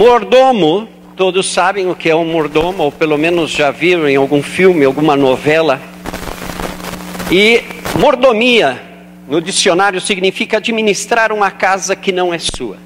Mordomo, 0.00 0.88
todos 1.14 1.52
sabem 1.52 1.90
o 1.90 1.94
que 1.94 2.08
é 2.08 2.16
um 2.16 2.24
mordomo, 2.24 2.84
ou 2.84 2.90
pelo 2.90 3.18
menos 3.18 3.50
já 3.50 3.70
viram 3.70 4.08
em 4.08 4.16
algum 4.16 4.42
filme, 4.42 4.82
alguma 4.82 5.14
novela. 5.14 5.78
E 7.30 7.62
mordomia, 7.98 8.80
no 9.28 9.42
dicionário, 9.42 10.00
significa 10.00 10.56
administrar 10.56 11.32
uma 11.32 11.50
casa 11.50 11.94
que 11.94 12.12
não 12.12 12.32
é 12.32 12.38
sua. 12.38 12.78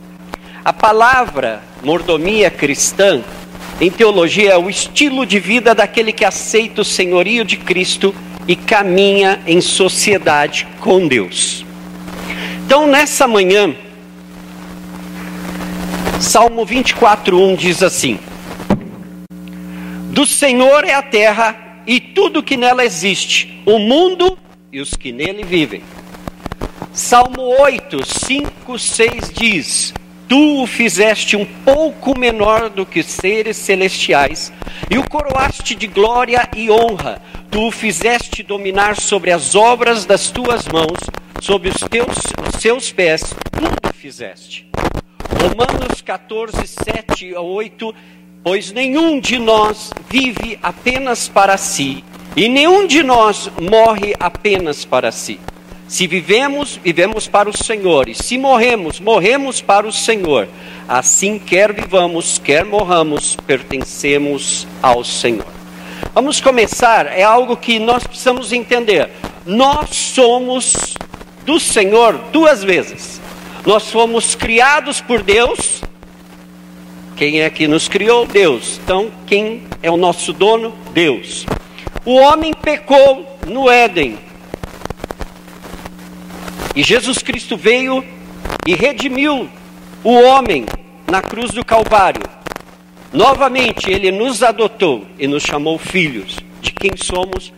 A 0.64 0.72
palavra 0.72 1.62
mordomia 1.84 2.50
cristã, 2.50 3.22
em 3.80 3.92
teologia, 3.92 4.54
é 4.54 4.58
o 4.58 4.68
estilo 4.68 5.24
de 5.24 5.38
vida 5.38 5.72
daquele 5.72 6.12
que 6.12 6.24
aceita 6.24 6.80
o 6.80 6.84
senhorio 6.84 7.44
de 7.44 7.58
Cristo 7.58 8.12
e 8.48 8.56
caminha 8.56 9.40
em 9.46 9.60
sociedade 9.60 10.66
com 10.80 11.06
Deus. 11.06 11.64
Então, 12.66 12.88
nessa 12.88 13.28
manhã, 13.28 13.72
Salmo 16.24 16.64
24:1 16.64 17.54
diz 17.54 17.82
assim: 17.82 18.18
Do 20.10 20.24
Senhor 20.24 20.82
é 20.82 20.94
a 20.94 21.02
terra 21.02 21.54
e 21.86 22.00
tudo 22.00 22.42
que 22.42 22.56
nela 22.56 22.82
existe, 22.82 23.62
o 23.66 23.78
mundo 23.78 24.36
e 24.72 24.80
os 24.80 24.94
que 24.94 25.12
nele 25.12 25.44
vivem. 25.44 25.82
Salmo 26.94 27.42
8, 27.60 27.98
5, 28.02 28.78
6 28.78 29.32
diz: 29.34 29.94
Tu 30.26 30.62
o 30.62 30.66
fizeste 30.66 31.36
um 31.36 31.44
pouco 31.44 32.18
menor 32.18 32.70
do 32.70 32.86
que 32.86 33.02
seres 33.02 33.58
celestiais, 33.58 34.50
e 34.90 34.96
o 34.96 35.08
coroaste 35.08 35.74
de 35.74 35.86
glória 35.86 36.48
e 36.56 36.70
honra. 36.70 37.20
Tu 37.50 37.68
o 37.68 37.70
fizeste 37.70 38.42
dominar 38.42 38.98
sobre 38.98 39.30
as 39.30 39.54
obras 39.54 40.06
das 40.06 40.30
tuas 40.30 40.66
mãos, 40.66 40.98
sobre 41.42 41.68
os 41.68 41.76
teus 41.76 42.16
os 42.48 42.60
seus 42.60 42.90
pés, 42.90 43.34
tudo 43.52 43.94
fizeste. 43.94 44.66
Romanos 45.44 46.00
14, 46.00 46.66
7 46.66 47.34
a 47.34 47.40
8, 47.42 47.94
pois 48.42 48.72
nenhum 48.72 49.20
de 49.20 49.38
nós 49.38 49.90
vive 50.08 50.58
apenas 50.62 51.28
para 51.28 51.58
si, 51.58 52.02
e 52.34 52.48
nenhum 52.48 52.86
de 52.86 53.02
nós 53.02 53.50
morre 53.60 54.14
apenas 54.18 54.86
para 54.86 55.12
si. 55.12 55.38
Se 55.86 56.06
vivemos, 56.06 56.80
vivemos 56.82 57.28
para 57.28 57.50
o 57.50 57.54
Senhor, 57.54 58.08
e 58.08 58.14
se 58.14 58.38
morremos, 58.38 58.98
morremos 59.00 59.60
para 59.60 59.86
o 59.86 59.92
Senhor. 59.92 60.48
Assim, 60.88 61.38
quer 61.38 61.74
vivamos, 61.74 62.38
quer 62.38 62.64
morramos, 62.64 63.36
pertencemos 63.46 64.66
ao 64.82 65.04
Senhor. 65.04 65.52
Vamos 66.14 66.40
começar, 66.40 67.06
é 67.06 67.22
algo 67.22 67.54
que 67.54 67.78
nós 67.78 68.06
precisamos 68.06 68.50
entender. 68.50 69.10
Nós 69.44 69.90
somos 69.90 70.94
do 71.44 71.60
Senhor 71.60 72.14
duas 72.32 72.64
vezes. 72.64 73.20
Nós 73.66 73.90
fomos 73.90 74.34
criados 74.34 75.00
por 75.00 75.22
Deus. 75.22 75.82
Quem 77.16 77.40
é 77.40 77.48
que 77.48 77.66
nos 77.66 77.88
criou? 77.88 78.26
Deus. 78.26 78.78
Então, 78.82 79.10
quem 79.26 79.62
é 79.82 79.90
o 79.90 79.96
nosso 79.96 80.32
dono? 80.32 80.74
Deus. 80.92 81.46
O 82.04 82.14
homem 82.16 82.52
pecou 82.52 83.38
no 83.46 83.70
Éden. 83.70 84.18
E 86.76 86.82
Jesus 86.82 87.18
Cristo 87.18 87.56
veio 87.56 88.04
e 88.66 88.74
redimiu 88.74 89.48
o 90.02 90.12
homem 90.12 90.66
na 91.10 91.22
cruz 91.22 91.52
do 91.52 91.64
Calvário. 91.64 92.22
Novamente, 93.12 93.90
ele 93.90 94.10
nos 94.10 94.42
adotou 94.42 95.06
e 95.18 95.26
nos 95.26 95.42
chamou 95.42 95.78
filhos. 95.78 96.36
De 96.60 96.72
quem 96.72 96.90
somos? 96.96 97.52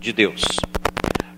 De 0.00 0.12
Deus. 0.12 0.42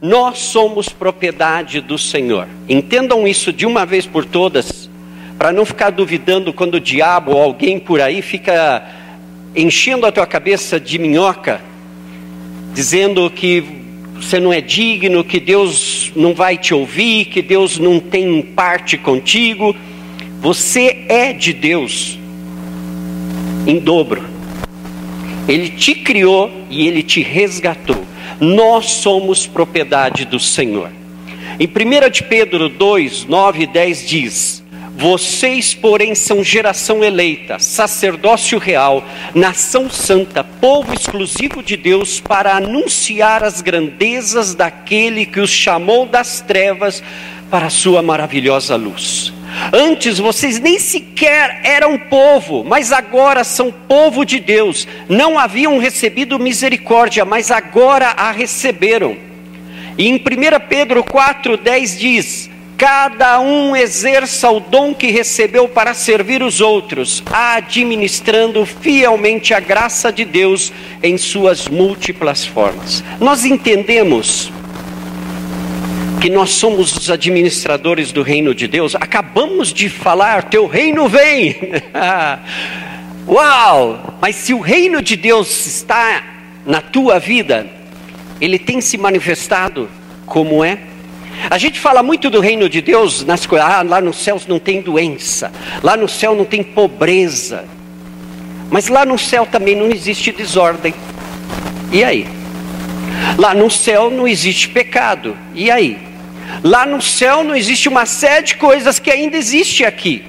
Nós 0.04 0.36
somos 0.36 0.90
propriedade 0.90 1.80
do 1.80 1.96
Senhor. 1.96 2.46
Entendam 2.68 3.26
isso 3.26 3.50
de 3.50 3.64
uma 3.64 3.86
vez 3.86 4.04
por 4.04 4.22
todas, 4.22 4.90
para 5.38 5.50
não 5.50 5.64
ficar 5.64 5.88
duvidando 5.88 6.52
quando 6.52 6.74
o 6.74 6.80
diabo 6.80 7.32
ou 7.32 7.40
alguém 7.40 7.78
por 7.78 8.02
aí 8.02 8.20
fica 8.20 8.86
enchendo 9.56 10.04
a 10.04 10.12
tua 10.12 10.26
cabeça 10.26 10.78
de 10.78 10.98
minhoca, 10.98 11.58
dizendo 12.74 13.30
que 13.30 13.64
você 14.16 14.38
não 14.38 14.52
é 14.52 14.60
digno, 14.60 15.24
que 15.24 15.40
Deus 15.40 16.12
não 16.14 16.34
vai 16.34 16.58
te 16.58 16.74
ouvir, 16.74 17.24
que 17.24 17.40
Deus 17.40 17.78
não 17.78 17.98
tem 17.98 18.42
parte 18.42 18.98
contigo. 18.98 19.74
Você 20.38 21.06
é 21.08 21.32
de 21.32 21.54
Deus 21.54 22.18
em 23.66 23.78
dobro. 23.78 24.22
Ele 25.48 25.70
te 25.70 25.94
criou 25.94 26.50
e 26.68 26.86
ele 26.86 27.02
te 27.02 27.22
resgatou. 27.22 28.13
Nós 28.40 28.86
somos 28.86 29.46
propriedade 29.46 30.24
do 30.24 30.40
Senhor. 30.40 30.90
Em 31.58 31.66
1 31.66 32.10
de 32.10 32.22
Pedro 32.22 32.68
2, 32.68 33.26
9 33.26 33.62
e 33.62 33.66
10 33.66 34.08
diz: 34.08 34.64
Vocês, 34.96 35.74
porém, 35.74 36.14
são 36.14 36.42
geração 36.42 37.04
eleita, 37.04 37.58
sacerdócio 37.58 38.58
real, 38.58 39.04
nação 39.34 39.90
santa, 39.90 40.42
povo 40.42 40.94
exclusivo 40.94 41.62
de 41.62 41.76
Deus, 41.76 42.20
para 42.20 42.56
anunciar 42.56 43.44
as 43.44 43.60
grandezas 43.60 44.54
daquele 44.54 45.26
que 45.26 45.40
os 45.40 45.50
chamou 45.50 46.06
das 46.06 46.40
trevas 46.40 47.02
para 47.50 47.66
a 47.66 47.70
sua 47.70 48.02
maravilhosa 48.02 48.76
luz. 48.76 49.33
Antes 49.72 50.18
vocês 50.18 50.58
nem 50.58 50.78
sequer 50.78 51.60
eram 51.64 51.98
povo, 51.98 52.64
mas 52.64 52.92
agora 52.92 53.44
são 53.44 53.72
povo 53.72 54.24
de 54.24 54.38
Deus. 54.38 54.86
Não 55.08 55.38
haviam 55.38 55.78
recebido 55.78 56.38
misericórdia, 56.38 57.24
mas 57.24 57.50
agora 57.50 58.08
a 58.08 58.30
receberam. 58.30 59.16
E 59.96 60.08
em 60.08 60.16
1 60.16 60.20
Pedro 60.68 61.04
4,10 61.04 61.98
diz: 61.98 62.50
Cada 62.76 63.38
um 63.40 63.76
exerça 63.76 64.50
o 64.50 64.58
dom 64.58 64.92
que 64.92 65.10
recebeu 65.10 65.68
para 65.68 65.94
servir 65.94 66.42
os 66.42 66.60
outros, 66.60 67.22
administrando 67.32 68.66
fielmente 68.66 69.54
a 69.54 69.60
graça 69.60 70.12
de 70.12 70.24
Deus 70.24 70.72
em 71.02 71.16
suas 71.16 71.68
múltiplas 71.68 72.44
formas. 72.44 73.04
Nós 73.20 73.44
entendemos 73.44 74.52
que 76.24 76.30
nós 76.30 76.52
somos 76.52 76.96
os 76.96 77.10
administradores 77.10 78.10
do 78.10 78.22
reino 78.22 78.54
de 78.54 78.66
Deus. 78.66 78.94
Acabamos 78.94 79.70
de 79.74 79.90
falar, 79.90 80.44
teu 80.44 80.66
reino 80.66 81.06
vem. 81.06 81.54
Uau! 83.28 84.16
Mas 84.22 84.36
se 84.36 84.54
o 84.54 84.60
reino 84.60 85.02
de 85.02 85.16
Deus 85.16 85.66
está 85.66 86.24
na 86.64 86.80
tua 86.80 87.18
vida, 87.18 87.66
ele 88.40 88.58
tem 88.58 88.80
se 88.80 88.96
manifestado 88.96 89.86
como 90.24 90.64
é. 90.64 90.78
A 91.50 91.58
gente 91.58 91.78
fala 91.78 92.02
muito 92.02 92.30
do 92.30 92.40
reino 92.40 92.70
de 92.70 92.80
Deus 92.80 93.22
nas 93.22 93.44
coisas, 93.44 93.68
ah, 93.68 93.82
lá 93.82 94.00
nos 94.00 94.16
céus 94.16 94.46
não 94.46 94.58
tem 94.58 94.80
doença, 94.80 95.52
lá 95.82 95.94
no 95.94 96.08
céu 96.08 96.34
não 96.34 96.46
tem 96.46 96.62
pobreza. 96.62 97.66
Mas 98.70 98.88
lá 98.88 99.04
no 99.04 99.18
céu 99.18 99.44
também 99.44 99.76
não 99.76 99.90
existe 99.90 100.32
desordem. 100.32 100.94
E 101.92 102.02
aí? 102.02 102.26
Lá 103.36 103.54
no 103.54 103.70
céu 103.70 104.10
não 104.10 104.26
existe 104.26 104.70
pecado. 104.70 105.36
E 105.54 105.70
aí? 105.70 106.13
Lá 106.62 106.86
no 106.86 107.00
céu 107.00 107.44
não 107.44 107.54
existe 107.54 107.88
uma 107.88 108.06
série 108.06 108.46
de 108.46 108.56
coisas 108.56 108.98
que 108.98 109.10
ainda 109.10 109.36
existe 109.36 109.84
aqui. 109.84 110.24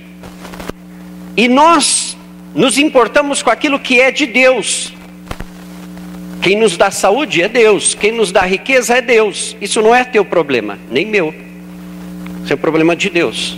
E 1.37 1.47
nós 1.47 2.17
nos 2.53 2.77
importamos 2.77 3.41
com 3.41 3.49
aquilo 3.49 3.79
que 3.79 3.99
é 3.99 4.11
de 4.11 4.25
Deus. 4.25 4.93
Quem 6.41 6.57
nos 6.57 6.77
dá 6.77 6.91
saúde 6.91 7.41
é 7.41 7.49
Deus, 7.49 7.95
quem 7.95 8.11
nos 8.11 8.31
dá 8.31 8.41
riqueza 8.41 8.95
é 8.97 9.01
Deus. 9.01 9.57
Isso 9.59 9.81
não 9.81 9.93
é 9.95 10.03
teu 10.03 10.23
problema, 10.23 10.77
nem 10.89 11.05
meu. 11.05 11.33
Isso 12.43 12.53
é 12.53 12.55
o 12.55 12.57
problema 12.57 12.95
de 12.95 13.09
Deus. 13.09 13.57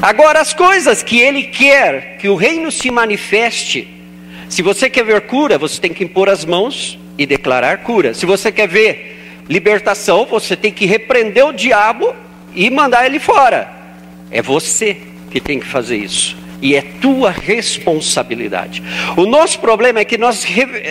Agora, 0.00 0.40
as 0.40 0.54
coisas 0.54 1.02
que 1.02 1.18
Ele 1.18 1.44
quer 1.44 2.16
que 2.18 2.28
o 2.28 2.36
reino 2.36 2.70
se 2.70 2.90
manifeste, 2.90 3.88
se 4.48 4.62
você 4.62 4.88
quer 4.88 5.04
ver 5.04 5.22
cura, 5.22 5.58
você 5.58 5.80
tem 5.80 5.92
que 5.92 6.04
impor 6.04 6.28
as 6.28 6.44
mãos 6.44 6.98
e 7.18 7.26
declarar 7.26 7.78
cura. 7.78 8.14
Se 8.14 8.24
você 8.24 8.50
quer 8.52 8.68
ver 8.68 9.13
libertação, 9.48 10.26
você 10.26 10.56
tem 10.56 10.72
que 10.72 10.86
repreender 10.86 11.44
o 11.44 11.52
diabo 11.52 12.14
e 12.54 12.70
mandar 12.70 13.06
ele 13.06 13.18
fora. 13.18 13.70
É 14.30 14.40
você 14.40 14.96
que 15.30 15.40
tem 15.40 15.60
que 15.60 15.66
fazer 15.66 15.96
isso. 15.96 16.36
E 16.62 16.74
é 16.74 16.80
tua 16.80 17.30
responsabilidade. 17.30 18.82
O 19.16 19.26
nosso 19.26 19.58
problema 19.58 20.00
é 20.00 20.04
que 20.04 20.16
nós, 20.16 20.46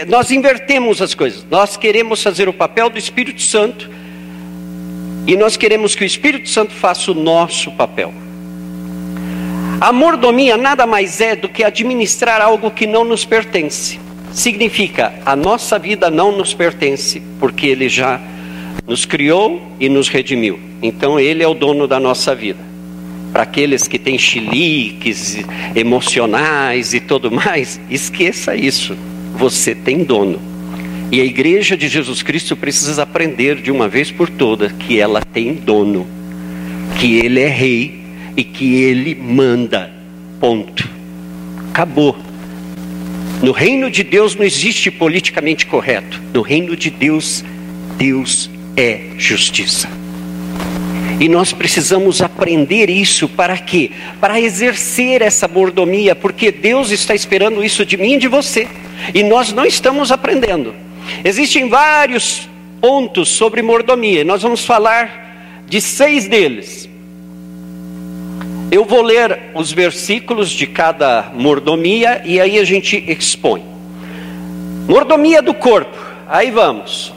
nós 0.07 0.29
invertemos 0.29 1.01
as 1.01 1.15
coisas. 1.15 1.45
Nós 1.49 1.77
queremos 1.77 2.21
fazer 2.21 2.47
o 2.47 2.53
papel 2.53 2.89
do 2.89 2.99
Espírito 2.99 3.41
Santo 3.41 3.89
e 5.25 5.35
nós 5.35 5.57
queremos 5.57 5.95
que 5.95 6.03
o 6.03 6.05
Espírito 6.05 6.49
Santo 6.49 6.73
faça 6.73 7.11
o 7.11 7.15
nosso 7.15 7.71
papel. 7.71 8.13
A 9.79 9.91
mordomia 9.91 10.57
nada 10.57 10.85
mais 10.85 11.19
é 11.19 11.35
do 11.35 11.49
que 11.49 11.63
administrar 11.63 12.41
algo 12.41 12.69
que 12.69 12.85
não 12.85 13.03
nos 13.03 13.25
pertence. 13.25 13.99
Significa, 14.31 15.13
a 15.25 15.35
nossa 15.35 15.77
vida 15.79 16.09
não 16.09 16.31
nos 16.31 16.53
pertence, 16.53 17.21
porque 17.39 17.67
Ele 17.67 17.87
já 17.89 18.19
nos 18.87 19.05
criou 19.05 19.61
e 19.79 19.87
nos 19.89 20.07
redimiu. 20.07 20.59
Então 20.81 21.19
Ele 21.19 21.43
é 21.43 21.47
o 21.47 21.53
dono 21.53 21.87
da 21.87 21.99
nossa 21.99 22.35
vida. 22.35 22.59
Para 23.31 23.43
aqueles 23.43 23.87
que 23.87 23.97
têm 23.97 24.17
chiliques 24.17 25.37
emocionais 25.75 26.93
e 26.93 26.99
tudo 26.99 27.31
mais, 27.31 27.79
esqueça 27.89 28.55
isso. 28.55 28.95
Você 29.35 29.73
tem 29.73 30.03
dono. 30.03 30.39
E 31.11 31.21
a 31.21 31.25
igreja 31.25 31.77
de 31.77 31.87
Jesus 31.87 32.21
Cristo 32.21 32.55
precisa 32.55 33.03
aprender 33.03 33.55
de 33.55 33.71
uma 33.71 33.87
vez 33.87 34.11
por 34.11 34.29
todas 34.29 34.71
que 34.71 34.99
ela 34.99 35.21
tem 35.21 35.53
dono, 35.53 36.07
que 36.99 37.17
Ele 37.17 37.39
é 37.39 37.47
rei 37.47 38.03
e 38.35 38.43
que 38.43 38.75
Ele 38.81 39.15
manda. 39.15 39.91
Ponto. 40.39 40.87
Acabou. 41.69 42.15
No 43.41 43.51
reino 43.51 43.89
de 43.91 44.03
Deus 44.03 44.35
não 44.35 44.43
existe 44.43 44.89
politicamente 44.89 45.65
correto. 45.65 46.21
No 46.33 46.41
reino 46.41 46.75
de 46.75 46.89
Deus, 46.89 47.43
Deus 47.97 48.49
é 48.75 49.11
justiça. 49.17 49.89
E 51.19 51.29
nós 51.29 51.53
precisamos 51.53 52.21
aprender 52.21 52.89
isso 52.89 53.29
para 53.29 53.57
quê? 53.57 53.91
Para 54.19 54.41
exercer 54.41 55.21
essa 55.21 55.47
mordomia, 55.47 56.15
porque 56.15 56.51
Deus 56.51 56.91
está 56.91 57.13
esperando 57.13 57.63
isso 57.63 57.85
de 57.85 57.97
mim 57.97 58.13
e 58.13 58.19
de 58.19 58.27
você. 58.27 58.67
E 59.13 59.23
nós 59.23 59.53
não 59.53 59.65
estamos 59.65 60.11
aprendendo. 60.11 60.73
Existem 61.23 61.69
vários 61.69 62.49
pontos 62.81 63.29
sobre 63.29 63.61
mordomia. 63.61 64.23
Nós 64.23 64.41
vamos 64.41 64.65
falar 64.65 65.63
de 65.67 65.79
seis 65.79 66.27
deles. 66.27 66.89
Eu 68.71 68.85
vou 68.85 69.01
ler 69.01 69.51
os 69.53 69.71
versículos 69.71 70.49
de 70.49 70.65
cada 70.65 71.31
mordomia 71.33 72.21
e 72.25 72.39
aí 72.41 72.57
a 72.57 72.63
gente 72.63 73.03
expõe. 73.07 73.63
Mordomia 74.87 75.41
do 75.41 75.53
corpo. 75.53 75.95
Aí 76.27 76.49
vamos. 76.49 77.13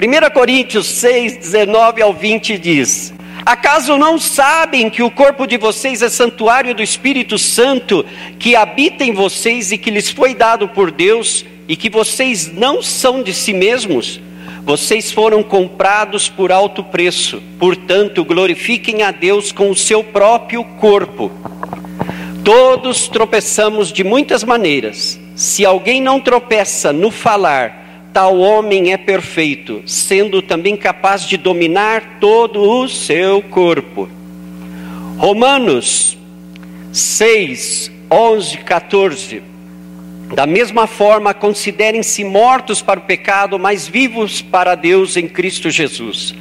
1 0.00 0.30
Coríntios 0.32 0.86
6, 0.86 1.38
19 1.38 2.00
ao 2.02 2.12
20 2.12 2.56
diz: 2.56 3.12
Acaso 3.44 3.98
não 3.98 4.16
sabem 4.16 4.88
que 4.88 5.02
o 5.02 5.10
corpo 5.10 5.44
de 5.44 5.56
vocês 5.56 6.02
é 6.02 6.08
santuário 6.08 6.72
do 6.72 6.80
Espírito 6.80 7.36
Santo 7.36 8.06
que 8.38 8.54
habita 8.54 9.02
em 9.02 9.12
vocês 9.12 9.72
e 9.72 9.78
que 9.78 9.90
lhes 9.90 10.08
foi 10.08 10.36
dado 10.36 10.68
por 10.68 10.92
Deus 10.92 11.44
e 11.66 11.74
que 11.74 11.90
vocês 11.90 12.46
não 12.46 12.80
são 12.80 13.24
de 13.24 13.34
si 13.34 13.52
mesmos? 13.52 14.20
Vocês 14.62 15.10
foram 15.10 15.42
comprados 15.42 16.28
por 16.28 16.52
alto 16.52 16.84
preço, 16.84 17.42
portanto, 17.58 18.24
glorifiquem 18.24 19.02
a 19.02 19.10
Deus 19.10 19.50
com 19.50 19.68
o 19.68 19.74
seu 19.74 20.04
próprio 20.04 20.62
corpo. 20.62 21.32
Todos 22.44 23.08
tropeçamos 23.08 23.92
de 23.92 24.04
muitas 24.04 24.44
maneiras. 24.44 25.18
Se 25.34 25.66
alguém 25.66 26.00
não 26.00 26.20
tropeça 26.20 26.92
no 26.92 27.10
falar, 27.10 27.77
tal 28.12 28.38
homem 28.38 28.92
é 28.92 28.96
perfeito, 28.96 29.82
sendo 29.86 30.42
também 30.42 30.76
capaz 30.76 31.22
de 31.22 31.36
dominar 31.36 32.18
todo 32.20 32.60
o 32.60 32.88
seu 32.88 33.42
corpo. 33.42 34.08
Romanos 35.16 36.16
6, 36.92 37.90
11, 38.10 38.58
14. 38.58 39.42
Da 40.34 40.46
mesma 40.46 40.86
forma, 40.86 41.32
considerem-se 41.32 42.22
mortos 42.22 42.82
para 42.82 43.00
o 43.00 43.02
pecado, 43.02 43.58
mas 43.58 43.88
vivos 43.88 44.42
para 44.42 44.74
Deus 44.74 45.16
em 45.16 45.26
Cristo 45.26 45.70
Jesus. 45.70 46.34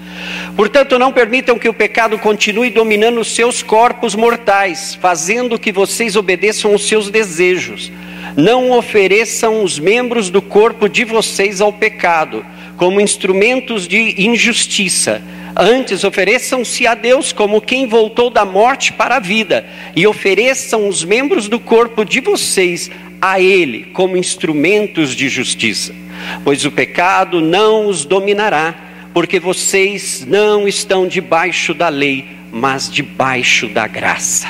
Portanto, 0.56 1.00
não 1.00 1.12
permitam 1.12 1.58
que 1.58 1.70
o 1.70 1.74
pecado 1.74 2.20
continue 2.20 2.70
dominando 2.70 3.20
os 3.20 3.34
seus 3.34 3.64
corpos 3.64 4.14
mortais, 4.14 4.96
fazendo 4.96 5.60
que 5.60 5.72
vocês 5.72 6.16
obedeçam 6.16 6.72
aos 6.72 6.88
seus 6.88 7.10
desejos. 7.10 7.92
Não 8.36 8.72
ofereçam 8.72 9.64
os 9.64 9.80
membros 9.80 10.30
do 10.30 10.42
corpo 10.42 10.88
de 10.90 11.04
vocês 11.04 11.62
ao 11.62 11.72
pecado, 11.72 12.46
como 12.76 13.02
instrumentos 13.02 13.88
de 13.88 14.22
injustiça. 14.22 15.22
Antes, 15.56 16.04
ofereçam-se 16.04 16.86
a 16.86 16.94
Deus 16.94 17.32
como 17.32 17.62
quem 17.62 17.88
voltou 17.88 18.30
da 18.30 18.46
morte 18.46 18.94
para 18.94 19.16
a 19.16 19.20
vida, 19.20 19.66
e 19.96 20.06
ofereçam 20.06 20.88
os 20.88 21.04
membros 21.04 21.48
do 21.48 21.60
corpo 21.60 22.06
de 22.06 22.20
vocês 22.20 22.92
a 23.20 23.40
Ele 23.40 23.86
como 23.94 24.18
instrumentos 24.18 25.16
de 25.16 25.28
justiça. 25.28 25.96
Pois 26.44 26.66
o 26.66 26.72
pecado 26.72 27.42
não 27.42 27.88
os 27.88 28.06
dominará, 28.06 28.76
porque 29.14 29.40
vocês 29.40 30.24
não 30.28 30.68
estão 30.68 31.08
debaixo 31.08 31.74
da 31.74 31.90
lei, 31.90 32.26
mas 32.52 32.92
debaixo 32.92 33.68
da 33.68 33.88
graça. 33.88 34.48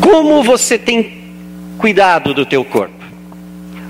Como 0.00 0.42
você 0.42 0.78
tem 0.78 1.23
cuidado 1.84 2.32
do 2.32 2.46
teu 2.46 2.64
corpo? 2.64 3.04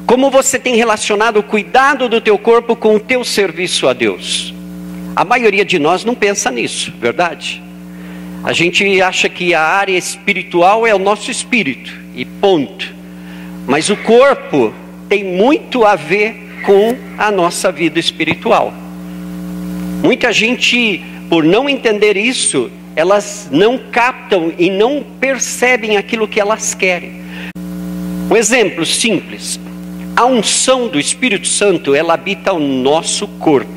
Como 0.05 0.29
você 0.29 0.59
tem 0.59 0.75
relacionado 0.75 1.37
o 1.37 1.45
cuidado 1.45 2.09
do 2.09 2.21
teu 2.21 2.37
corpo 2.37 2.75
com 2.75 2.97
o 2.97 2.99
teu 2.99 3.23
serviço 3.23 3.87
a 3.87 3.93
Deus? 3.93 4.53
A 5.15 5.25
maioria 5.25 5.65
de 5.65 5.79
nós 5.79 6.05
não 6.05 6.13
pensa 6.13 6.51
nisso, 6.51 6.93
verdade? 6.99 7.63
A 8.43 8.53
gente 8.53 9.01
acha 9.01 9.29
que 9.29 9.55
a 9.55 9.63
área 9.63 9.97
espiritual 9.97 10.85
é 10.85 10.93
o 10.93 10.99
nosso 10.99 11.31
espírito 11.31 11.93
e 12.17 12.25
ponto. 12.25 12.93
Mas 13.65 13.89
o 13.89 13.97
corpo 13.99 14.75
tem 15.09 15.23
muito 15.23 15.85
a 15.85 15.95
ver 15.95 16.35
com 16.67 16.97
a 17.17 17.31
nossa 17.31 17.71
vida 17.71 18.01
espiritual. 18.01 18.75
Muita 20.03 20.33
gente, 20.33 21.01
por 21.31 21.45
não 21.45 21.69
entender 21.69 22.17
isso, 22.17 22.73
elas 22.97 23.49
não 23.53 23.79
captam 23.79 24.53
e 24.59 24.69
não 24.69 25.01
percebem 25.21 25.97
aquilo 25.97 26.27
que 26.27 26.41
elas 26.41 26.75
querem. 26.75 27.23
Um 28.31 28.37
exemplo 28.37 28.85
simples: 28.87 29.61
a 30.17 30.25
unção 30.25 30.89
do 30.89 30.99
Espírito 30.99 31.47
Santo, 31.47 31.95
ela 31.95 32.15
habita 32.15 32.53
o 32.53 32.59
nosso 32.59 33.27
corpo. 33.27 33.73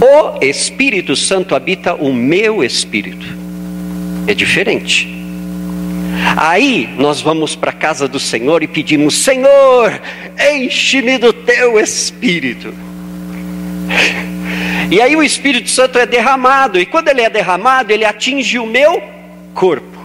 O 0.00 0.44
Espírito 0.44 1.16
Santo 1.16 1.54
habita 1.54 1.94
o 1.94 2.12
meu 2.12 2.62
espírito. 2.62 3.26
É 4.26 4.34
diferente. 4.34 5.08
Aí 6.36 6.88
nós 6.98 7.20
vamos 7.20 7.56
para 7.56 7.70
a 7.70 7.74
casa 7.74 8.06
do 8.06 8.18
Senhor 8.18 8.62
e 8.62 8.66
pedimos: 8.66 9.14
Senhor, 9.14 10.00
enche-me 10.54 11.18
do 11.18 11.32
teu 11.32 11.80
espírito. 11.80 12.72
E 14.90 15.02
aí 15.02 15.14
o 15.14 15.22
Espírito 15.22 15.68
Santo 15.68 15.98
é 15.98 16.06
derramado, 16.06 16.80
e 16.80 16.86
quando 16.86 17.08
ele 17.08 17.20
é 17.20 17.28
derramado, 17.28 17.92
ele 17.92 18.06
atinge 18.06 18.58
o 18.58 18.66
meu 18.66 19.02
corpo. 19.52 19.97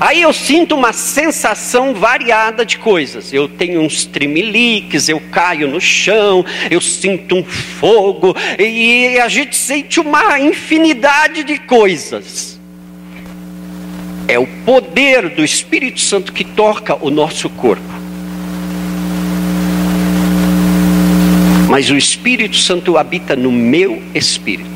Aí 0.00 0.22
eu 0.22 0.32
sinto 0.32 0.74
uma 0.74 0.94
sensação 0.94 1.92
variada 1.92 2.64
de 2.64 2.78
coisas. 2.78 3.34
Eu 3.34 3.46
tenho 3.46 3.82
uns 3.82 4.06
tremeliques, 4.06 5.10
eu 5.10 5.20
caio 5.30 5.68
no 5.68 5.78
chão, 5.78 6.42
eu 6.70 6.80
sinto 6.80 7.36
um 7.36 7.44
fogo, 7.44 8.34
e 8.58 9.18
a 9.18 9.28
gente 9.28 9.54
sente 9.54 10.00
uma 10.00 10.40
infinidade 10.40 11.44
de 11.44 11.58
coisas. 11.58 12.58
É 14.26 14.38
o 14.38 14.46
poder 14.64 15.28
do 15.28 15.44
Espírito 15.44 16.00
Santo 16.00 16.32
que 16.32 16.44
toca 16.44 16.96
o 17.04 17.10
nosso 17.10 17.50
corpo. 17.50 17.82
Mas 21.68 21.90
o 21.90 21.96
Espírito 21.96 22.56
Santo 22.56 22.96
habita 22.96 23.36
no 23.36 23.52
meu 23.52 24.02
espírito. 24.14 24.69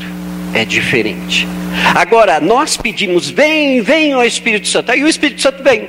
É 0.54 0.64
diferente. 0.64 1.48
Agora, 1.94 2.40
nós 2.40 2.76
pedimos, 2.76 3.28
vem, 3.28 3.80
vem, 3.82 4.14
ó 4.14 4.22
Espírito 4.22 4.68
Santo. 4.68 4.92
Aí 4.92 5.02
o 5.02 5.08
Espírito 5.08 5.42
Santo 5.42 5.62
vem. 5.62 5.88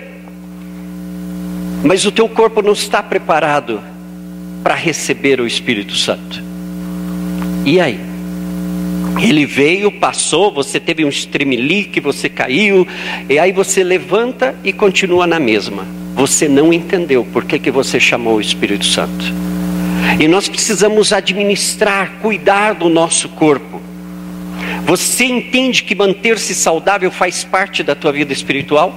Mas 1.84 2.04
o 2.06 2.12
teu 2.12 2.28
corpo 2.28 2.64
não 2.64 2.74
está 2.74 3.04
preparado 3.04 3.82
para 4.64 4.74
receber 4.74 5.40
o 5.40 5.46
Espírito 5.46 5.96
Santo. 5.96 6.44
E 7.64 7.80
aí? 7.80 8.00
Ele 9.22 9.46
veio, 9.46 9.92
passou, 9.92 10.52
você 10.52 10.80
teve 10.80 11.06
um 11.06 11.10
estremelique, 11.10 12.00
você 12.00 12.28
caiu, 12.28 12.88
e 13.30 13.40
aí 13.40 13.52
você 13.52 13.84
levanta 13.84 14.56
e 14.64 14.74
continua 14.74 15.26
na 15.26 15.40
mesma. 15.40 15.86
Você 16.16 16.50
não 16.50 16.74
entendeu 16.74 17.26
por 17.32 17.46
que, 17.46 17.60
que 17.60 17.72
você 17.72 18.00
chamou 18.00 18.38
o 18.38 18.42
Espírito 18.42 18.86
Santo. 18.86 19.26
E 20.20 20.28
nós 20.28 20.50
precisamos 20.50 21.14
administrar, 21.14 22.14
cuidar 22.22 22.74
do 22.74 22.90
nosso 22.90 23.30
corpo. 23.30 23.75
Você 24.86 25.26
entende 25.26 25.82
que 25.82 25.96
manter-se 25.96 26.54
saudável 26.54 27.10
faz 27.10 27.44
parte 27.44 27.82
da 27.82 27.96
tua 27.96 28.12
vida 28.12 28.32
espiritual? 28.32 28.94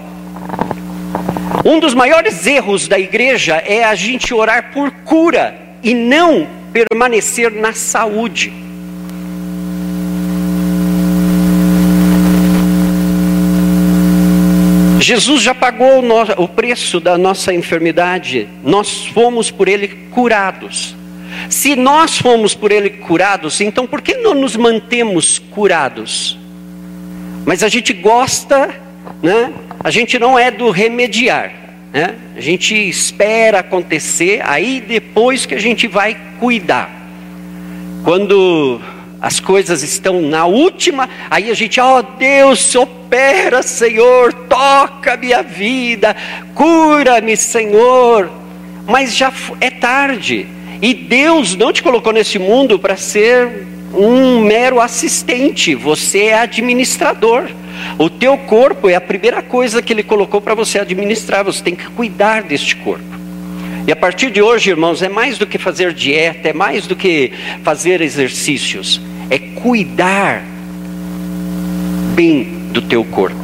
Um 1.64 1.80
dos 1.80 1.95
maiores 1.95 2.47
erros 2.47 2.87
da 2.87 2.99
igreja 2.99 3.57
é 3.57 3.83
a 3.83 3.95
gente 3.95 4.35
orar 4.35 4.71
por 4.71 4.90
cura 4.90 5.59
e 5.83 5.95
não 5.95 6.47
permanecer 6.75 7.50
na 7.50 7.73
saúde. 7.73 8.52
Jesus 15.00 15.40
já 15.40 15.54
pagou 15.54 16.04
o 16.37 16.49
preço 16.49 17.00
da 17.00 17.16
nossa 17.16 17.54
enfermidade, 17.54 18.47
nós 18.62 19.07
fomos 19.07 19.50
por 19.50 19.66
ele 19.66 19.88
curados. 20.11 20.98
Se 21.49 21.75
nós 21.75 22.19
fomos 22.19 22.55
por 22.55 22.71
ele 22.71 22.90
curados, 22.90 23.61
então 23.61 23.87
por 23.87 24.02
que 24.02 24.14
não 24.14 24.35
nos 24.35 24.55
mantemos 24.55 25.38
curados? 25.38 26.38
Mas 27.47 27.62
a 27.62 27.69
gente 27.69 27.93
gosta, 27.93 28.69
né? 29.23 29.52
A 29.83 29.90
gente 29.90 30.19
não 30.19 30.38
é 30.38 30.50
do 30.50 30.71
remediar, 30.71 31.52
né? 31.93 32.14
A 32.37 32.40
gente 32.40 32.75
espera 32.75 33.61
acontecer, 33.61 34.43
aí 34.45 34.81
depois 34.81 35.47
que 35.47 35.55
a 35.55 35.61
gente 35.61 35.88
vai 35.88 36.17
cuidar. 36.38 36.90
Quando 38.05 38.81
as 39.21 39.40
coisas 39.40 39.83
estão 39.83 40.21
na 40.21 40.45
última, 40.45 41.09
aí 41.31 41.50
a 41.50 41.55
gente, 41.55 41.81
ó 41.81 41.99
oh, 41.99 42.02
Deus, 42.02 42.75
opera, 42.75 43.62
Senhor, 43.62 44.33
toca 44.33 45.17
minha 45.17 45.43
vida, 45.43 46.14
cura-me, 46.55 47.37
Senhor. 47.37 48.31
Mas 48.87 49.17
já 49.17 49.33
é 49.61 49.71
tarde. 49.71 50.58
E 50.80 50.94
Deus 50.94 51.56
não 51.56 51.73
te 51.73 51.82
colocou 51.82 52.12
nesse 52.12 52.38
mundo 52.38 52.78
para 52.78 52.97
ser 52.97 53.66
um 53.94 54.40
mero 54.40 54.80
assistente, 54.80 55.75
você 55.75 56.26
é 56.26 56.40
administrador. 56.40 57.49
O 57.99 58.08
teu 58.11 58.37
corpo 58.37 58.88
é 58.88 58.94
a 58.94 59.00
primeira 59.00 59.42
coisa 59.42 59.82
que 59.82 59.92
ele 59.92 60.02
colocou 60.02 60.40
para 60.40 60.54
você 60.54 60.78
administrar, 60.78 61.44
você 61.44 61.62
tem 61.62 61.75
que 61.75 61.88
cuidar 61.90 62.42
deste 62.42 62.76
corpo. 62.76 63.04
E 63.87 63.92
a 63.92 63.97
partir 63.97 64.30
de 64.30 64.42
hoje, 64.42 64.70
irmãos, 64.70 65.02
é 65.02 65.08
mais 65.08 65.38
do 65.38 65.47
que 65.47 65.56
fazer 65.56 65.94
dieta, 65.94 66.50
é 66.50 66.52
mais 66.52 66.87
do 66.87 66.94
que 66.94 67.32
fazer 67.64 68.00
exercícios, 68.02 69.00
é 69.30 69.38
cuidar 69.38 70.44
bem 72.14 72.44
do 72.70 72.82
teu 72.82 73.04
corpo. 73.04 73.38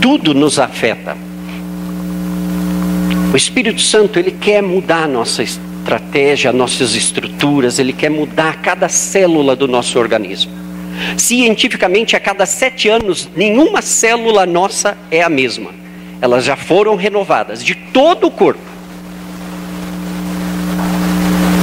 Tudo 0.00 0.32
nos 0.32 0.58
afeta. 0.58 1.16
O 3.32 3.36
Espírito 3.36 3.80
Santo, 3.80 4.18
ele 4.18 4.30
quer 4.30 4.62
mudar 4.62 5.04
a 5.04 5.08
nossa 5.08 5.42
estratégia, 5.86 6.52
nossas 6.52 6.96
estruturas, 6.96 7.78
ele 7.78 7.92
quer 7.92 8.10
mudar 8.10 8.60
cada 8.60 8.88
célula 8.88 9.54
do 9.54 9.68
nosso 9.68 10.00
organismo. 10.00 10.50
Cientificamente, 11.16 12.16
a 12.16 12.20
cada 12.20 12.44
sete 12.44 12.88
anos, 12.88 13.28
nenhuma 13.36 13.80
célula 13.80 14.44
nossa 14.44 14.98
é 15.12 15.22
a 15.22 15.28
mesma. 15.28 15.70
Elas 16.20 16.44
já 16.44 16.56
foram 16.56 16.96
renovadas, 16.96 17.62
de 17.62 17.76
todo 17.76 18.26
o 18.26 18.30
corpo. 18.32 18.60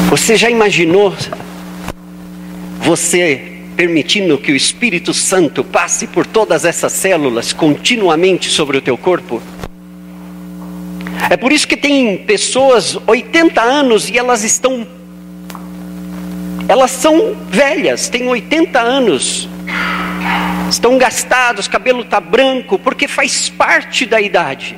Você 0.10 0.38
já 0.38 0.50
imaginou 0.50 1.14
você 2.80 3.42
permitindo 3.76 4.38
que 4.38 4.54
o 4.54 4.56
Espírito 4.56 5.14
Santo 5.14 5.66
passe 5.66 6.08
por 6.08 6.26
todas 6.26 6.64
essas 6.64 6.94
células 6.94 7.52
continuamente 7.52 8.50
sobre 8.50 8.78
o 8.78 8.82
teu 8.82 8.98
corpo? 8.98 9.42
É 11.30 11.38
por 11.38 11.52
isso 11.52 11.68
que 11.68 11.78
tem 11.78 12.18
pessoas 12.18 12.98
80 13.08 13.62
anos 13.62 14.10
e 14.10 14.18
elas 14.18 14.44
estão 14.44 14.86
elas 16.68 16.92
são 16.92 17.36
velhas, 17.50 18.08
têm 18.08 18.28
80 18.28 18.80
anos. 18.80 19.50
Estão 20.70 20.98
gastados, 20.98 21.68
cabelo 21.68 22.02
está 22.02 22.20
branco, 22.20 22.80
porque 22.80 23.08
faz 23.08 23.50
parte 23.50 24.06
da 24.06 24.20
idade. 24.22 24.78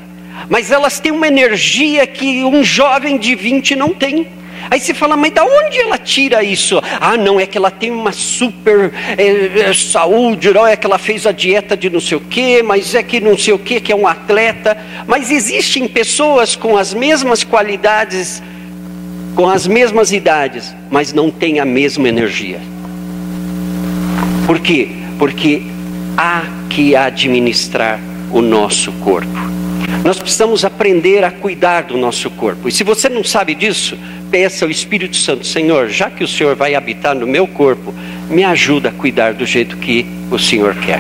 Mas 0.50 0.72
elas 0.72 1.00
têm 1.00 1.12
uma 1.12 1.28
energia 1.28 2.06
que 2.08 2.44
um 2.44 2.64
jovem 2.64 3.18
de 3.18 3.36
20 3.36 3.76
não 3.76 3.94
tem. 3.94 4.28
Aí 4.70 4.80
você 4.80 4.94
fala, 4.94 5.16
mas 5.16 5.32
da 5.32 5.44
onde 5.44 5.80
ela 5.80 5.98
tira 5.98 6.44
isso? 6.44 6.82
Ah, 7.00 7.18
não, 7.18 7.40
é 7.40 7.46
que 7.46 7.58
ela 7.58 7.72
tem 7.72 7.92
uma 7.92 8.12
super 8.12 8.92
é, 9.18 9.70
é, 9.70 9.74
saúde, 9.74 10.52
não 10.54 10.66
é 10.66 10.76
que 10.76 10.86
ela 10.86 10.98
fez 10.98 11.26
a 11.26 11.32
dieta 11.32 11.78
de 11.78 11.90
não 11.90 12.00
sei 12.00 12.18
o 12.18 12.22
quê, 12.22 12.64
mas 12.64 12.96
é 12.96 13.04
que 13.04 13.20
não 13.20 13.38
sei 13.38 13.54
o 13.54 13.60
quê, 13.60 13.80
que 13.80 13.92
é 13.92 13.96
um 13.96 14.08
atleta. 14.08 14.78
Mas 15.08 15.32
existem 15.32 15.88
pessoas 15.88 16.56
com 16.56 16.78
as 16.78 16.94
mesmas 16.94 17.44
qualidades, 17.44 18.42
com 19.36 19.50
as 19.50 19.68
mesmas 19.68 20.12
idades, 20.12 20.74
mas 20.90 21.14
não 21.14 21.30
têm 21.30 21.60
a 21.60 21.66
mesma 21.66 22.08
energia. 22.08 22.60
Por 24.46 24.60
quê? 24.60 24.90
Porque 25.18 25.64
há 26.18 26.44
que 26.70 26.96
administrar 26.96 28.00
o 28.32 28.42
nosso 28.42 28.92
corpo. 28.94 29.56
Nós 30.04 30.20
precisamos 30.20 30.64
aprender 30.64 31.24
a 31.24 31.32
cuidar 31.32 31.84
do 31.84 31.98
nosso 31.98 32.30
corpo. 32.30 32.68
E 32.68 32.72
se 32.72 32.84
você 32.84 33.10
não 33.10 33.24
sabe 33.24 33.56
disso, 33.56 33.98
peça 34.36 34.66
ao 34.66 34.70
Espírito 34.70 35.16
Santo: 35.16 35.48
Senhor, 35.48 35.88
já 35.88 36.10
que 36.10 36.22
o 36.22 36.28
Senhor 36.28 36.58
vai 36.58 36.76
habitar 36.76 37.16
no 37.16 37.26
meu 37.26 37.48
corpo, 37.48 37.94
me 38.30 38.44
ajuda 38.44 38.90
a 38.90 38.92
cuidar 38.92 39.34
do 39.34 39.46
jeito 39.46 39.78
que 39.78 40.06
o 40.30 40.38
Senhor 40.38 40.76
quer. 40.76 41.00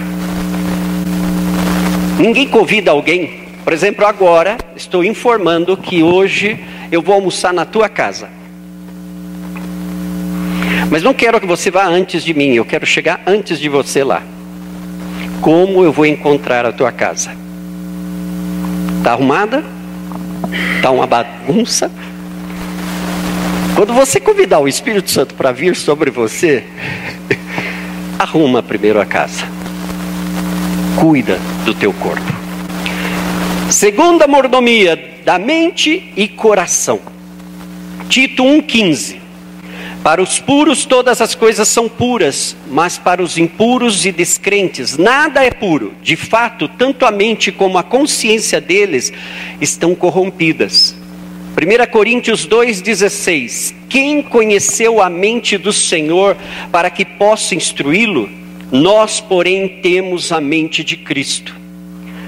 Ninguém 2.18 2.48
convida 2.48 2.92
alguém, 2.92 3.42
por 3.62 3.74
exemplo, 3.74 4.06
agora 4.06 4.58
estou 4.74 5.04
informando 5.04 5.76
que 5.76 6.02
hoje 6.02 6.58
eu 6.90 7.02
vou 7.02 7.14
almoçar 7.14 7.54
na 7.54 7.66
tua 7.66 7.90
casa. 7.90 8.30
Mas 10.90 11.04
não 11.04 11.14
quero 11.14 11.42
que 11.42 11.46
você 11.46 11.70
vá 11.70 11.86
antes 11.86 12.24
de 12.24 12.34
mim, 12.34 12.54
eu 12.54 12.64
quero 12.64 12.86
chegar 12.86 13.22
antes 13.28 13.60
de 13.60 13.68
você 13.68 14.02
lá. 14.02 14.24
Como 15.42 15.84
eu 15.84 15.92
vou 15.92 16.06
encontrar 16.06 16.66
a 16.66 16.72
tua 16.72 16.94
casa? 16.94 17.36
Está 19.00 19.12
arrumada? 19.12 19.62
Está 20.78 20.90
uma 20.90 21.06
bagunça? 21.06 21.92
Quando 23.76 23.94
você 23.94 24.22
convidar 24.22 24.60
o 24.60 24.70
Espírito 24.70 25.12
Santo 25.12 25.36
para 25.36 25.52
vir 25.52 25.76
sobre 25.76 26.10
você, 26.10 26.64
arruma 28.18 28.64
primeiro 28.64 29.02
a 29.02 29.06
casa. 29.06 29.44
Cuida 30.98 31.38
do 31.66 31.74
teu 31.74 31.92
corpo. 31.92 32.34
Segunda 33.70 34.28
mordomia 34.28 35.20
da 35.26 35.38
mente 35.38 36.10
e 36.16 36.26
coração. 36.26 37.02
Tito 38.08 38.44
1,15. 38.44 39.18
Para 40.02 40.22
os 40.22 40.40
puros 40.40 40.86
todas 40.86 41.20
as 41.20 41.36
coisas 41.36 41.68
são 41.68 41.90
puras, 41.90 42.56
mas 42.70 42.98
para 42.98 43.22
os 43.22 43.38
impuros 43.38 44.06
e 44.06 44.12
descrentes 44.14 44.98
nada 44.98 45.44
é 45.44 45.52
puro. 45.52 45.94
De 46.02 46.16
fato, 46.16 46.70
tanto 46.70 47.06
a 47.06 47.12
mente 47.12 47.52
como 47.52 47.78
a 47.78 47.84
consciência 47.84 48.62
deles 48.62 49.12
estão 49.60 49.94
corrompidas. 49.94 50.95
1 51.56 51.90
Coríntios 51.90 52.46
2,16: 52.46 53.74
Quem 53.88 54.22
conheceu 54.22 55.02
a 55.02 55.10
mente 55.10 55.58
do 55.58 55.72
Senhor 55.72 56.36
para 56.70 56.90
que 56.90 57.06
possa 57.06 57.56
instruí-lo? 57.56 58.30
Nós, 58.70 59.22
porém, 59.22 59.80
temos 59.82 60.34
a 60.34 60.42
mente 60.42 60.84
de 60.84 60.98
Cristo. 60.98 61.56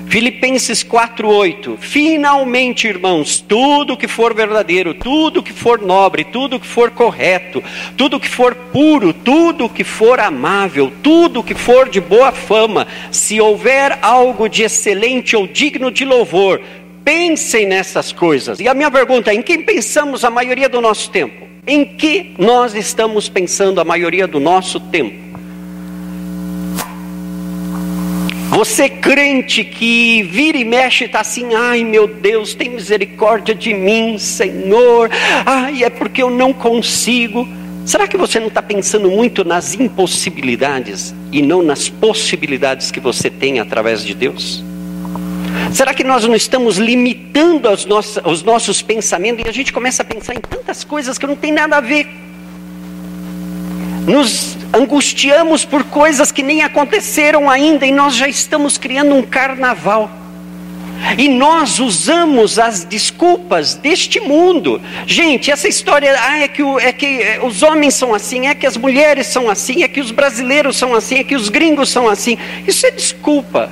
Filipenses 0.08 0.82
4:8. 0.82 1.78
Finalmente, 1.78 2.88
irmãos, 2.88 3.44
tudo 3.46 3.98
que 3.98 4.08
for 4.08 4.34
verdadeiro, 4.34 4.94
tudo 4.94 5.44
que 5.44 5.52
for 5.52 5.82
nobre, 5.82 6.24
tudo 6.24 6.58
que 6.58 6.66
for 6.66 6.92
correto, 6.92 7.62
tudo 7.98 8.22
que 8.22 8.30
for 8.30 8.56
puro, 8.56 9.12
tudo 9.12 9.68
que 9.68 9.84
for 9.84 10.22
amável, 10.22 10.90
tudo 11.04 11.44
que 11.44 11.54
for 11.54 11.90
de 11.90 12.00
boa 12.00 12.32
fama, 12.32 12.88
se 13.12 13.42
houver 13.42 14.00
algo 14.02 14.48
de 14.48 14.64
excelente 14.64 15.36
ou 15.36 15.46
digno 15.46 15.92
de 15.92 16.06
louvor, 16.06 16.62
pensem 17.08 17.66
nessas 17.66 18.12
coisas. 18.12 18.60
E 18.60 18.68
a 18.68 18.74
minha 18.74 18.92
pergunta 18.92 19.32
é: 19.32 19.36
em 19.36 19.42
quem 19.42 19.64
pensamos 19.64 20.26
a 20.26 20.30
maioria 20.30 20.68
do 20.68 20.82
nosso 20.82 21.10
tempo? 21.10 21.48
Em 21.66 21.86
que 21.86 22.34
nós 22.38 22.76
estamos 22.76 23.30
pensando 23.30 23.80
a 23.80 23.86
maioria 23.86 24.28
do 24.28 24.42
nosso 24.42 24.78
tempo? 24.78 25.16
Você 28.50 28.90
crente 28.90 29.64
que 29.64 30.24
vira 30.24 30.58
e 30.58 30.66
mexe 30.66 31.06
está 31.06 31.22
assim, 31.22 31.54
ai 31.54 31.84
meu 31.84 32.08
Deus, 32.08 32.56
tem 32.56 32.70
misericórdia 32.70 33.56
de 33.56 33.74
mim, 33.74 34.18
Senhor. 34.18 35.10
Ai, 35.46 35.86
é 35.86 35.90
porque 35.90 36.22
eu 36.22 36.30
não 36.30 36.52
consigo. 36.52 37.48
Será 37.86 38.06
que 38.06 38.18
você 38.18 38.38
não 38.38 38.48
está 38.48 38.62
pensando 38.62 39.10
muito 39.10 39.46
nas 39.46 39.76
impossibilidades 39.76 41.16
e 41.32 41.42
não 41.42 41.64
nas 41.64 41.88
possibilidades 41.88 42.92
que 42.92 43.00
você 43.00 43.30
tem 43.30 43.60
através 43.62 44.04
de 44.04 44.14
Deus? 44.14 44.67
Será 45.74 45.94
que 45.94 46.04
nós 46.04 46.26
não 46.26 46.36
estamos 46.36 46.78
limitando 46.78 47.70
os 47.70 47.86
nossos, 47.86 48.24
os 48.26 48.44
nossos 48.44 48.82
pensamentos 48.82 49.46
e 49.46 49.50
a 49.50 49.52
gente 49.52 49.74
começa 49.74 50.02
a 50.02 50.06
pensar 50.06 50.36
em 50.36 50.40
tantas 50.40 50.84
coisas 50.84 51.18
que 51.18 51.28
não 51.28 51.36
tem 51.36 51.52
nada 51.52 51.78
a 51.78 51.82
ver 51.82 52.08
nos 54.08 54.58
angustiamos 54.74 55.66
por 55.66 55.84
coisas 55.84 56.32
que 56.32 56.42
nem 56.42 56.64
aconteceram 56.64 57.50
ainda 57.50 57.86
e 57.86 57.92
nós 57.92 58.16
já 58.16 58.28
estamos 58.28 58.78
criando 58.78 59.14
um 59.14 59.22
carnaval. 59.22 60.10
E 61.18 61.28
nós 61.28 61.80
usamos 61.80 62.58
as 62.58 62.84
desculpas 62.84 63.76
deste 63.76 64.20
mundo. 64.20 64.82
Gente, 65.06 65.52
essa 65.52 65.68
história, 65.68 66.16
ah, 66.20 66.40
é, 66.40 66.48
que 66.48 66.64
o, 66.64 66.80
é 66.80 66.92
que 66.92 67.22
é, 67.22 67.40
os 67.44 67.62
homens 67.62 67.94
são 67.94 68.16
assim, 68.16 68.48
é 68.48 68.56
que 68.56 68.66
as 68.66 68.78
mulheres 68.78 69.28
são 69.28 69.50
assim, 69.50 69.84
é 69.84 69.88
que 69.88 70.00
os 70.00 70.12
brasileiros 70.12 70.76
são 70.76 70.96
assim, 70.96 71.20
é 71.20 71.24
que 71.24 71.36
os 71.36 71.50
gringos 71.50 71.90
são 71.90 72.10
assim. 72.10 72.38
Isso 72.66 72.86
é 72.86 72.92
desculpa. 72.92 73.70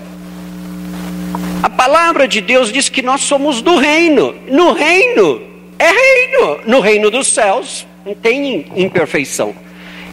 A 1.64 1.70
palavra 1.70 2.28
de 2.28 2.42
Deus 2.42 2.72
diz 2.72 2.90
que 2.90 3.02
nós 3.02 3.22
somos 3.22 3.62
do 3.62 3.78
reino. 3.78 4.36
No 4.48 4.74
reino, 4.74 5.42
é 5.80 5.88
reino. 5.88 6.60
No 6.66 6.80
reino 6.80 7.10
dos 7.10 7.28
céus, 7.28 7.86
não 8.06 8.14
tem 8.14 8.66
imperfeição. 8.76 9.56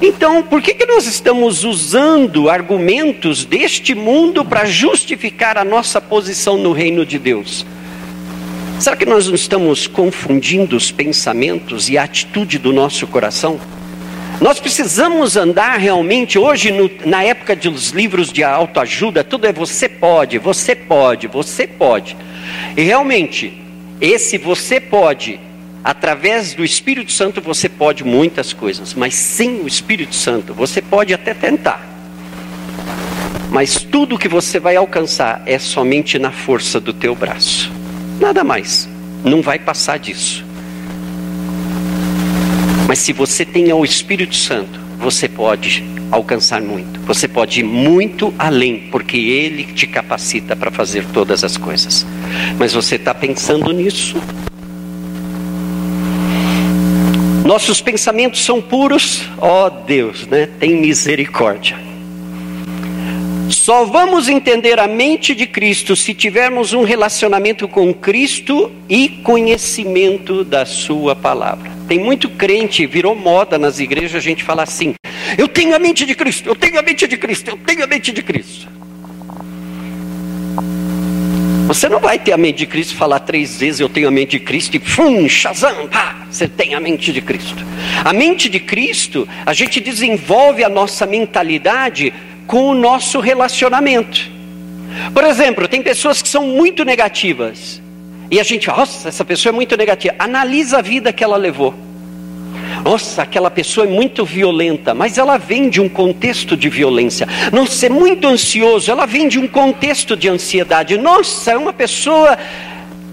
Então, 0.00 0.42
por 0.42 0.60
que, 0.60 0.74
que 0.74 0.86
nós 0.86 1.06
estamos 1.06 1.62
usando 1.62 2.50
argumentos 2.50 3.44
deste 3.44 3.94
mundo 3.94 4.44
para 4.44 4.64
justificar 4.64 5.56
a 5.56 5.64
nossa 5.64 6.00
posição 6.00 6.56
no 6.56 6.72
reino 6.72 7.06
de 7.06 7.18
Deus? 7.18 7.64
Será 8.80 8.96
que 8.96 9.06
nós 9.06 9.28
não 9.28 9.36
estamos 9.36 9.86
confundindo 9.86 10.76
os 10.76 10.90
pensamentos 10.90 11.88
e 11.88 11.96
a 11.96 12.02
atitude 12.02 12.58
do 12.58 12.72
nosso 12.72 13.06
coração? 13.06 13.60
Nós 14.40 14.58
precisamos 14.58 15.36
andar 15.36 15.78
realmente, 15.78 16.38
hoje, 16.38 16.72
no, 16.72 16.90
na 17.04 17.22
época 17.22 17.54
dos 17.54 17.90
livros 17.90 18.32
de 18.32 18.42
autoajuda, 18.42 19.22
tudo 19.22 19.46
é 19.46 19.52
você 19.52 19.88
pode, 19.88 20.38
você 20.38 20.74
pode, 20.74 21.26
você 21.28 21.66
pode. 21.66 22.16
E 22.76 22.82
realmente, 22.82 23.52
esse 24.00 24.36
você 24.38 24.80
pode 24.80 25.38
Através 25.84 26.54
do 26.54 26.64
Espírito 26.64 27.10
Santo 27.10 27.40
você 27.40 27.68
pode 27.68 28.04
muitas 28.04 28.52
coisas, 28.52 28.94
mas 28.94 29.14
sem 29.14 29.60
o 29.62 29.66
Espírito 29.66 30.14
Santo 30.14 30.54
você 30.54 30.80
pode 30.80 31.12
até 31.12 31.34
tentar. 31.34 31.84
Mas 33.50 33.82
tudo 33.82 34.18
que 34.18 34.28
você 34.28 34.60
vai 34.60 34.76
alcançar 34.76 35.42
é 35.44 35.58
somente 35.58 36.18
na 36.18 36.30
força 36.30 36.78
do 36.78 36.92
teu 36.92 37.14
braço. 37.14 37.70
Nada 38.20 38.44
mais. 38.44 38.88
Não 39.24 39.42
vai 39.42 39.58
passar 39.58 39.98
disso. 39.98 40.44
Mas 42.92 42.98
se 42.98 43.14
você 43.14 43.42
tem 43.42 43.72
o 43.72 43.86
Espírito 43.86 44.36
Santo, 44.36 44.78
você 44.98 45.26
pode 45.26 45.82
alcançar 46.10 46.60
muito. 46.60 47.00
Você 47.06 47.26
pode 47.26 47.60
ir 47.60 47.62
muito 47.62 48.34
além, 48.38 48.90
porque 48.90 49.16
Ele 49.16 49.64
te 49.64 49.86
capacita 49.86 50.54
para 50.54 50.70
fazer 50.70 51.06
todas 51.06 51.42
as 51.42 51.56
coisas. 51.56 52.04
Mas 52.58 52.74
você 52.74 52.96
está 52.96 53.14
pensando 53.14 53.72
nisso? 53.72 54.20
Nossos 57.46 57.80
pensamentos 57.80 58.44
são 58.44 58.60
puros, 58.60 59.22
ó 59.38 59.68
oh 59.68 59.70
Deus, 59.70 60.26
né? 60.26 60.46
Tem 60.60 60.76
misericórdia. 60.78 61.78
Só 63.48 63.86
vamos 63.86 64.28
entender 64.28 64.78
a 64.78 64.86
mente 64.86 65.34
de 65.34 65.46
Cristo 65.46 65.96
se 65.96 66.12
tivermos 66.12 66.74
um 66.74 66.84
relacionamento 66.84 67.66
com 67.66 67.94
Cristo 67.94 68.70
e 68.86 69.08
conhecimento 69.08 70.44
da 70.44 70.66
Sua 70.66 71.16
palavra. 71.16 71.71
Tem 71.92 71.98
muito 71.98 72.30
crente, 72.30 72.86
virou 72.86 73.14
moda 73.14 73.58
nas 73.58 73.78
igrejas 73.78 74.14
a 74.14 74.20
gente 74.20 74.42
falar 74.42 74.62
assim: 74.62 74.94
eu 75.36 75.46
tenho 75.46 75.76
a 75.76 75.78
mente 75.78 76.06
de 76.06 76.14
Cristo, 76.14 76.48
eu 76.48 76.56
tenho 76.56 76.78
a 76.78 76.82
mente 76.82 77.06
de 77.06 77.18
Cristo, 77.18 77.50
eu 77.50 77.58
tenho 77.58 77.84
a 77.84 77.86
mente 77.86 78.10
de 78.10 78.22
Cristo. 78.22 78.66
Você 81.66 81.90
não 81.90 82.00
vai 82.00 82.18
ter 82.18 82.32
a 82.32 82.38
mente 82.38 82.56
de 82.56 82.66
Cristo 82.66 82.96
falar 82.96 83.18
três 83.18 83.58
vezes 83.60 83.78
eu 83.78 83.90
tenho 83.90 84.08
a 84.08 84.10
mente 84.10 84.38
de 84.38 84.40
Cristo 84.40 84.74
e 84.74 84.80
fum, 84.80 85.28
shazam, 85.28 85.86
pá, 85.86 86.26
você 86.30 86.48
tem 86.48 86.74
a 86.74 86.80
mente 86.80 87.12
de 87.12 87.20
Cristo. 87.20 87.62
A 88.02 88.14
mente 88.14 88.48
de 88.48 88.58
Cristo, 88.58 89.28
a 89.44 89.52
gente 89.52 89.78
desenvolve 89.78 90.64
a 90.64 90.70
nossa 90.70 91.04
mentalidade 91.04 92.10
com 92.46 92.70
o 92.70 92.74
nosso 92.74 93.20
relacionamento. 93.20 94.30
Por 95.12 95.24
exemplo, 95.24 95.68
tem 95.68 95.82
pessoas 95.82 96.22
que 96.22 96.28
são 96.30 96.46
muito 96.46 96.86
negativas. 96.86 97.81
E 98.32 98.40
a 98.40 98.42
gente, 98.42 98.66
nossa, 98.66 99.10
essa 99.10 99.26
pessoa 99.26 99.52
é 99.52 99.54
muito 99.54 99.76
negativa. 99.76 100.14
Analisa 100.18 100.78
a 100.78 100.80
vida 100.80 101.12
que 101.12 101.22
ela 101.22 101.36
levou. 101.36 101.74
Nossa, 102.82 103.20
aquela 103.20 103.50
pessoa 103.50 103.86
é 103.86 103.90
muito 103.90 104.24
violenta, 104.24 104.94
mas 104.94 105.18
ela 105.18 105.36
vem 105.36 105.68
de 105.68 105.82
um 105.82 105.88
contexto 105.88 106.56
de 106.56 106.70
violência. 106.70 107.28
Nossa, 107.52 107.84
é 107.84 107.88
muito 107.90 108.26
ansioso, 108.26 108.90
ela 108.90 109.04
vem 109.04 109.28
de 109.28 109.38
um 109.38 109.46
contexto 109.46 110.16
de 110.16 110.30
ansiedade. 110.30 110.96
Nossa, 110.96 111.52
é 111.52 111.58
uma 111.58 111.74
pessoa 111.74 112.38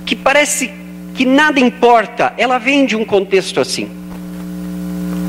que 0.06 0.16
parece 0.16 0.72
que 1.14 1.26
nada 1.26 1.60
importa, 1.60 2.34
ela 2.38 2.58
vem 2.58 2.86
de 2.86 2.96
um 2.96 3.04
contexto 3.04 3.60
assim. 3.60 3.90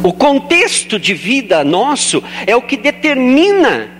O 0.04 0.12
contexto 0.12 1.00
de 1.00 1.14
vida 1.14 1.64
nosso 1.64 2.23
é 2.47 2.54
o 2.54 2.62
que 2.62 2.76
determina 2.76 4.00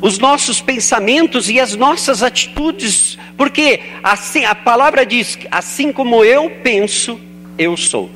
os 0.00 0.18
nossos 0.18 0.60
pensamentos 0.60 1.50
e 1.50 1.60
as 1.60 1.76
nossas 1.76 2.22
atitudes, 2.22 3.18
porque 3.36 3.80
assim 4.02 4.44
a 4.44 4.54
palavra 4.54 5.04
diz: 5.04 5.38
assim 5.50 5.92
como 5.92 6.24
eu 6.24 6.50
penso, 6.62 7.20
eu 7.58 7.76
sou. 7.76 8.10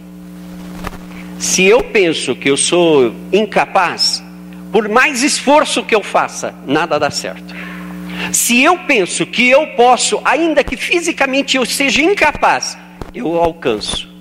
Se 1.38 1.64
eu 1.64 1.83
penso 1.83 2.35
que 2.35 2.49
eu 2.49 2.57
sou 2.57 3.12
incapaz, 3.33 4.23
por 4.73 4.88
mais 4.88 5.23
esforço 5.23 5.85
que 5.85 5.95
eu 5.95 6.03
faça, 6.03 6.55
nada 6.67 6.99
dá 6.99 7.11
certo. 7.11 7.55
Se 8.33 8.62
eu 8.62 8.79
penso 8.79 9.26
que 9.26 9.49
eu 9.49 9.67
posso, 9.69 10.21
ainda 10.25 10.62
que 10.62 10.76
fisicamente 10.76 11.57
eu 11.57 11.67
seja 11.67 12.00
incapaz, 12.00 12.79
eu 13.14 13.37
alcanço. 13.37 14.13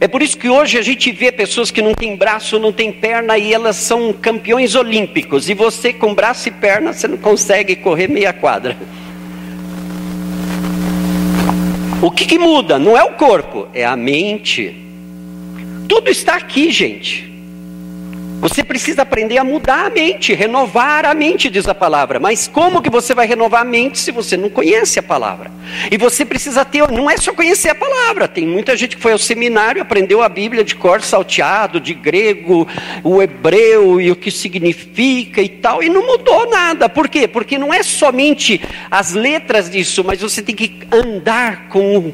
É 0.00 0.08
por 0.08 0.22
isso 0.22 0.36
que 0.36 0.48
hoje 0.48 0.78
a 0.78 0.82
gente 0.82 1.10
vê 1.12 1.30
pessoas 1.30 1.70
que 1.70 1.80
não 1.80 1.94
têm 1.94 2.16
braço, 2.16 2.58
não 2.58 2.72
têm 2.72 2.92
perna 2.92 3.38
e 3.38 3.52
elas 3.52 3.76
são 3.76 4.12
campeões 4.12 4.74
olímpicos. 4.74 5.48
E 5.48 5.54
você 5.54 5.92
com 5.92 6.14
braço 6.14 6.48
e 6.48 6.52
perna, 6.52 6.92
você 6.92 7.08
não 7.08 7.16
consegue 7.16 7.76
correr 7.76 8.08
meia 8.08 8.32
quadra. 8.32 8.76
O 12.02 12.10
que, 12.10 12.26
que 12.26 12.38
muda? 12.38 12.78
Não 12.78 12.96
é 12.98 13.02
o 13.02 13.12
corpo, 13.12 13.66
é 13.72 13.84
a 13.84 13.96
mente. 13.96 14.76
Tudo 15.88 16.10
está 16.10 16.36
aqui, 16.36 16.70
gente. 16.70 17.33
Você 18.40 18.62
precisa 18.62 19.02
aprender 19.02 19.38
a 19.38 19.44
mudar 19.44 19.86
a 19.86 19.90
mente, 19.90 20.34
renovar 20.34 21.06
a 21.06 21.14
mente, 21.14 21.48
diz 21.48 21.66
a 21.66 21.74
palavra. 21.74 22.20
Mas 22.20 22.46
como 22.46 22.82
que 22.82 22.90
você 22.90 23.14
vai 23.14 23.26
renovar 23.26 23.62
a 23.62 23.64
mente 23.64 23.98
se 23.98 24.10
você 24.12 24.36
não 24.36 24.50
conhece 24.50 24.98
a 24.98 25.02
palavra? 25.02 25.50
E 25.90 25.96
você 25.96 26.24
precisa 26.24 26.64
ter, 26.64 26.86
não 26.90 27.10
é 27.10 27.16
só 27.16 27.32
conhecer 27.32 27.70
a 27.70 27.74
palavra. 27.74 28.28
Tem 28.28 28.46
muita 28.46 28.76
gente 28.76 28.96
que 28.96 29.02
foi 29.02 29.12
ao 29.12 29.18
seminário, 29.18 29.80
aprendeu 29.80 30.22
a 30.22 30.28
Bíblia 30.28 30.62
de 30.62 30.74
cor 30.74 31.00
salteado, 31.00 31.80
de 31.80 31.94
grego, 31.94 32.68
o 33.02 33.22
hebreu 33.22 34.00
e 34.00 34.10
o 34.10 34.16
que 34.16 34.30
significa 34.30 35.40
e 35.40 35.48
tal, 35.48 35.82
e 35.82 35.88
não 35.88 36.06
mudou 36.06 36.50
nada. 36.50 36.88
Por 36.88 37.08
quê? 37.08 37.26
Porque 37.26 37.56
não 37.56 37.72
é 37.72 37.82
somente 37.82 38.60
as 38.90 39.14
letras 39.14 39.70
disso, 39.70 40.04
mas 40.04 40.20
você 40.20 40.42
tem 40.42 40.54
que 40.54 40.86
andar 40.92 41.68
com 41.68 42.12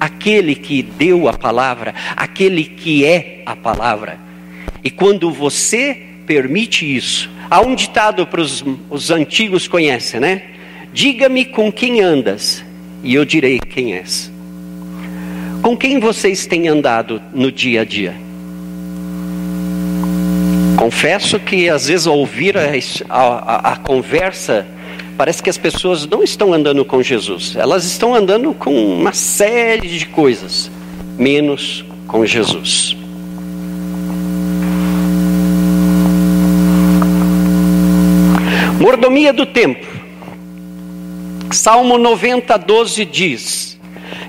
aquele 0.00 0.54
que 0.54 0.82
deu 0.82 1.28
a 1.28 1.32
palavra, 1.32 1.94
aquele 2.16 2.64
que 2.64 3.04
é 3.04 3.42
a 3.46 3.54
palavra. 3.54 4.27
E 4.82 4.90
quando 4.90 5.30
você 5.30 5.96
permite 6.26 6.84
isso, 6.84 7.30
há 7.50 7.60
um 7.60 7.74
ditado 7.74 8.26
para 8.26 8.40
os, 8.40 8.64
os 8.90 9.10
antigos 9.10 9.66
conhecem, 9.66 10.20
né? 10.20 10.42
Diga-me 10.92 11.44
com 11.44 11.70
quem 11.70 12.00
andas, 12.00 12.64
e 13.02 13.14
eu 13.14 13.24
direi 13.24 13.58
quem 13.58 13.94
és. 13.94 14.30
Com 15.62 15.76
quem 15.76 15.98
vocês 15.98 16.46
têm 16.46 16.68
andado 16.68 17.20
no 17.32 17.50
dia 17.50 17.82
a 17.82 17.84
dia? 17.84 18.14
Confesso 20.76 21.40
que 21.40 21.68
às 21.68 21.88
vezes 21.88 22.06
ao 22.06 22.16
ouvir 22.16 22.56
a, 22.56 22.70
a, 23.08 23.72
a 23.72 23.76
conversa 23.76 24.66
parece 25.16 25.42
que 25.42 25.50
as 25.50 25.58
pessoas 25.58 26.06
não 26.06 26.22
estão 26.22 26.54
andando 26.54 26.84
com 26.84 27.02
Jesus, 27.02 27.56
elas 27.56 27.84
estão 27.84 28.14
andando 28.14 28.54
com 28.54 28.72
uma 28.72 29.12
série 29.12 29.88
de 29.88 30.06
coisas, 30.06 30.70
menos 31.18 31.84
com 32.06 32.24
Jesus. 32.24 32.96
Mordomia 38.88 39.34
do 39.34 39.44
tempo. 39.44 39.86
Salmo 41.52 41.98
90, 41.98 42.56
12 42.56 43.04
diz: 43.04 43.78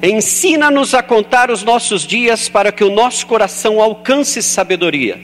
Ensina-nos 0.04 0.94
a 0.94 1.02
contar 1.02 1.50
os 1.50 1.64
nossos 1.64 2.06
dias 2.06 2.50
para 2.50 2.70
que 2.70 2.84
o 2.84 2.92
nosso 2.92 3.26
coração 3.26 3.80
alcance 3.80 4.44
sabedoria. 4.44 5.18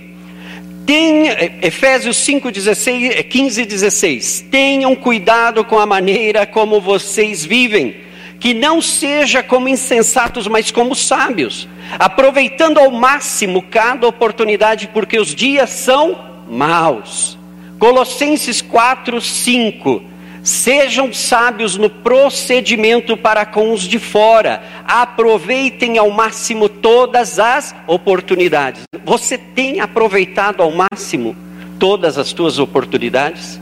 Tem, 0.86 1.28
Efésios 1.62 2.16
5, 2.16 2.50
16, 2.50 3.26
15 3.26 3.62
e 3.62 3.66
16. 3.66 4.46
Tenham 4.50 4.96
cuidado 4.96 5.66
com 5.66 5.80
a 5.80 5.86
maneira 5.86 6.46
como 6.46 6.80
vocês 6.80 7.44
vivem, 7.44 7.98
que 8.40 8.54
não 8.54 8.82
seja 8.82 9.44
como 9.44 9.68
insensatos, 9.68 10.48
mas 10.48 10.72
como 10.72 10.96
sábios, 10.96 11.68
aproveitando 12.00 12.78
ao 12.78 12.90
máximo 12.90 13.62
cada 13.64 14.08
oportunidade, 14.08 14.88
porque 14.94 15.20
os 15.20 15.36
dias 15.36 15.72
são 15.72 16.18
maus. 16.50 17.35
Colossenses 17.80 18.62
4, 18.62 19.20
5. 19.20 20.04
Sejam 20.44 21.12
sábios 21.12 21.76
no 21.76 21.90
procedimento 21.90 23.18
para 23.18 23.46
com 23.46 23.74
os 23.74 23.82
de 23.82 23.98
fora, 23.98 24.62
aproveitem 24.86 25.98
ao 25.98 26.12
máximo 26.12 26.70
todas 26.70 27.40
as 27.40 27.76
oportunidades. 27.88 28.84
Você 29.04 29.40
tem 29.40 29.80
aproveitado 29.80 30.62
ao 30.62 30.72
máximo 30.72 31.36
todas 31.80 32.20
as 32.20 32.28
suas 32.28 32.60
oportunidades? 32.60 33.60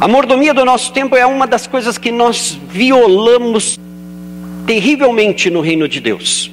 A 0.00 0.08
mordomia 0.08 0.54
do 0.54 0.64
nosso 0.64 0.92
tempo 0.92 1.14
é 1.14 1.26
uma 1.26 1.46
das 1.46 1.66
coisas 1.66 1.98
que 1.98 2.10
nós 2.10 2.58
violamos 2.68 3.78
terrivelmente 4.66 5.50
no 5.50 5.60
reino 5.60 5.86
de 5.86 6.00
Deus. 6.00 6.50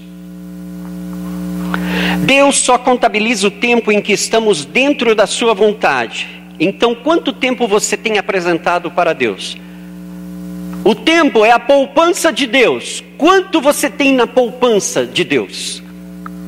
Deus 2.25 2.57
só 2.57 2.77
contabiliza 2.77 3.47
o 3.47 3.51
tempo 3.51 3.91
em 3.91 4.01
que 4.01 4.13
estamos 4.13 4.65
dentro 4.65 5.15
da 5.15 5.25
Sua 5.25 5.53
vontade. 5.53 6.27
Então, 6.59 6.93
quanto 6.93 7.33
tempo 7.33 7.67
você 7.67 7.97
tem 7.97 8.17
apresentado 8.17 8.91
para 8.91 9.13
Deus? 9.13 9.57
O 10.83 10.95
tempo 10.95 11.45
é 11.45 11.51
a 11.51 11.59
poupança 11.59 12.31
de 12.31 12.47
Deus. 12.47 13.03
Quanto 13.17 13.61
você 13.61 13.89
tem 13.89 14.13
na 14.13 14.25
poupança 14.25 15.05
de 15.05 15.23
Deus? 15.23 15.81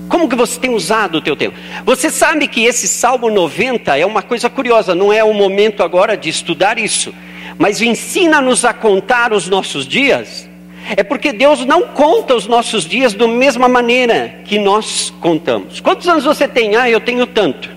Como 0.10 0.30
que 0.30 0.36
você 0.36 0.60
tem 0.60 0.74
usado 0.74 1.18
o 1.18 1.22
teu 1.22 1.36
tempo? 1.36 1.58
Você 1.86 2.10
sabe 2.10 2.48
que 2.48 2.66
esse 2.66 2.88
Salmo 2.88 3.30
90 3.30 3.98
é 3.98 4.06
uma 4.06 4.22
coisa 4.22 4.50
curiosa, 4.50 4.94
não 4.94 5.12
é 5.12 5.24
o 5.24 5.34
momento 5.34 5.82
agora 5.82 6.16
de 6.16 6.30
estudar 6.30 6.78
isso, 6.78 7.14
mas 7.58 7.82
ensina-nos 7.82 8.66
a 8.66 8.74
contar 8.74 9.34
os 9.34 9.48
nossos 9.48 9.88
dias 9.88 10.50
é 10.96 11.04
porque 11.04 11.32
Deus 11.32 11.66
não 11.66 11.88
conta 11.90 12.36
os 12.36 12.48
nossos 12.48 12.86
dias 12.86 13.14
da 13.14 13.28
mesma 13.28 13.68
maneira 13.68 14.40
que 14.46 14.60
nós 14.60 15.14
contamos. 15.22 15.80
Quantos 15.80 16.08
anos 16.08 16.26
você 16.26 16.48
tem? 16.48 16.76
Ah, 16.76 16.90
eu 16.90 17.00
tenho 17.00 17.26
tanto. 17.26 17.70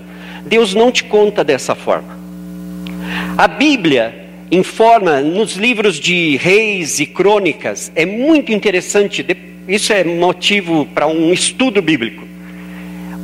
Deus 0.45 0.73
não 0.73 0.91
te 0.91 1.03
conta 1.03 1.43
dessa 1.43 1.75
forma. 1.75 2.17
A 3.37 3.47
Bíblia 3.47 4.27
informa 4.51 5.21
nos 5.21 5.55
livros 5.55 5.99
de 5.99 6.37
reis 6.37 6.99
e 6.99 7.05
crônicas, 7.05 7.91
é 7.95 8.05
muito 8.05 8.51
interessante, 8.51 9.25
isso 9.67 9.91
é 9.91 10.03
motivo 10.03 10.85
para 10.85 11.07
um 11.07 11.33
estudo 11.33 11.81
bíblico. 11.81 12.25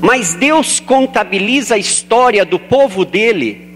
Mas 0.02 0.36
Deus 0.36 0.82
contabiliza 0.82 1.76
a 1.76 1.78
história 1.78 2.44
do 2.44 2.60
povo 2.60 3.06
dele 3.06 3.73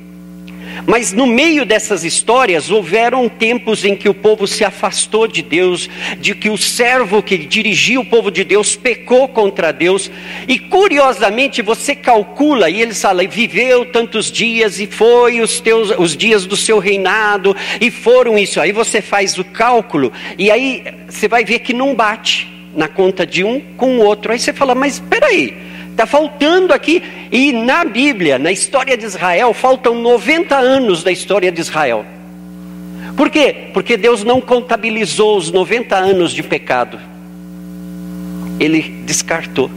Mas 0.86 1.12
no 1.12 1.26
meio 1.26 1.66
dessas 1.66 2.04
histórias, 2.04 2.70
houveram 2.70 3.28
tempos 3.28 3.84
em 3.84 3.96
que 3.96 4.10
o 4.10 4.14
povo 4.14 4.48
se 4.48 4.64
afastou 4.64 5.28
de 5.28 5.42
Deus, 5.42 5.90
de 6.20 6.36
que 6.36 6.50
o 6.50 6.58
servo 6.58 7.24
que 7.24 7.38
dirigia 7.38 8.00
o 8.00 8.06
povo 8.06 8.30
de 8.30 8.44
Deus 8.44 8.76
pecou 8.76 9.28
contra 9.28 9.72
Deus, 9.72 10.12
e 10.48 10.60
curiosamente 10.60 11.62
você 11.62 11.96
calcula, 11.96 12.70
e 12.70 12.82
ele 12.82 12.94
fala, 12.94 13.26
viveu 13.28 13.86
tantos 13.86 14.32
dias, 14.32 14.80
e 14.80 14.88
foi 14.88 15.42
os, 15.42 15.60
teus, 15.60 15.92
os 15.98 16.16
dias 16.16 16.46
do 16.46 16.56
seu 16.56 16.80
reinado, 16.80 17.56
e 17.82 17.90
foram 17.90 18.38
isso. 18.38 18.60
Aí 18.60 18.72
você 18.72 19.02
faz 19.02 19.38
o 19.38 19.44
cálculo, 19.44 20.12
e 20.38 20.52
aí 20.52 20.84
você 21.10 21.28
vai 21.28 21.44
ver 21.44 21.60
que 21.60 21.74
não 21.74 21.96
bate 21.96 22.48
na 22.76 22.88
conta 22.88 23.26
de 23.26 23.44
um 23.44 23.60
com 23.76 23.98
o 23.98 24.02
outro. 24.02 24.32
Aí 24.32 24.40
você 24.40 24.54
fala, 24.54 24.76
mas 24.76 24.96
espera 24.96 25.28
aí 25.28 25.67
Está 25.98 26.06
faltando 26.06 26.76
aqui, 26.76 27.02
e 27.32 27.52
na 27.52 27.84
Bíblia, 27.84 28.38
na 28.38 28.52
história 28.52 28.96
de 28.96 29.04
Israel, 29.04 29.52
faltam 29.52 29.96
90 29.96 30.56
anos 30.56 31.02
da 31.02 31.12
história 31.12 31.52
de 31.52 31.60
Israel. 31.60 32.06
Por 33.16 33.32
quê? 33.32 33.70
Porque 33.74 33.98
Deus 33.98 34.24
não 34.24 34.40
contabilizou 34.40 35.36
os 35.36 35.52
90 35.52 35.96
anos 35.96 36.34
de 36.34 36.44
pecado, 36.44 37.00
Ele 38.60 39.02
descartou. 39.08 39.72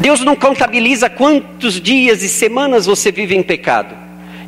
Deus 0.00 0.22
não 0.22 0.34
contabiliza 0.34 1.08
quantos 1.08 1.80
dias 1.80 2.24
e 2.24 2.28
semanas 2.28 2.84
você 2.86 3.12
vive 3.12 3.36
em 3.36 3.44
pecado, 3.44 3.94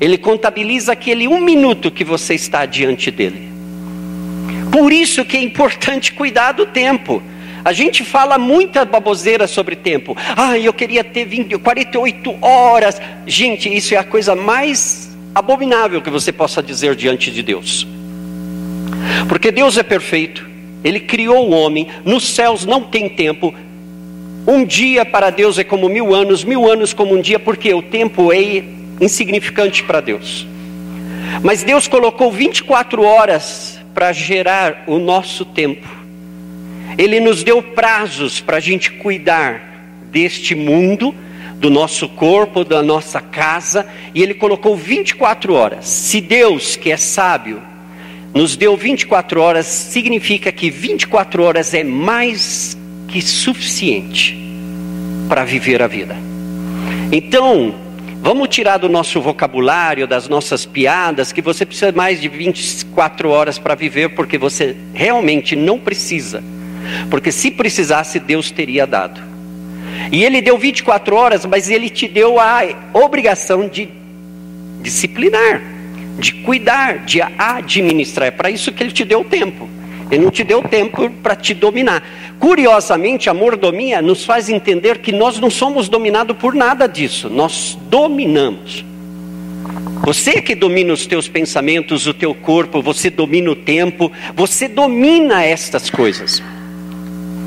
Ele 0.00 0.18
contabiliza 0.18 0.90
aquele 0.90 1.28
um 1.28 1.40
minuto 1.40 1.88
que 1.88 2.02
você 2.02 2.34
está 2.34 2.66
diante 2.66 3.12
dEle. 3.12 3.48
Por 4.72 4.92
isso 4.92 5.24
que 5.24 5.36
é 5.36 5.40
importante 5.40 6.12
cuidar 6.12 6.50
do 6.50 6.66
tempo. 6.66 7.22
A 7.64 7.72
gente 7.72 8.04
fala 8.04 8.38
muita 8.38 8.84
baboseira 8.84 9.46
sobre 9.46 9.76
tempo. 9.76 10.16
Ah, 10.36 10.58
eu 10.58 10.72
queria 10.72 11.02
ter 11.02 11.24
20, 11.24 11.58
48 11.58 12.38
horas. 12.40 13.00
Gente, 13.26 13.74
isso 13.74 13.94
é 13.94 13.98
a 13.98 14.04
coisa 14.04 14.34
mais 14.34 15.16
abominável 15.34 16.00
que 16.00 16.10
você 16.10 16.32
possa 16.32 16.62
dizer 16.62 16.94
diante 16.94 17.30
de 17.30 17.42
Deus. 17.42 17.86
Porque 19.28 19.50
Deus 19.50 19.76
é 19.76 19.82
perfeito, 19.82 20.48
Ele 20.82 21.00
criou 21.00 21.48
o 21.48 21.50
homem, 21.50 21.88
nos 22.04 22.26
céus 22.28 22.64
não 22.64 22.82
tem 22.82 23.08
tempo. 23.08 23.54
Um 24.46 24.64
dia 24.64 25.04
para 25.04 25.30
Deus 25.30 25.58
é 25.58 25.64
como 25.64 25.88
mil 25.88 26.14
anos, 26.14 26.42
mil 26.42 26.70
anos 26.70 26.92
como 26.92 27.14
um 27.14 27.20
dia, 27.20 27.38
porque 27.38 27.72
o 27.74 27.82
tempo 27.82 28.32
é 28.32 28.64
insignificante 29.00 29.82
para 29.84 30.00
Deus. 30.00 30.46
Mas 31.42 31.62
Deus 31.62 31.86
colocou 31.86 32.32
24 32.32 33.02
horas 33.02 33.78
para 33.92 34.12
gerar 34.12 34.84
o 34.86 34.98
nosso 34.98 35.44
tempo. 35.44 35.97
Ele 36.98 37.20
nos 37.20 37.44
deu 37.44 37.62
prazos 37.62 38.40
para 38.40 38.56
a 38.56 38.60
gente 38.60 38.90
cuidar 38.90 39.62
deste 40.10 40.56
mundo, 40.56 41.14
do 41.54 41.70
nosso 41.70 42.08
corpo, 42.08 42.64
da 42.64 42.82
nossa 42.82 43.20
casa, 43.20 43.86
e 44.12 44.20
Ele 44.20 44.34
colocou 44.34 44.76
24 44.76 45.54
horas. 45.54 45.86
Se 45.86 46.20
Deus, 46.20 46.74
que 46.74 46.90
é 46.90 46.96
sábio, 46.96 47.62
nos 48.34 48.56
deu 48.56 48.76
24 48.76 49.40
horas, 49.40 49.66
significa 49.66 50.50
que 50.50 50.70
24 50.70 51.40
horas 51.40 51.72
é 51.72 51.84
mais 51.84 52.76
que 53.06 53.22
suficiente 53.22 54.36
para 55.28 55.44
viver 55.44 55.80
a 55.80 55.86
vida. 55.86 56.16
Então, 57.12 57.76
vamos 58.20 58.48
tirar 58.48 58.78
do 58.78 58.88
nosso 58.88 59.20
vocabulário, 59.20 60.04
das 60.04 60.28
nossas 60.28 60.66
piadas, 60.66 61.30
que 61.30 61.40
você 61.40 61.64
precisa 61.64 61.92
mais 61.92 62.20
de 62.20 62.28
24 62.28 63.30
horas 63.30 63.56
para 63.56 63.76
viver, 63.76 64.16
porque 64.16 64.36
você 64.36 64.76
realmente 64.92 65.54
não 65.54 65.78
precisa 65.78 66.42
porque 67.10 67.32
se 67.32 67.50
precisasse, 67.50 68.18
Deus 68.18 68.50
teria 68.50 68.86
dado. 68.86 69.20
E 70.12 70.24
ele 70.24 70.40
deu 70.40 70.56
24 70.56 71.14
horas, 71.14 71.44
mas 71.44 71.70
ele 71.70 71.88
te 71.88 72.06
deu 72.06 72.38
a 72.38 72.62
obrigação 72.94 73.68
de 73.68 73.88
disciplinar, 74.80 75.60
de 76.18 76.32
cuidar, 76.34 77.04
de 77.04 77.20
administrar. 77.20 78.28
É 78.28 78.30
para 78.30 78.50
isso 78.50 78.72
que 78.72 78.82
ele 78.82 78.92
te 78.92 79.04
deu 79.04 79.24
tempo. 79.24 79.68
Ele 80.10 80.24
não 80.24 80.30
te 80.30 80.42
deu 80.42 80.62
tempo 80.62 81.10
para 81.22 81.36
te 81.36 81.52
dominar. 81.52 82.02
Curiosamente, 82.38 83.28
a 83.28 83.34
mordomia 83.34 84.00
nos 84.00 84.24
faz 84.24 84.48
entender 84.48 84.98
que 84.98 85.12
nós 85.12 85.38
não 85.38 85.50
somos 85.50 85.88
dominados 85.88 86.36
por 86.36 86.54
nada 86.54 86.86
disso, 86.86 87.28
nós 87.28 87.78
dominamos. 87.90 88.84
Você 90.02 90.40
que 90.40 90.54
domina 90.54 90.94
os 90.94 91.06
teus 91.06 91.28
pensamentos, 91.28 92.06
o 92.06 92.14
teu 92.14 92.34
corpo, 92.34 92.80
você 92.80 93.10
domina 93.10 93.50
o 93.50 93.56
tempo, 93.56 94.10
você 94.34 94.66
domina 94.66 95.44
estas 95.44 95.90
coisas. 95.90 96.42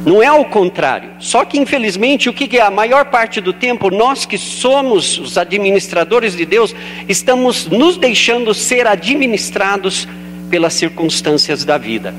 Não 0.05 0.21
é 0.21 0.31
o 0.31 0.45
contrário. 0.45 1.11
Só 1.19 1.45
que, 1.45 1.59
infelizmente, 1.59 2.27
o 2.27 2.33
que 2.33 2.57
é 2.57 2.61
a 2.61 2.71
maior 2.71 3.05
parte 3.05 3.39
do 3.39 3.53
tempo, 3.53 3.91
nós 3.91 4.25
que 4.25 4.37
somos 4.37 5.19
os 5.19 5.37
administradores 5.37 6.35
de 6.35 6.45
Deus, 6.45 6.73
estamos 7.07 7.67
nos 7.67 7.97
deixando 7.97 8.53
ser 8.53 8.87
administrados 8.87 10.07
pelas 10.49 10.73
circunstâncias 10.73 11.63
da 11.63 11.77
vida. 11.77 12.13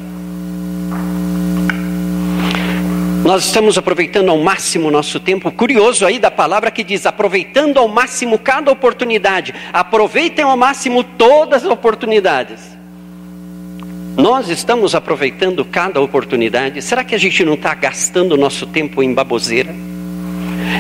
Nós 3.25 3.45
estamos 3.45 3.79
aproveitando 3.79 4.31
ao 4.31 4.39
máximo 4.39 4.89
o 4.89 4.91
nosso 4.91 5.21
tempo. 5.21 5.51
Curioso 5.51 6.05
aí 6.05 6.19
da 6.19 6.31
palavra 6.31 6.71
que 6.71 6.83
diz: 6.83 7.07
aproveitando 7.07 7.79
ao 7.79 7.87
máximo 7.87 8.39
cada 8.39 8.71
oportunidade. 8.71 9.55
Aproveitem 9.73 10.45
ao 10.45 10.57
máximo 10.57 11.05
todas 11.05 11.65
as 11.65 11.71
oportunidades. 11.71 12.72
Nós 14.17 14.51
estamos 14.51 14.95
aproveitando 14.95 15.65
cada 15.65 16.01
oportunidade. 16.01 16.83
Será 16.83 17.03
que 17.03 17.15
a 17.15 17.19
gente 17.19 17.45
não 17.45 17.55
está 17.55 17.75
gastando 17.75 18.37
nosso 18.37 18.67
tempo 18.67 19.03
em 19.03 19.15
baboseira? 19.15 19.75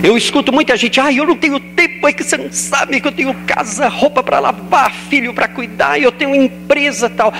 Eu 0.05 0.17
escuto 0.17 0.53
muita 0.53 0.77
gente, 0.77 1.01
ah, 1.01 1.13
eu 1.13 1.27
não 1.27 1.37
tenho 1.37 1.59
tempo, 1.59 2.07
é 2.07 2.13
que 2.13 2.23
você 2.23 2.37
não 2.37 2.53
sabe 2.53 3.01
que 3.01 3.09
eu 3.09 3.13
tenho 3.13 3.35
casa, 3.47 3.89
roupa 3.89 4.23
para 4.23 4.39
lavar, 4.39 4.93
filho 4.93 5.33
para 5.33 5.49
cuidar, 5.49 6.01
eu 6.01 6.13
tenho 6.13 6.35
empresa 6.35 7.09
tal. 7.09 7.33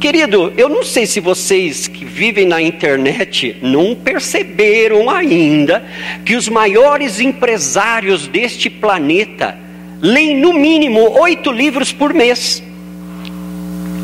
Querido, 0.00 0.52
eu 0.56 0.68
não 0.68 0.82
sei 0.82 1.06
se 1.06 1.20
vocês 1.20 1.88
que 1.88 2.04
vivem 2.04 2.46
na 2.46 2.60
internet 2.60 3.56
não 3.60 3.94
perceberam 3.94 5.10
ainda 5.10 5.84
que 6.24 6.34
os 6.34 6.48
maiores 6.48 7.20
empresários 7.20 8.26
deste 8.26 8.70
planeta 8.70 9.58
leem 10.00 10.38
no 10.38 10.52
mínimo 10.52 11.18
oito 11.20 11.50
livros 11.50 11.92
por 11.92 12.14
mês. 12.14 12.62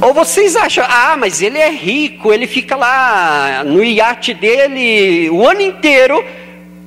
Ou 0.03 0.12
vocês 0.12 0.57
acham, 0.57 0.85
ah, 0.88 1.17
mas 1.17 1.41
ele 1.41 1.59
é 1.59 1.71
rico, 1.71 2.33
ele 2.33 2.49
fica 2.49 2.75
lá 2.75 3.62
no 3.65 3.85
iate 3.85 4.35
dele 4.35 5.31
o 5.31 5.47
ano 5.47 5.61
inteiro 5.61 6.25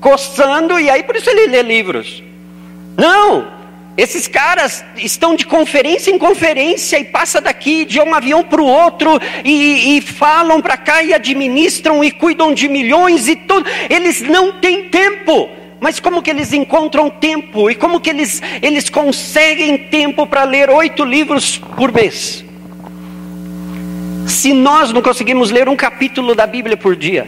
coçando 0.02 0.78
e 0.78 0.90
aí 0.90 1.02
por 1.02 1.16
isso 1.16 1.30
ele 1.30 1.48
lê 1.48 1.62
livros. 1.62 2.22
Não, 2.98 3.48
esses 3.98 4.28
caras 4.28 4.84
estão 4.98 5.34
de 5.34 5.46
conferência 5.46 6.12
em 6.12 6.18
conferência 6.18 7.00
e 7.00 7.06
passa 7.06 7.40
daqui 7.40 7.86
de 7.86 8.02
um 8.02 8.14
avião 8.14 8.44
para 8.44 8.62
o 8.62 8.66
outro 8.66 9.18
e, 9.46 9.98
e 9.98 10.02
falam 10.02 10.62
para 10.62 10.76
cá 10.76 11.02
e 11.02 11.14
administram 11.14 12.04
e 12.04 12.12
cuidam 12.12 12.54
de 12.54 12.68
milhões 12.68 13.30
e 13.30 13.36
tudo. 13.38 13.66
Eles 13.90 14.22
não 14.22 14.60
têm 14.60 14.90
tempo. 14.90 15.50
Mas 15.80 16.00
como 16.00 16.22
que 16.22 16.32
eles 16.32 16.52
encontram 16.52 17.10
tempo? 17.10 17.70
E 17.70 17.76
como 17.76 18.02
que 18.02 18.10
eles, 18.10 18.42
eles 18.62 18.90
conseguem 18.90 19.78
tempo 19.78 20.28
para 20.28 20.44
ler 20.44 20.70
oito 20.70 21.06
livros 21.06 21.58
por 21.78 21.94
mês? 21.94 22.45
Se 24.28 24.54
nós 24.54 24.92
não 24.92 25.02
conseguimos 25.02 25.52
ler 25.52 25.70
um 25.70 25.76
capítulo 25.76 26.34
da 26.34 26.48
Bíblia 26.48 26.76
por 26.76 26.96
dia, 26.96 27.28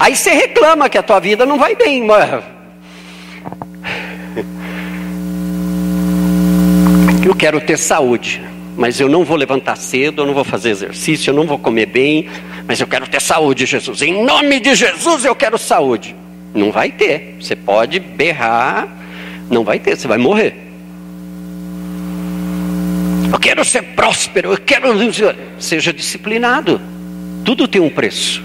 aí 0.00 0.16
você 0.16 0.30
reclama 0.32 0.88
que 0.88 0.96
a 0.96 1.02
tua 1.02 1.20
vida 1.20 1.44
não 1.44 1.58
vai 1.58 1.76
bem, 1.76 2.04
mano. 2.04 2.42
Eu 7.24 7.34
quero 7.34 7.60
ter 7.60 7.76
saúde, 7.76 8.42
mas 8.76 8.98
eu 8.98 9.08
não 9.08 9.24
vou 9.24 9.36
levantar 9.36 9.76
cedo, 9.76 10.22
eu 10.22 10.26
não 10.26 10.34
vou 10.34 10.44
fazer 10.44 10.70
exercício, 10.70 11.30
eu 11.30 11.34
não 11.34 11.46
vou 11.46 11.58
comer 11.58 11.86
bem, 11.86 12.28
mas 12.66 12.80
eu 12.80 12.86
quero 12.86 13.06
ter 13.06 13.20
saúde, 13.20 13.66
Jesus. 13.66 14.02
Em 14.02 14.24
nome 14.24 14.58
de 14.58 14.74
Jesus 14.74 15.24
eu 15.24 15.34
quero 15.34 15.58
saúde. 15.58 16.16
Não 16.54 16.72
vai 16.72 16.90
ter. 16.90 17.36
Você 17.40 17.54
pode 17.54 18.00
berrar, 18.00 18.88
não 19.50 19.64
vai 19.64 19.78
ter, 19.78 19.96
você 19.96 20.08
vai 20.08 20.18
morrer 20.18 20.71
eu 23.32 23.38
quero 23.38 23.64
ser 23.64 23.82
próspero, 23.94 24.52
eu 24.52 24.58
quero. 24.58 24.92
Seja 25.58 25.92
disciplinado. 25.92 26.80
Tudo 27.44 27.66
tem 27.66 27.80
um 27.80 27.90
preço. 27.90 28.42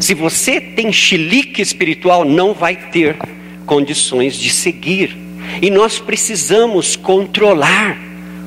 Se 0.00 0.14
você 0.14 0.60
tem 0.60 0.92
chilique 0.92 1.62
espiritual, 1.62 2.24
não 2.24 2.52
vai 2.52 2.76
ter 2.76 3.16
condições 3.64 4.34
de 4.36 4.50
seguir. 4.50 5.16
E 5.62 5.70
nós 5.70 5.98
precisamos 5.98 6.96
controlar 6.96 7.96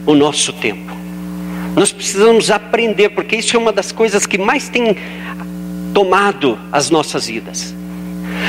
o 0.05 0.13
nosso 0.13 0.51
tempo. 0.53 0.95
Nós 1.75 1.91
precisamos 1.91 2.51
aprender, 2.51 3.09
porque 3.09 3.35
isso 3.35 3.55
é 3.55 3.59
uma 3.59 3.71
das 3.71 3.91
coisas 3.91 4.25
que 4.25 4.37
mais 4.37 4.67
tem 4.67 4.97
tomado 5.93 6.59
as 6.71 6.89
nossas 6.89 7.27
vidas. 7.27 7.73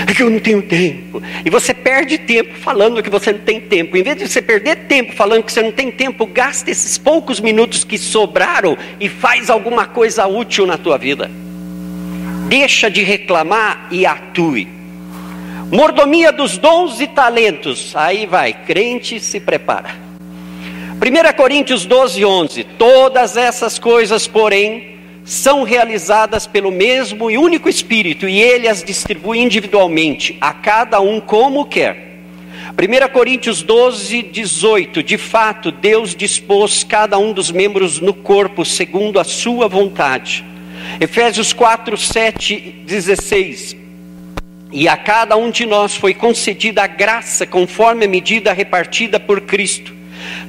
É 0.06 0.14
que 0.14 0.22
eu 0.22 0.30
não 0.30 0.40
tenho 0.40 0.62
tempo. 0.62 1.22
E 1.44 1.50
você 1.50 1.74
perde 1.74 2.18
tempo 2.18 2.54
falando 2.58 3.02
que 3.02 3.10
você 3.10 3.32
não 3.32 3.40
tem 3.40 3.60
tempo. 3.60 3.96
Em 3.96 4.02
vez 4.02 4.16
de 4.16 4.28
você 4.28 4.40
perder 4.40 4.86
tempo 4.86 5.12
falando 5.14 5.42
que 5.42 5.52
você 5.52 5.62
não 5.62 5.72
tem 5.72 5.90
tempo, 5.90 6.26
gasta 6.26 6.70
esses 6.70 6.96
poucos 6.98 7.40
minutos 7.40 7.84
que 7.84 7.98
sobraram 7.98 8.76
e 9.00 9.08
faz 9.08 9.50
alguma 9.50 9.86
coisa 9.86 10.26
útil 10.26 10.66
na 10.66 10.76
tua 10.78 10.98
vida. 10.98 11.30
Deixa 12.48 12.90
de 12.90 13.02
reclamar 13.02 13.88
e 13.90 14.06
atue. 14.06 14.68
Mordomia 15.70 16.32
dos 16.32 16.56
dons 16.56 17.00
e 17.00 17.06
talentos. 17.06 17.94
Aí 17.94 18.24
vai, 18.24 18.52
crente 18.52 19.20
se 19.20 19.38
prepara. 19.38 19.90
1 20.98 21.36
Coríntios 21.36 21.84
12, 21.84 22.24
11. 22.24 22.64
Todas 22.78 23.36
essas 23.36 23.78
coisas, 23.78 24.26
porém, 24.26 24.97
são 25.28 25.62
realizadas 25.62 26.46
pelo 26.46 26.70
mesmo 26.70 27.30
e 27.30 27.36
único 27.36 27.68
Espírito, 27.68 28.26
e 28.26 28.40
ele 28.40 28.66
as 28.66 28.82
distribui 28.82 29.38
individualmente, 29.38 30.38
a 30.40 30.54
cada 30.54 31.02
um 31.02 31.20
como 31.20 31.66
quer. 31.66 32.16
1 32.72 33.12
Coríntios 33.12 33.62
12, 33.62 34.22
18. 34.22 35.02
De 35.02 35.18
fato, 35.18 35.70
Deus 35.70 36.14
dispôs 36.14 36.82
cada 36.82 37.18
um 37.18 37.34
dos 37.34 37.50
membros 37.50 38.00
no 38.00 38.14
corpo 38.14 38.64
segundo 38.64 39.20
a 39.20 39.24
sua 39.24 39.68
vontade. 39.68 40.42
Efésios 40.98 41.52
4, 41.52 41.94
7, 41.94 42.84
16. 42.86 43.76
E 44.72 44.88
a 44.88 44.96
cada 44.96 45.36
um 45.36 45.50
de 45.50 45.66
nós 45.66 45.94
foi 45.94 46.14
concedida 46.14 46.84
a 46.84 46.86
graça 46.86 47.46
conforme 47.46 48.06
a 48.06 48.08
medida 48.08 48.50
repartida 48.54 49.20
por 49.20 49.42
Cristo. 49.42 49.97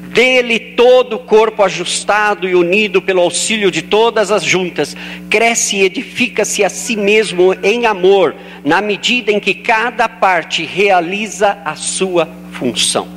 Dele 0.09 0.59
todo 0.59 1.17
o 1.17 1.19
corpo 1.19 1.63
ajustado 1.63 2.49
e 2.49 2.55
unido 2.55 3.01
pelo 3.01 3.21
auxílio 3.21 3.69
de 3.69 3.83
todas 3.83 4.31
as 4.31 4.43
juntas, 4.43 4.97
cresce 5.29 5.77
e 5.77 5.83
edifica-se 5.83 6.63
a 6.63 6.69
si 6.69 6.95
mesmo 6.95 7.55
em 7.63 7.85
amor, 7.85 8.35
na 8.65 8.81
medida 8.81 9.31
em 9.31 9.39
que 9.39 9.53
cada 9.53 10.09
parte 10.09 10.65
realiza 10.65 11.59
a 11.63 11.75
sua 11.75 12.27
função. 12.53 13.07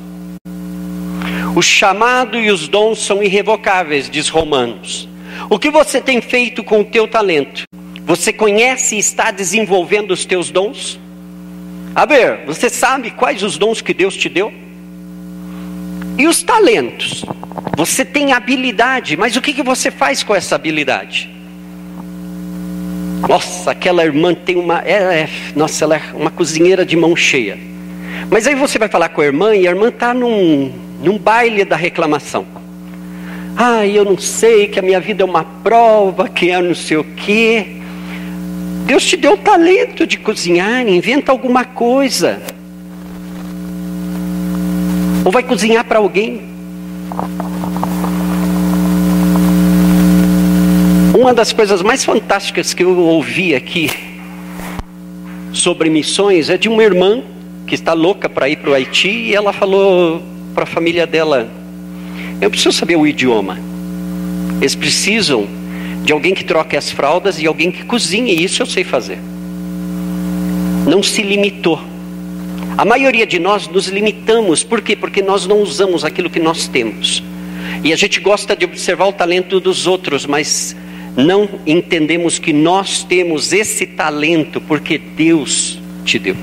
O 1.55 1.61
chamado 1.61 2.39
e 2.39 2.51
os 2.51 2.67
dons 2.67 2.99
são 2.99 3.21
irrevocáveis, 3.21 4.09
diz 4.09 4.29
Romanos. 4.29 5.09
O 5.49 5.59
que 5.59 5.69
você 5.69 5.99
tem 5.99 6.21
feito 6.21 6.63
com 6.63 6.81
o 6.81 6.85
teu 6.85 7.07
talento? 7.07 7.63
Você 8.05 8.31
conhece 8.31 8.95
e 8.95 8.99
está 8.99 9.31
desenvolvendo 9.31 10.11
os 10.11 10.25
teus 10.25 10.51
dons? 10.51 10.99
A 11.95 12.05
ver, 12.05 12.45
você 12.45 12.69
sabe 12.69 13.11
quais 13.11 13.43
os 13.43 13.57
dons 13.57 13.81
que 13.81 13.93
Deus 13.93 14.15
te 14.15 14.29
deu? 14.29 14.62
E 16.17 16.27
os 16.27 16.43
talentos? 16.43 17.25
Você 17.75 18.05
tem 18.05 18.33
habilidade, 18.33 19.17
mas 19.17 19.35
o 19.35 19.41
que, 19.41 19.53
que 19.53 19.63
você 19.63 19.89
faz 19.89 20.21
com 20.21 20.35
essa 20.35 20.55
habilidade? 20.55 21.29
Nossa, 23.27 23.71
aquela 23.71 24.03
irmã 24.03 24.33
tem 24.33 24.57
uma. 24.57 24.81
É, 24.81 25.21
é, 25.21 25.29
nossa, 25.55 25.85
ela 25.85 25.95
é 25.95 26.01
uma 26.13 26.29
cozinheira 26.29 26.85
de 26.85 26.95
mão 26.95 27.15
cheia. 27.15 27.57
Mas 28.29 28.45
aí 28.45 28.53
você 28.53 28.77
vai 28.77 28.87
falar 28.87 29.09
com 29.09 29.21
a 29.21 29.25
irmã 29.25 29.55
e 29.55 29.67
a 29.67 29.71
irmã 29.71 29.87
está 29.87 30.13
num, 30.13 30.71
num 31.01 31.17
baile 31.17 31.65
da 31.65 31.75
reclamação. 31.75 32.45
Ah, 33.55 33.85
eu 33.85 34.03
não 34.03 34.17
sei, 34.17 34.67
que 34.67 34.79
a 34.79 34.81
minha 34.81 34.99
vida 34.99 35.23
é 35.23 35.25
uma 35.25 35.43
prova, 35.43 36.27
que 36.27 36.49
é 36.49 36.61
não 36.61 36.75
sei 36.75 36.97
o 36.97 37.03
quê. 37.03 37.77
Deus 38.85 39.05
te 39.05 39.15
deu 39.15 39.33
o 39.33 39.37
talento 39.37 40.05
de 40.05 40.17
cozinhar, 40.17 40.87
inventa 40.87 41.31
alguma 41.31 41.63
coisa. 41.63 42.41
Ou 45.25 45.31
vai 45.31 45.41
cozinhar 45.41 45.85
para 45.85 45.99
alguém? 45.99 46.41
Uma 51.17 51.33
das 51.33 51.53
coisas 51.53 51.81
mais 51.81 52.03
fantásticas 52.03 52.73
que 52.73 52.83
eu 52.83 52.97
ouvi 52.97 53.55
aqui 53.55 53.89
sobre 55.53 55.89
missões 55.89 56.49
é 56.49 56.57
de 56.57 56.67
uma 56.67 56.83
irmã 56.83 57.21
que 57.65 57.75
está 57.75 57.93
louca 57.93 58.27
para 58.27 58.49
ir 58.49 58.57
para 58.57 58.71
o 58.71 58.73
Haiti 58.73 59.07
e 59.07 59.35
ela 59.35 59.53
falou 59.53 60.21
para 60.53 60.63
a 60.63 60.67
família 60.67 61.07
dela: 61.07 61.49
Eu 62.41 62.49
preciso 62.49 62.73
saber 62.73 62.97
o 62.97 63.07
idioma. 63.07 63.57
Eles 64.59 64.75
precisam 64.75 65.47
de 66.03 66.11
alguém 66.11 66.33
que 66.33 66.43
troque 66.43 66.75
as 66.75 66.91
fraldas 66.91 67.39
e 67.39 67.47
alguém 67.47 67.71
que 67.71 67.85
cozinhe, 67.85 68.43
isso 68.43 68.61
eu 68.61 68.65
sei 68.65 68.83
fazer. 68.83 69.19
Não 70.85 71.01
se 71.01 71.21
limitou 71.21 71.92
a 72.77 72.85
maioria 72.85 73.25
de 73.25 73.39
nós 73.39 73.67
nos 73.67 73.87
limitamos, 73.87 74.63
por 74.63 74.81
quê? 74.81 74.95
Porque 74.95 75.21
nós 75.21 75.45
não 75.45 75.61
usamos 75.61 76.03
aquilo 76.03 76.29
que 76.29 76.39
nós 76.39 76.67
temos. 76.67 77.23
E 77.83 77.93
a 77.93 77.95
gente 77.95 78.19
gosta 78.19 78.55
de 78.55 78.65
observar 78.65 79.07
o 79.07 79.13
talento 79.13 79.59
dos 79.59 79.85
outros, 79.85 80.25
mas 80.25 80.75
não 81.15 81.47
entendemos 81.65 82.39
que 82.39 82.51
nós 82.51 83.03
temos 83.03 83.53
esse 83.53 83.85
talento 83.85 84.59
porque 84.59 84.97
Deus 84.97 85.79
te 86.03 86.17
deu. 86.17 86.35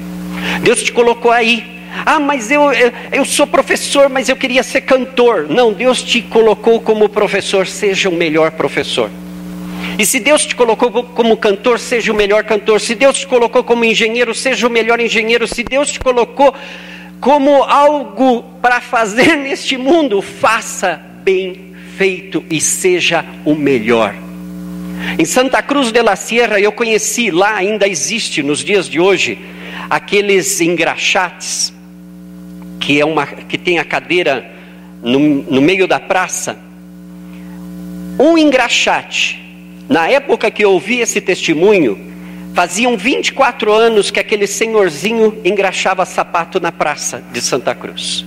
Deus 0.63 0.83
te 0.83 0.93
colocou 0.93 1.33
aí. 1.33 1.81
Ah, 2.07 2.21
mas 2.21 2.51
eu, 2.51 2.73
eu, 2.73 2.93
eu 3.11 3.25
sou 3.25 3.47
professor, 3.47 4.09
mas 4.09 4.29
eu 4.29 4.37
queria 4.37 4.63
ser 4.63 4.83
cantor. 4.83 5.49
Não, 5.49 5.73
Deus 5.73 6.03
te 6.03 6.23
colocou 6.23 6.81
como 6.81 7.09
professor, 7.09 7.67
seja 7.67 8.09
o 8.09 8.13
melhor 8.13 8.53
professor. 8.53 9.11
E 9.99 10.07
se 10.07 10.19
Deus 10.19 10.47
te 10.47 10.55
colocou 10.55 10.91
como 10.91 11.37
cantor, 11.37 11.79
seja 11.79 12.13
o 12.13 12.15
melhor 12.15 12.45
cantor. 12.45 12.81
Se 12.81 12.95
Deus 12.95 13.19
te 13.19 13.27
colocou 13.27 13.63
como 13.63 13.85
engenheiro, 13.85 14.35
seja 14.35 14.67
o 14.67 14.71
melhor 14.71 15.01
engenheiro. 15.01 15.47
Se 15.47 15.63
Deus 15.63 15.91
te 15.91 16.01
colocou 16.01 16.55
como 17.21 17.63
algo 17.63 18.43
para 18.63 18.81
fazer 18.81 19.37
neste 19.39 19.77
mundo, 19.77 20.23
faça 20.23 21.01
bem 21.23 21.75
feito 21.97 22.45
e 22.51 22.61
seja 22.61 23.25
o 23.45 23.55
melhor. 23.55 24.15
Em 25.19 25.25
Santa 25.25 25.63
Cruz 25.63 25.93
de 25.93 26.03
la 26.03 26.17
Sierra, 26.17 26.61
eu 26.61 26.73
conheci, 26.73 27.31
lá 27.31 27.57
ainda 27.57 27.87
existe 27.87 28.43
nos 28.43 28.65
dias 28.65 28.89
de 28.89 29.01
hoje, 29.01 29.39
aqueles 29.89 30.61
engraxates, 30.61 31.73
que, 32.79 33.01
é 33.01 33.05
uma, 33.05 33.27
que 33.27 33.59
tem 33.59 33.79
a 33.79 33.85
cadeira 33.85 34.51
no, 35.03 35.19
no 35.19 35.61
meio 35.61 35.87
da 35.87 36.01
praça. 36.01 36.59
Um 38.19 38.37
engraxate 38.37 39.41
na 39.91 40.09
época 40.09 40.53
que 40.53 40.65
eu 40.65 40.71
ouvi 40.71 41.01
esse 41.01 41.21
testemunho, 41.21 41.99
faziam 42.55 42.97
24 42.97 43.73
anos 43.73 44.09
que 44.09 44.21
aquele 44.21 44.47
senhorzinho 44.47 45.37
engraxava 45.45 46.07
sapato 46.07 46.61
na 46.61 46.71
praça 46.71 47.21
de 47.33 47.41
Santa 47.41 47.75
Cruz. 47.75 48.25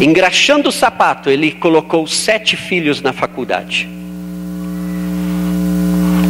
Engraxando 0.00 0.68
o 0.68 0.72
sapato, 0.72 1.30
ele 1.30 1.52
colocou 1.52 2.08
sete 2.08 2.56
filhos 2.56 3.00
na 3.00 3.12
faculdade. 3.12 3.88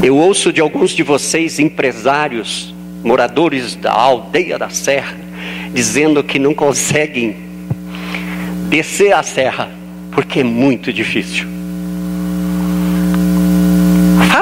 Eu 0.03 0.19
ouço 0.19 0.53
de 0.53 0.61
alguns 0.61 0.91
de 0.91 1.03
vocês, 1.03 1.59
empresários, 1.59 2.75
moradores 3.03 3.77
da 3.77 3.93
aldeia 3.93 4.59
da 4.59 4.69
serra, 4.69 5.17
dizendo 5.73 6.23
que 6.23 6.39
não 6.39 6.53
conseguem 6.53 7.35
descer 8.69 9.15
a 9.15 9.23
serra 9.23 9.71
porque 10.13 10.41
é 10.41 10.45
muito 10.45 10.93
difícil. 10.93 11.58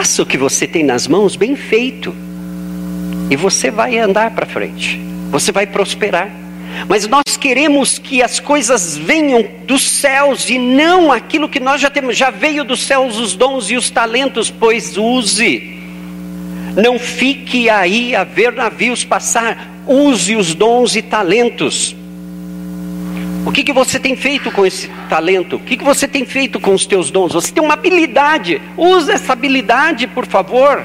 Faça 0.07 0.23
o 0.23 0.27
que 0.27 0.39
você 0.39 0.69
tem 0.69 0.85
nas 0.85 1.09
mãos 1.09 1.35
bem 1.35 1.57
feito. 1.57 2.15
E 3.29 3.35
você 3.35 3.73
vai 3.73 3.99
andar 3.99 4.31
para 4.31 4.47
frente. 4.47 5.01
Você 5.33 5.51
vai 5.51 5.67
prosperar. 5.67 6.31
Mas 6.89 7.09
nós 7.09 7.37
queremos 7.37 7.99
que 7.99 8.23
as 8.23 8.39
coisas 8.39 8.97
venham 8.97 9.45
dos 9.65 9.83
céus 9.83 10.49
e 10.49 10.61
não 10.61 11.11
aquilo 11.11 11.49
que 11.49 11.59
nós 11.59 11.81
já 11.81 11.91
temos. 11.91 12.17
Já 12.17 12.31
veio 12.31 12.63
dos 12.63 12.83
céus 12.83 13.19
os 13.19 13.35
dons 13.35 13.69
e 13.69 13.77
os 13.77 13.91
talentos, 13.91 14.49
pois 14.49 14.97
use. 14.97 15.77
Não 16.77 17.01
fique 17.01 17.69
aí 17.69 18.15
a 18.15 18.23
ver 18.23 18.53
navios 18.53 19.05
passar. 19.05 19.69
Use 19.89 20.37
os 20.37 20.55
dons 20.55 20.95
e 20.95 21.03
talentos. 21.03 21.96
O 23.47 23.53
que, 23.53 23.63
que 23.63 23.73
você 23.73 24.01
tem 24.01 24.17
feito 24.17 24.51
com 24.51 24.67
esse 24.67 24.91
talento? 25.09 25.55
O 25.55 25.61
que, 25.61 25.77
que 25.77 25.85
você 25.85 26.09
tem 26.09 26.27
feito 26.27 26.59
com 26.59 26.75
os 26.75 26.85
teus 26.85 27.13
dons? 27.13 27.33
Você 27.33 27.53
tem 27.53 27.63
uma 27.63 27.75
habilidade, 27.75 28.61
use 28.77 29.09
essa 29.13 29.33
habilidade, 29.33 30.09
por 30.09 30.27
favor. 30.27 30.85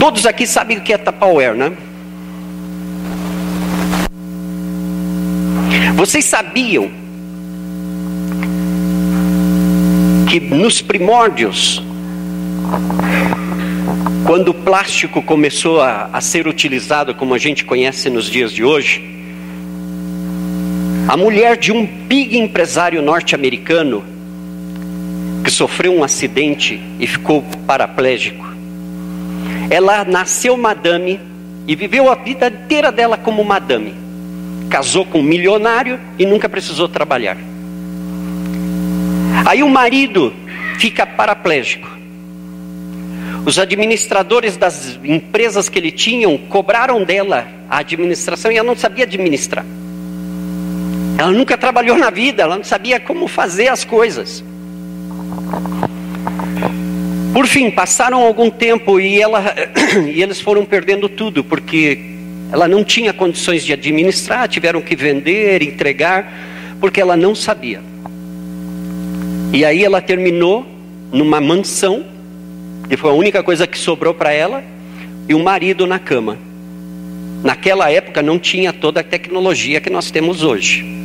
Todos 0.00 0.24
aqui 0.24 0.46
sabem 0.46 0.78
o 0.78 0.80
que 0.80 0.94
é 0.94 0.96
Tupperware, 0.96 1.54
né? 1.54 1.72
Vocês 5.96 6.24
sabiam 6.24 6.90
que 10.30 10.40
nos 10.40 10.80
primórdios, 10.80 11.82
quando 14.24 14.48
o 14.48 14.54
plástico 14.54 15.20
começou 15.20 15.82
a, 15.82 16.08
a 16.10 16.22
ser 16.22 16.48
utilizado 16.48 17.14
como 17.14 17.34
a 17.34 17.38
gente 17.38 17.66
conhece 17.66 18.08
nos 18.08 18.30
dias 18.30 18.50
de 18.50 18.64
hoje, 18.64 19.11
a 21.12 21.16
mulher 21.18 21.58
de 21.58 21.70
um 21.70 21.84
big 21.84 22.38
empresário 22.38 23.02
norte-americano 23.02 24.02
que 25.44 25.50
sofreu 25.50 25.94
um 25.94 26.02
acidente 26.02 26.80
e 26.98 27.06
ficou 27.06 27.44
paraplégico. 27.66 28.42
Ela 29.68 30.06
nasceu 30.06 30.56
madame 30.56 31.20
e 31.68 31.76
viveu 31.76 32.10
a 32.10 32.14
vida 32.14 32.46
inteira 32.46 32.90
dela 32.90 33.18
como 33.18 33.44
madame. 33.44 33.92
Casou 34.70 35.04
com 35.04 35.18
um 35.18 35.22
milionário 35.22 36.00
e 36.18 36.24
nunca 36.24 36.48
precisou 36.48 36.88
trabalhar. 36.88 37.36
Aí 39.44 39.62
o 39.62 39.68
marido 39.68 40.32
fica 40.78 41.04
paraplégico. 41.04 41.90
Os 43.44 43.58
administradores 43.58 44.56
das 44.56 44.98
empresas 45.04 45.68
que 45.68 45.78
ele 45.78 45.92
tinham 45.92 46.38
cobraram 46.38 47.04
dela 47.04 47.46
a 47.68 47.80
administração 47.80 48.50
e 48.50 48.56
ela 48.56 48.66
não 48.66 48.76
sabia 48.76 49.04
administrar. 49.04 49.66
Ela 51.18 51.30
nunca 51.30 51.56
trabalhou 51.56 51.96
na 51.96 52.10
vida, 52.10 52.42
ela 52.42 52.56
não 52.56 52.64
sabia 52.64 52.98
como 52.98 53.28
fazer 53.28 53.68
as 53.68 53.84
coisas. 53.84 54.42
Por 57.32 57.46
fim, 57.46 57.70
passaram 57.70 58.20
algum 58.20 58.50
tempo 58.50 59.00
e, 59.00 59.20
ela, 59.20 59.54
e 60.12 60.22
eles 60.22 60.40
foram 60.40 60.64
perdendo 60.64 61.08
tudo, 61.08 61.42
porque 61.42 62.12
Ela 62.52 62.68
não 62.68 62.84
tinha 62.84 63.14
condições 63.14 63.64
de 63.64 63.72
administrar, 63.72 64.46
tiveram 64.46 64.82
que 64.82 64.94
vender, 64.94 65.62
entregar, 65.62 66.30
porque 66.78 67.00
ela 67.00 67.16
não 67.16 67.34
sabia. 67.34 67.80
E 69.54 69.64
aí 69.64 69.82
ela 69.82 70.02
terminou 70.02 70.66
numa 71.10 71.40
mansão, 71.40 72.04
que 72.90 72.96
foi 72.96 73.10
a 73.10 73.14
única 73.14 73.42
coisa 73.42 73.66
que 73.66 73.78
sobrou 73.78 74.12
para 74.12 74.32
ela, 74.32 74.62
e 75.26 75.34
o 75.34 75.38
marido 75.38 75.86
na 75.86 75.98
cama. 75.98 76.36
Naquela 77.42 77.90
época 77.90 78.20
não 78.22 78.38
tinha 78.38 78.70
toda 78.70 79.00
a 79.00 79.04
tecnologia 79.04 79.80
que 79.80 79.88
nós 79.88 80.10
temos 80.10 80.42
hoje. 80.42 81.01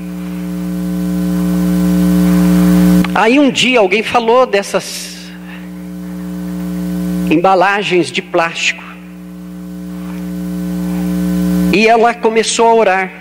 Aí 3.17 3.39
um 3.39 3.49
dia 3.49 3.79
alguém 3.79 4.03
falou 4.03 4.45
dessas 4.45 5.17
embalagens 7.31 8.11
de 8.11 8.21
plástico. 8.21 8.83
E 11.73 11.87
ela 11.87 12.13
começou 12.13 12.67
a 12.67 12.75
orar 12.75 13.11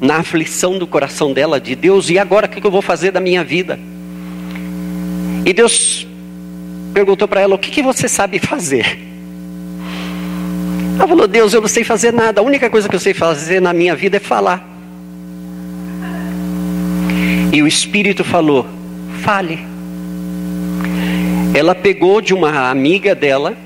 na 0.00 0.18
aflição 0.18 0.78
do 0.78 0.86
coração 0.86 1.32
dela 1.32 1.60
de 1.60 1.74
Deus, 1.74 2.08
e 2.10 2.16
agora 2.16 2.46
o 2.46 2.48
que 2.48 2.64
eu 2.64 2.70
vou 2.70 2.80
fazer 2.80 3.10
da 3.10 3.18
minha 3.18 3.42
vida? 3.42 3.76
E 5.44 5.52
Deus 5.52 6.06
perguntou 6.94 7.26
para 7.26 7.40
ela: 7.40 7.56
O 7.56 7.58
que, 7.58 7.72
que 7.72 7.82
você 7.82 8.08
sabe 8.08 8.38
fazer? 8.38 9.00
Ela 10.96 11.08
falou: 11.08 11.26
Deus, 11.26 11.52
eu 11.52 11.60
não 11.60 11.66
sei 11.66 11.82
fazer 11.82 12.12
nada, 12.12 12.40
a 12.40 12.44
única 12.44 12.70
coisa 12.70 12.88
que 12.88 12.94
eu 12.94 13.00
sei 13.00 13.14
fazer 13.14 13.60
na 13.60 13.72
minha 13.72 13.96
vida 13.96 14.18
é 14.18 14.20
falar. 14.20 14.64
E 17.52 17.60
o 17.60 17.66
Espírito 17.66 18.22
falou: 18.22 18.78
Fale. 19.22 19.58
Ela 21.54 21.74
pegou 21.74 22.20
de 22.20 22.32
uma 22.32 22.70
amiga 22.70 23.14
dela 23.14 23.56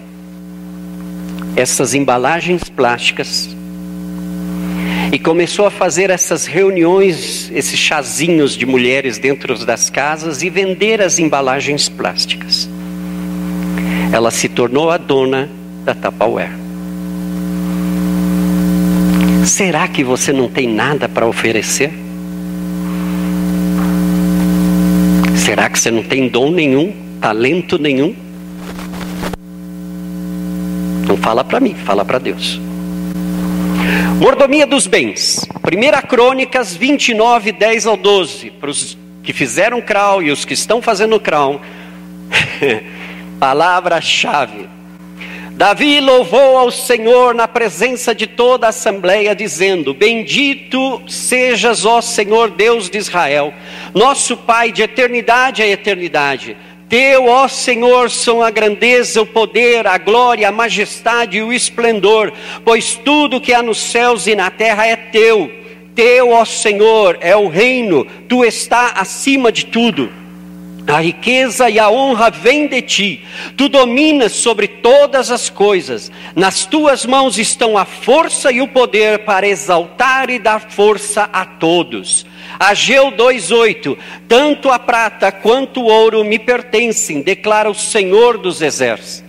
essas 1.56 1.94
embalagens 1.94 2.64
plásticas 2.64 3.54
e 5.12 5.18
começou 5.18 5.66
a 5.66 5.70
fazer 5.70 6.10
essas 6.10 6.44
reuniões, 6.44 7.50
esses 7.54 7.78
chazinhos 7.78 8.56
de 8.56 8.66
mulheres 8.66 9.16
dentro 9.16 9.56
das 9.64 9.88
casas 9.88 10.42
e 10.42 10.50
vender 10.50 11.00
as 11.00 11.18
embalagens 11.18 11.88
plásticas. 11.88 12.68
Ela 14.12 14.30
se 14.30 14.48
tornou 14.48 14.90
a 14.90 14.96
dona 14.96 15.48
da 15.84 15.94
Tupperware. 15.94 16.50
Será 19.46 19.86
que 19.86 20.02
você 20.02 20.32
não 20.32 20.48
tem 20.48 20.66
nada 20.66 21.08
para 21.08 21.26
oferecer? 21.26 21.92
Será 25.36 25.63
que 25.74 25.80
você 25.80 25.90
não 25.90 26.04
tem 26.04 26.28
dom 26.28 26.52
nenhum, 26.52 26.94
talento 27.20 27.76
nenhum? 27.80 28.14
Não 31.04 31.16
fala 31.16 31.42
para 31.42 31.58
mim, 31.58 31.74
fala 31.74 32.04
para 32.04 32.18
Deus. 32.20 32.60
Mordomia 34.20 34.68
dos 34.68 34.86
bens. 34.86 35.44
1 35.64 36.06
Crônicas 36.06 36.76
29, 36.76 37.50
10 37.50 37.86
ao 37.86 37.96
12. 37.96 38.52
Para 38.52 38.70
os 38.70 38.96
que 39.24 39.32
fizeram 39.32 39.82
crown 39.82 40.22
e 40.22 40.30
os 40.30 40.44
que 40.44 40.54
estão 40.54 40.80
fazendo 40.80 41.18
crown. 41.18 41.58
Palavra-chave. 43.40 44.68
Davi 45.56 46.00
louvou 46.00 46.58
ao 46.58 46.68
Senhor 46.68 47.32
na 47.32 47.46
presença 47.46 48.12
de 48.12 48.26
toda 48.26 48.66
a 48.66 48.70
assembleia, 48.70 49.36
dizendo: 49.36 49.94
Bendito 49.94 51.00
sejas, 51.06 51.84
ó 51.84 52.00
Senhor 52.00 52.50
Deus 52.50 52.90
de 52.90 52.98
Israel, 52.98 53.54
nosso 53.94 54.36
Pai 54.36 54.72
de 54.72 54.82
eternidade 54.82 55.62
a 55.62 55.66
eternidade. 55.66 56.56
Teu, 56.88 57.26
ó 57.28 57.46
Senhor, 57.46 58.10
são 58.10 58.42
a 58.42 58.50
grandeza, 58.50 59.22
o 59.22 59.26
poder, 59.26 59.86
a 59.86 59.96
glória, 59.96 60.48
a 60.48 60.52
majestade 60.52 61.38
e 61.38 61.42
o 61.42 61.52
esplendor, 61.52 62.32
pois 62.64 62.96
tudo 62.96 63.40
que 63.40 63.54
há 63.54 63.62
nos 63.62 63.78
céus 63.78 64.26
e 64.26 64.34
na 64.34 64.50
terra 64.50 64.84
é 64.84 64.96
teu. 64.96 65.48
Teu, 65.94 66.30
ó 66.30 66.44
Senhor, 66.44 67.16
é 67.20 67.36
o 67.36 67.46
reino, 67.46 68.04
tu 68.28 68.44
está 68.44 68.94
acima 68.96 69.52
de 69.52 69.66
tudo. 69.66 70.23
A 70.86 71.00
riqueza 71.00 71.70
e 71.70 71.78
a 71.78 71.88
honra 71.88 72.30
vêm 72.30 72.66
de 72.66 72.82
ti. 72.82 73.24
Tu 73.56 73.68
dominas 73.68 74.32
sobre 74.32 74.68
todas 74.68 75.30
as 75.30 75.48
coisas. 75.48 76.12
Nas 76.36 76.66
tuas 76.66 77.06
mãos 77.06 77.38
estão 77.38 77.78
a 77.78 77.84
força 77.84 78.52
e 78.52 78.60
o 78.60 78.68
poder 78.68 79.20
para 79.20 79.46
exaltar 79.46 80.28
e 80.28 80.38
dar 80.38 80.60
força 80.60 81.28
a 81.32 81.46
todos. 81.46 82.26
Ageu 82.60 83.10
2:8 83.10 83.96
Tanto 84.28 84.70
a 84.70 84.78
prata 84.78 85.32
quanto 85.32 85.80
o 85.80 85.86
ouro 85.86 86.22
me 86.22 86.38
pertencem, 86.38 87.22
declara 87.22 87.70
o 87.70 87.74
Senhor 87.74 88.36
dos 88.36 88.60
exércitos. 88.60 89.23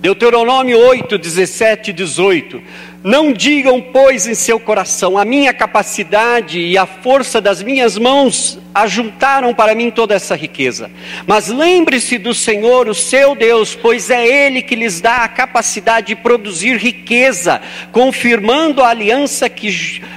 Deuteronômio 0.00 0.78
8, 0.78 1.18
17 1.18 1.90
e 1.90 1.92
18. 1.92 2.62
Não 3.02 3.32
digam, 3.32 3.80
pois, 3.80 4.26
em 4.26 4.34
seu 4.34 4.58
coração: 4.58 5.16
a 5.16 5.24
minha 5.24 5.54
capacidade 5.54 6.58
e 6.58 6.76
a 6.76 6.86
força 6.86 7.40
das 7.40 7.62
minhas 7.62 7.96
mãos 7.96 8.58
ajuntaram 8.74 9.54
para 9.54 9.74
mim 9.74 9.90
toda 9.90 10.14
essa 10.14 10.34
riqueza. 10.34 10.90
Mas 11.26 11.48
lembre-se 11.48 12.18
do 12.18 12.34
Senhor, 12.34 12.88
o 12.88 12.94
seu 12.94 13.34
Deus, 13.34 13.74
pois 13.74 14.10
é 14.10 14.26
Ele 14.26 14.60
que 14.60 14.74
lhes 14.74 15.00
dá 15.00 15.18
a 15.18 15.28
capacidade 15.28 16.08
de 16.08 16.16
produzir 16.16 16.76
riqueza, 16.76 17.60
confirmando 17.92 18.82
a 18.82 18.88
aliança 18.88 19.48
que 19.48 19.70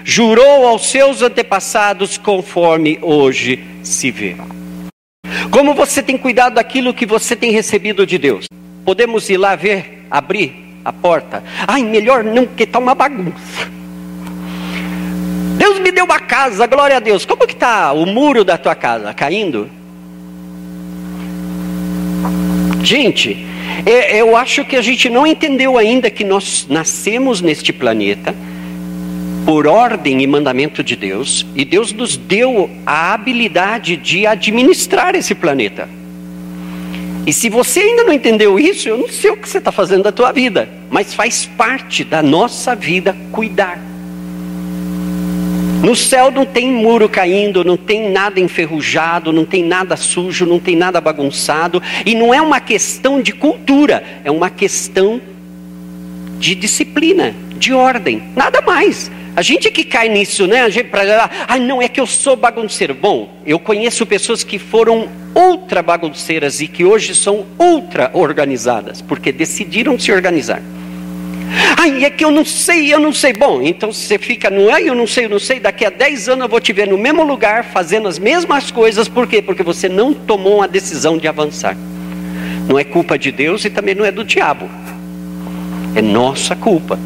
jurou 0.04 0.68
aos 0.68 0.88
seus 0.88 1.22
antepassados, 1.22 2.18
conforme 2.18 3.00
hoje 3.02 3.64
se 3.84 4.12
vê. 4.12 4.36
Como 5.52 5.74
você 5.74 6.04
tem 6.04 6.18
cuidado 6.18 6.56
daquilo 6.56 6.94
que 6.94 7.06
você 7.06 7.36
tem 7.36 7.52
recebido 7.52 8.06
de 8.06 8.18
Deus? 8.18 8.46
Podemos 8.90 9.30
ir 9.30 9.38
lá 9.38 9.56
ver, 9.56 10.04
abrir 10.10 10.52
a 10.84 10.92
porta. 10.92 11.44
Ai, 11.68 11.84
melhor 11.84 12.24
não, 12.24 12.48
porque 12.48 12.64
está 12.64 12.80
uma 12.80 12.96
bagunça. 12.96 13.70
Deus 15.60 15.78
me 15.78 15.92
deu 15.92 16.06
uma 16.06 16.20
casa, 16.20 16.66
glória 16.66 16.98
a 16.98 17.00
Deus. 17.00 17.24
Como 17.24 17.46
que 17.46 17.54
está 17.54 17.94
o 17.94 18.08
muro 18.08 18.44
da 18.44 18.58
tua 18.58 18.74
casa? 18.74 19.14
Caindo? 19.14 19.70
Gente, 22.82 23.46
é, 23.86 24.20
eu 24.20 24.36
acho 24.36 24.66
que 24.66 24.76
a 24.76 24.82
gente 24.82 25.08
não 25.08 25.28
entendeu 25.28 25.78
ainda 25.78 26.10
que 26.10 26.24
nós 26.24 26.66
nascemos 26.68 27.42
neste 27.42 27.72
planeta 27.72 28.34
por 29.46 29.68
ordem 29.68 30.20
e 30.24 30.26
mandamento 30.26 30.84
de 30.84 30.96
Deus, 30.96 31.46
e 31.56 31.64
Deus 31.64 31.94
nos 31.94 32.18
deu 32.18 32.68
a 32.88 33.14
habilidade 33.14 33.96
de 33.96 34.26
administrar 34.26 35.14
esse 35.14 35.36
planeta. 35.36 35.99
E 37.26 37.34
se 37.34 37.50
você 37.50 37.82
ainda 37.82 38.04
não 38.04 38.14
entendeu 38.14 38.60
isso, 38.60 38.90
eu 38.90 38.98
não 38.98 39.10
sei 39.10 39.32
o 39.32 39.38
que 39.38 39.48
você 39.48 39.60
está 39.60 39.72
fazendo 39.72 40.04
da 40.04 40.12
tua 40.12 40.32
vida, 40.32 40.70
mas 40.90 41.14
faz 41.14 41.46
parte 41.46 42.04
da 42.04 42.24
nossa 42.24 42.76
vida 42.76 43.16
cuidar. 43.32 43.80
No 45.84 45.96
céu 45.96 46.30
não 46.30 46.46
tem 46.46 46.70
muro 46.70 47.08
caindo, 47.08 47.64
não 47.64 47.78
tem 47.78 48.12
nada 48.12 48.40
enferrujado, 48.40 49.32
não 49.32 49.46
tem 49.46 49.64
nada 49.64 49.96
sujo, 49.96 50.46
não 50.46 50.60
tem 50.60 50.76
nada 50.76 51.00
bagunçado, 51.00 51.82
e 52.06 52.14
não 52.14 52.34
é 52.34 52.42
uma 52.42 52.60
questão 52.60 53.22
de 53.22 53.32
cultura, 53.32 54.04
é 54.24 54.30
uma 54.30 54.50
questão 54.50 55.22
de 56.38 56.54
disciplina, 56.54 57.34
de 57.58 57.74
ordem, 57.74 58.24
nada 58.36 58.62
mais. 58.62 59.10
A 59.40 59.42
gente 59.42 59.72
que 59.72 59.86
cai 59.86 60.10
nisso, 60.10 60.46
né? 60.48 60.64
A 60.64 60.70
gente 60.70 60.90
para 60.90 61.32
ah, 61.48 61.58
não 61.58 61.82
é 61.82 61.88
que 61.88 61.98
eu 61.98 62.06
sou 62.06 62.36
bagunceiro. 62.36 62.94
Bom, 62.94 63.40
eu 63.46 63.58
conheço 63.58 64.06
pessoas 64.06 64.44
que 64.44 64.60
foram 64.60 65.08
ultra 65.34 65.82
bagunceiras 65.82 66.60
e 66.60 66.68
que 66.68 66.84
hoje 66.84 67.16
são 67.16 67.46
ultra 67.58 68.12
organizadas, 68.12 69.02
porque 69.02 69.32
decidiram 69.32 69.98
se 69.98 70.12
organizar. 70.12 70.62
Ai, 71.78 72.04
é 72.04 72.10
que 72.10 72.26
eu 72.26 72.32
não 72.32 72.44
sei, 72.44 72.94
eu 72.94 73.00
não 73.00 73.14
sei. 73.14 73.32
Bom, 73.32 73.62
então 73.62 73.94
você 73.94 74.18
fica 74.18 74.50
no 74.50 74.70
ai, 74.70 74.90
eu 74.90 74.94
não 74.94 75.08
sei, 75.08 75.24
eu 75.24 75.30
não 75.30 75.40
sei. 75.40 75.58
Daqui 75.58 75.86
a 75.86 75.90
10 75.90 76.28
anos 76.28 76.44
eu 76.44 76.50
vou 76.50 76.60
te 76.60 76.74
ver 76.74 76.90
no 76.90 76.98
mesmo 76.98 77.24
lugar, 77.24 77.64
fazendo 77.64 78.10
as 78.10 78.20
mesmas 78.20 78.72
coisas. 78.72 79.08
Por 79.08 79.26
quê? 79.26 79.42
Porque 79.42 79.64
você 79.64 79.88
não 79.88 80.14
tomou 80.14 80.58
uma 80.58 80.68
decisão 80.68 81.18
de 81.18 81.30
avançar. 81.30 81.78
Não 82.68 82.78
é 82.78 82.84
culpa 82.84 83.18
de 83.18 83.32
Deus 83.32 83.64
e 83.64 83.70
também 83.70 83.96
não 83.96 84.04
é 84.04 84.12
do 84.12 84.26
diabo. 84.26 84.70
É 85.96 86.02
nossa 86.02 86.58
culpa. 86.58 87.00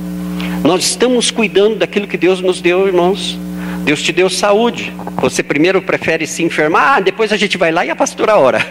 Nós 0.63 0.85
estamos 0.85 1.29
cuidando 1.29 1.75
daquilo 1.75 2.07
que 2.07 2.15
Deus 2.15 2.39
nos 2.39 2.61
deu, 2.61 2.87
irmãos. 2.87 3.37
Deus 3.83 4.01
te 4.01 4.13
deu 4.13 4.29
saúde. 4.29 4.93
Você 5.17 5.43
primeiro 5.43 5.81
prefere 5.81 6.25
se 6.25 6.41
enfermar, 6.41 6.97
ah, 6.97 6.99
depois 7.01 7.33
a 7.33 7.37
gente 7.37 7.57
vai 7.57 7.69
lá 7.69 7.85
e 7.85 7.89
a 7.89 7.95
pastora 7.95 8.37
ora. 8.37 8.65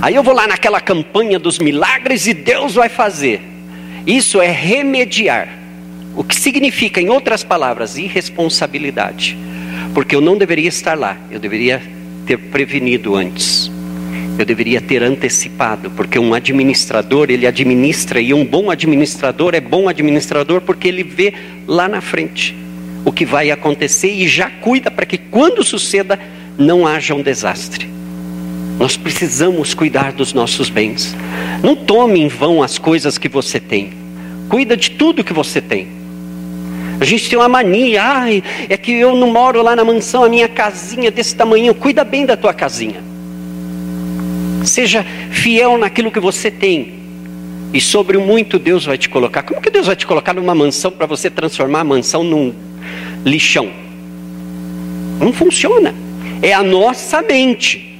Aí 0.00 0.14
eu 0.14 0.22
vou 0.22 0.34
lá 0.34 0.46
naquela 0.46 0.80
campanha 0.80 1.38
dos 1.38 1.58
milagres 1.58 2.26
e 2.26 2.32
Deus 2.32 2.74
vai 2.74 2.88
fazer. 2.88 3.42
Isso 4.06 4.40
é 4.40 4.50
remediar. 4.50 5.48
O 6.16 6.24
que 6.24 6.34
significa, 6.34 6.98
em 6.98 7.10
outras 7.10 7.44
palavras, 7.44 7.98
irresponsabilidade. 7.98 9.36
Porque 9.92 10.16
eu 10.16 10.22
não 10.22 10.38
deveria 10.38 10.68
estar 10.70 10.98
lá, 10.98 11.18
eu 11.30 11.38
deveria 11.38 11.82
ter 12.26 12.38
prevenido 12.38 13.14
antes 13.14 13.70
eu 14.42 14.46
deveria 14.46 14.80
ter 14.80 15.02
antecipado, 15.02 15.90
porque 15.90 16.18
um 16.18 16.34
administrador, 16.34 17.30
ele 17.30 17.46
administra, 17.46 18.20
e 18.20 18.32
um 18.32 18.44
bom 18.44 18.70
administrador 18.70 19.54
é 19.54 19.60
bom 19.60 19.88
administrador 19.88 20.60
porque 20.60 20.88
ele 20.88 21.02
vê 21.02 21.34
lá 21.66 21.88
na 21.88 22.00
frente 22.00 22.56
o 23.04 23.12
que 23.12 23.24
vai 23.24 23.50
acontecer 23.50 24.10
e 24.10 24.28
já 24.28 24.50
cuida 24.50 24.90
para 24.90 25.06
que 25.06 25.18
quando 25.18 25.64
suceda 25.64 26.18
não 26.58 26.86
haja 26.86 27.14
um 27.14 27.22
desastre. 27.22 27.88
Nós 28.78 28.96
precisamos 28.96 29.74
cuidar 29.74 30.12
dos 30.12 30.32
nossos 30.32 30.70
bens. 30.70 31.14
Não 31.62 31.76
tome 31.76 32.20
em 32.20 32.28
vão 32.28 32.62
as 32.62 32.78
coisas 32.78 33.18
que 33.18 33.28
você 33.28 33.60
tem. 33.60 33.92
Cuida 34.48 34.76
de 34.76 34.92
tudo 34.92 35.24
que 35.24 35.32
você 35.32 35.60
tem. 35.60 35.88
A 36.98 37.04
gente 37.04 37.28
tem 37.28 37.38
uma 37.38 37.48
mania, 37.48 38.02
ai, 38.02 38.42
é 38.68 38.76
que 38.76 38.92
eu 38.92 39.16
não 39.16 39.30
moro 39.30 39.62
lá 39.62 39.74
na 39.74 39.84
mansão, 39.84 40.24
a 40.24 40.28
minha 40.28 40.48
casinha 40.48 41.10
desse 41.10 41.34
tamanho. 41.34 41.74
Cuida 41.74 42.04
bem 42.04 42.26
da 42.26 42.36
tua 42.36 42.52
casinha. 42.52 43.09
Seja 44.64 45.04
fiel 45.30 45.78
naquilo 45.78 46.10
que 46.10 46.20
você 46.20 46.50
tem. 46.50 47.00
E 47.72 47.80
sobre 47.80 48.16
o 48.16 48.20
muito 48.20 48.58
Deus 48.58 48.84
vai 48.84 48.98
te 48.98 49.08
colocar. 49.08 49.42
Como 49.42 49.60
que 49.60 49.70
Deus 49.70 49.86
vai 49.86 49.96
te 49.96 50.06
colocar 50.06 50.34
numa 50.34 50.54
mansão 50.54 50.90
para 50.90 51.06
você 51.06 51.30
transformar 51.30 51.80
a 51.80 51.84
mansão 51.84 52.24
num 52.24 52.52
lixão? 53.24 53.70
Não 55.20 55.32
funciona. 55.32 55.94
É 56.42 56.52
a 56.52 56.62
nossa 56.62 57.22
mente. 57.22 57.90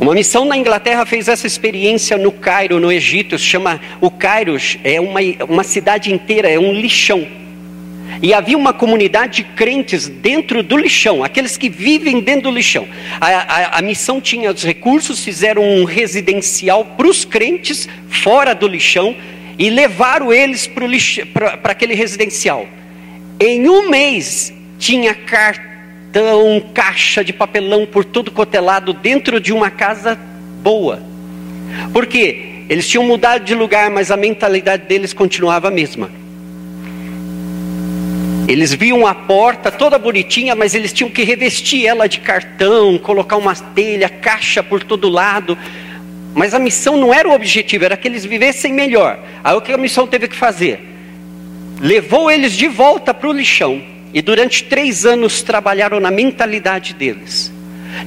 Uma 0.00 0.12
missão 0.12 0.44
na 0.44 0.56
Inglaterra 0.56 1.06
fez 1.06 1.28
essa 1.28 1.46
experiência 1.46 2.18
no 2.18 2.30
Cairo, 2.30 2.78
no 2.78 2.92
Egito. 2.92 3.38
Se 3.38 3.44
chama 3.44 3.80
o 4.00 4.10
Cairo 4.10 4.56
é 4.82 5.00
uma, 5.00 5.20
uma 5.48 5.62
cidade 5.62 6.12
inteira, 6.12 6.48
é 6.48 6.58
um 6.58 6.72
lixão. 6.72 7.26
E 8.22 8.32
havia 8.32 8.56
uma 8.56 8.72
comunidade 8.72 9.36
de 9.36 9.44
crentes 9.44 10.08
dentro 10.08 10.62
do 10.62 10.76
lixão, 10.76 11.22
aqueles 11.22 11.56
que 11.56 11.68
vivem 11.68 12.20
dentro 12.20 12.44
do 12.44 12.50
lixão. 12.50 12.86
A, 13.20 13.26
a, 13.26 13.78
a 13.78 13.82
missão 13.82 14.20
tinha 14.20 14.50
os 14.50 14.62
recursos, 14.62 15.22
fizeram 15.24 15.62
um 15.62 15.84
residencial 15.84 16.84
para 16.84 17.06
os 17.06 17.24
crentes 17.24 17.88
fora 18.08 18.54
do 18.54 18.66
lixão 18.66 19.16
e 19.58 19.70
levaram 19.70 20.32
eles 20.32 20.66
para 20.66 21.72
aquele 21.72 21.94
residencial. 21.94 22.66
Em 23.40 23.68
um 23.68 23.90
mês 23.90 24.52
tinha 24.78 25.14
cartão, 25.14 26.62
caixa 26.72 27.24
de 27.24 27.32
papelão 27.32 27.86
por 27.86 28.04
todo 28.04 28.30
cotelado 28.30 28.92
dentro 28.92 29.40
de 29.40 29.52
uma 29.52 29.70
casa 29.70 30.18
boa. 30.62 31.02
Por 31.92 32.06
quê? 32.06 32.64
Eles 32.68 32.88
tinham 32.88 33.04
mudado 33.04 33.44
de 33.44 33.54
lugar, 33.54 33.90
mas 33.90 34.10
a 34.10 34.16
mentalidade 34.16 34.86
deles 34.86 35.12
continuava 35.12 35.68
a 35.68 35.70
mesma. 35.70 36.23
Eles 38.46 38.74
viam 38.74 39.06
a 39.06 39.14
porta 39.14 39.70
toda 39.70 39.98
bonitinha, 39.98 40.54
mas 40.54 40.74
eles 40.74 40.92
tinham 40.92 41.10
que 41.10 41.24
revestir 41.24 41.86
ela 41.86 42.06
de 42.06 42.20
cartão, 42.20 42.98
colocar 42.98 43.38
uma 43.38 43.54
telha, 43.54 44.08
caixa 44.08 44.62
por 44.62 44.82
todo 44.84 45.08
lado. 45.08 45.56
Mas 46.34 46.52
a 46.52 46.58
missão 46.58 46.96
não 46.96 47.14
era 47.14 47.26
o 47.26 47.32
objetivo, 47.32 47.86
era 47.86 47.96
que 47.96 48.06
eles 48.06 48.24
vivessem 48.24 48.70
melhor. 48.70 49.18
Aí 49.42 49.56
o 49.56 49.62
que 49.62 49.72
a 49.72 49.78
missão 49.78 50.06
teve 50.06 50.28
que 50.28 50.36
fazer? 50.36 50.78
Levou 51.80 52.30
eles 52.30 52.52
de 52.52 52.68
volta 52.68 53.14
para 53.14 53.30
o 53.30 53.32
lixão. 53.32 53.82
E 54.12 54.20
durante 54.20 54.64
três 54.64 55.06
anos 55.06 55.42
trabalharam 55.42 55.98
na 55.98 56.10
mentalidade 56.10 56.92
deles. 56.92 57.53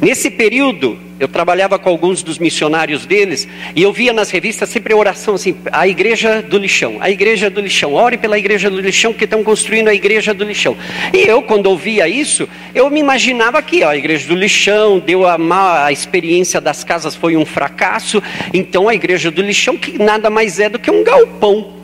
Nesse 0.02 0.30
período, 0.30 0.98
eu 1.20 1.28
trabalhava 1.28 1.80
com 1.80 1.90
alguns 1.90 2.22
dos 2.22 2.38
missionários 2.38 3.06
deles 3.06 3.48
e 3.76 3.82
eu 3.82 3.92
via 3.92 4.14
nas 4.14 4.30
revistas 4.30 4.70
sempre 4.70 4.94
oração 4.94 5.34
assim: 5.36 5.56
a 5.72 5.88
igreja 5.88 6.42
do 6.42 6.58
lixão, 6.58 6.98
a 7.00 7.10
igreja 7.10 7.50
do 7.50 7.60
lixão, 7.60 7.94
ore 7.94 8.18
pela 8.18 8.38
igreja 8.38 8.70
do 8.70 8.80
lixão 8.80 9.14
que 9.14 9.24
estão 9.24 9.44
construindo 9.44 9.88
a 9.88 9.94
igreja 9.94 10.34
do 10.34 10.44
lixão. 10.44 10.78
E 11.14 11.28
eu, 11.28 11.42
quando 11.42 11.68
ouvia 11.68 12.08
isso, 12.08 12.48
eu 12.76 12.90
me 12.90 13.00
imaginava 13.00 13.62
que 13.62 13.84
ó, 13.84 13.90
a 13.90 13.98
igreja 13.98 14.28
do 14.28 14.36
lixão 14.36 15.00
deu 15.00 15.26
a 15.26 15.38
má 15.38 15.86
a 15.86 15.92
experiência 15.92 16.62
das 16.62 16.84
casas 16.84 17.16
foi 17.16 17.36
um 17.36 17.46
fracasso, 17.46 18.22
então 18.54 18.88
a 18.88 18.94
igreja 18.94 19.32
do 19.32 19.42
lixão 19.42 19.76
que 19.78 19.98
nada 19.98 20.30
mais 20.30 20.60
é 20.60 20.70
do 20.70 20.78
que 20.78 20.92
um 20.92 21.04
galpão. 21.04 21.78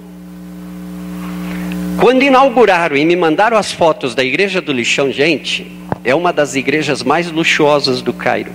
Quando 1.99 2.23
inauguraram 2.23 2.97
e 2.97 3.05
me 3.05 3.15
mandaram 3.15 3.55
as 3.55 3.71
fotos 3.71 4.15
da 4.15 4.23
igreja 4.23 4.59
do 4.59 4.73
lixão, 4.73 5.11
gente, 5.11 5.65
é 6.03 6.13
uma 6.13 6.33
das 6.33 6.55
igrejas 6.55 7.01
mais 7.01 7.31
luxuosas 7.31 8.01
do 8.01 8.13
Cairo. 8.13 8.51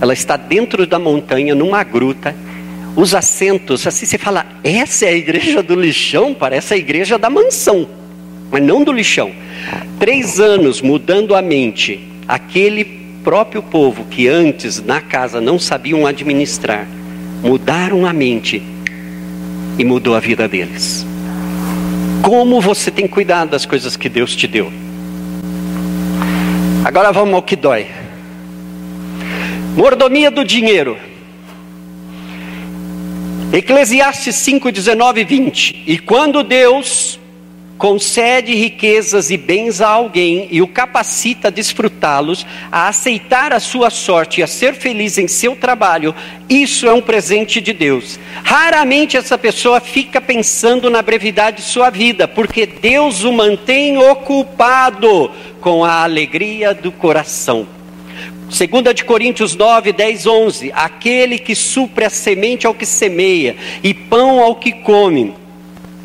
Ela 0.00 0.12
está 0.12 0.36
dentro 0.36 0.86
da 0.86 0.98
montanha, 0.98 1.54
numa 1.54 1.82
gruta. 1.82 2.34
Os 2.96 3.14
assentos, 3.14 3.86
assim 3.86 4.06
você 4.06 4.18
fala, 4.18 4.46
essa 4.62 5.06
é 5.06 5.08
a 5.08 5.16
igreja 5.16 5.62
do 5.62 5.74
lixão? 5.74 6.34
Parece 6.34 6.74
a 6.74 6.76
igreja 6.76 7.18
da 7.18 7.30
mansão, 7.30 7.88
mas 8.50 8.62
não 8.62 8.84
do 8.84 8.92
lixão. 8.92 9.32
Três 9.98 10.38
anos 10.38 10.80
mudando 10.80 11.34
a 11.34 11.42
mente, 11.42 12.06
aquele 12.28 12.84
próprio 13.24 13.62
povo 13.62 14.04
que 14.04 14.28
antes 14.28 14.82
na 14.84 15.00
casa 15.00 15.40
não 15.40 15.58
sabiam 15.58 16.06
administrar, 16.06 16.86
mudaram 17.42 18.06
a 18.06 18.12
mente 18.12 18.62
e 19.78 19.84
mudou 19.84 20.14
a 20.14 20.20
vida 20.20 20.46
deles. 20.46 21.04
Como 22.22 22.60
você 22.60 22.90
tem 22.90 23.08
cuidado 23.08 23.50
das 23.50 23.66
coisas 23.66 23.96
que 23.96 24.08
Deus 24.08 24.36
te 24.36 24.46
deu? 24.46 24.83
Agora 26.84 27.10
vamos 27.12 27.34
ao 27.34 27.42
que 27.42 27.56
dói. 27.56 27.86
Mordomia 29.74 30.30
do 30.30 30.44
dinheiro. 30.44 30.98
Eclesiastes 33.50 34.36
5, 34.36 34.70
19 34.70 35.22
e 35.22 35.24
20. 35.24 35.84
E 35.86 35.98
quando 35.98 36.42
Deus 36.42 37.18
concede 37.84 38.54
riquezas 38.54 39.30
e 39.30 39.36
bens 39.36 39.82
a 39.82 39.88
alguém 39.88 40.48
e 40.50 40.62
o 40.62 40.66
capacita 40.66 41.48
a 41.48 41.50
desfrutá-los, 41.50 42.46
a 42.72 42.88
aceitar 42.88 43.52
a 43.52 43.60
sua 43.60 43.90
sorte 43.90 44.40
e 44.40 44.42
a 44.42 44.46
ser 44.46 44.72
feliz 44.72 45.18
em 45.18 45.28
seu 45.28 45.54
trabalho, 45.54 46.14
isso 46.48 46.86
é 46.86 46.94
um 46.94 47.02
presente 47.02 47.60
de 47.60 47.74
Deus. 47.74 48.18
Raramente 48.42 49.18
essa 49.18 49.36
pessoa 49.36 49.80
fica 49.80 50.18
pensando 50.18 50.88
na 50.88 51.02
brevidade 51.02 51.58
de 51.58 51.64
sua 51.64 51.90
vida, 51.90 52.26
porque 52.26 52.64
Deus 52.64 53.22
o 53.22 53.30
mantém 53.30 53.98
ocupado 53.98 55.30
com 55.60 55.84
a 55.84 56.04
alegria 56.04 56.72
do 56.72 56.90
coração. 56.90 57.66
2 58.48 58.94
de 58.94 59.04
Coríntios 59.04 59.54
9, 59.54 59.92
10, 59.92 60.26
11. 60.26 60.72
Aquele 60.74 61.38
que 61.38 61.54
supre 61.54 62.06
a 62.06 62.10
semente 62.10 62.66
ao 62.66 62.72
que 62.72 62.86
semeia 62.86 63.54
e 63.82 63.92
pão 63.92 64.40
ao 64.40 64.54
que 64.54 64.72
come, 64.72 65.43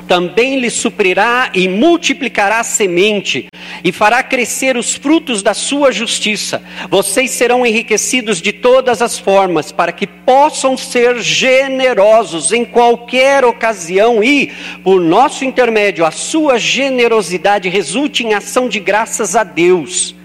também 0.10 0.60
lhe 0.60 0.72
suprirá 0.72 1.51
e 1.53 1.68
multiplicará 1.68 2.62
a 2.62 2.64
semente 2.64 3.45
e 3.84 3.91
fará 3.91 4.24
crescer 4.24 4.76
os 4.76 4.95
frutos 4.95 5.43
da 5.43 5.53
sua 5.53 5.91
justiça. 5.91 6.64
Vocês 6.89 7.30
serão 7.30 7.64
enriquecidos 7.64 8.41
de 8.41 8.51
todas 8.51 9.03
as 9.03 9.20
formas, 9.20 9.72
para 9.72 9.91
que 9.91 10.07
possam 10.07 10.76
ser 10.76 11.20
generosos 11.20 12.51
em 12.51 12.66
qualquer 12.66 13.45
ocasião 13.45 14.24
e, 14.24 14.51
por 14.84 14.99
nosso 14.99 15.45
intermédio, 15.45 16.03
a 16.03 16.10
sua 16.10 16.57
generosidade 16.57 17.70
resulte 17.70 18.24
em 18.24 18.34
ação 18.34 18.68
de 18.68 18.80
graças 18.80 19.36
a 19.36 19.43
Deus. 19.43 20.16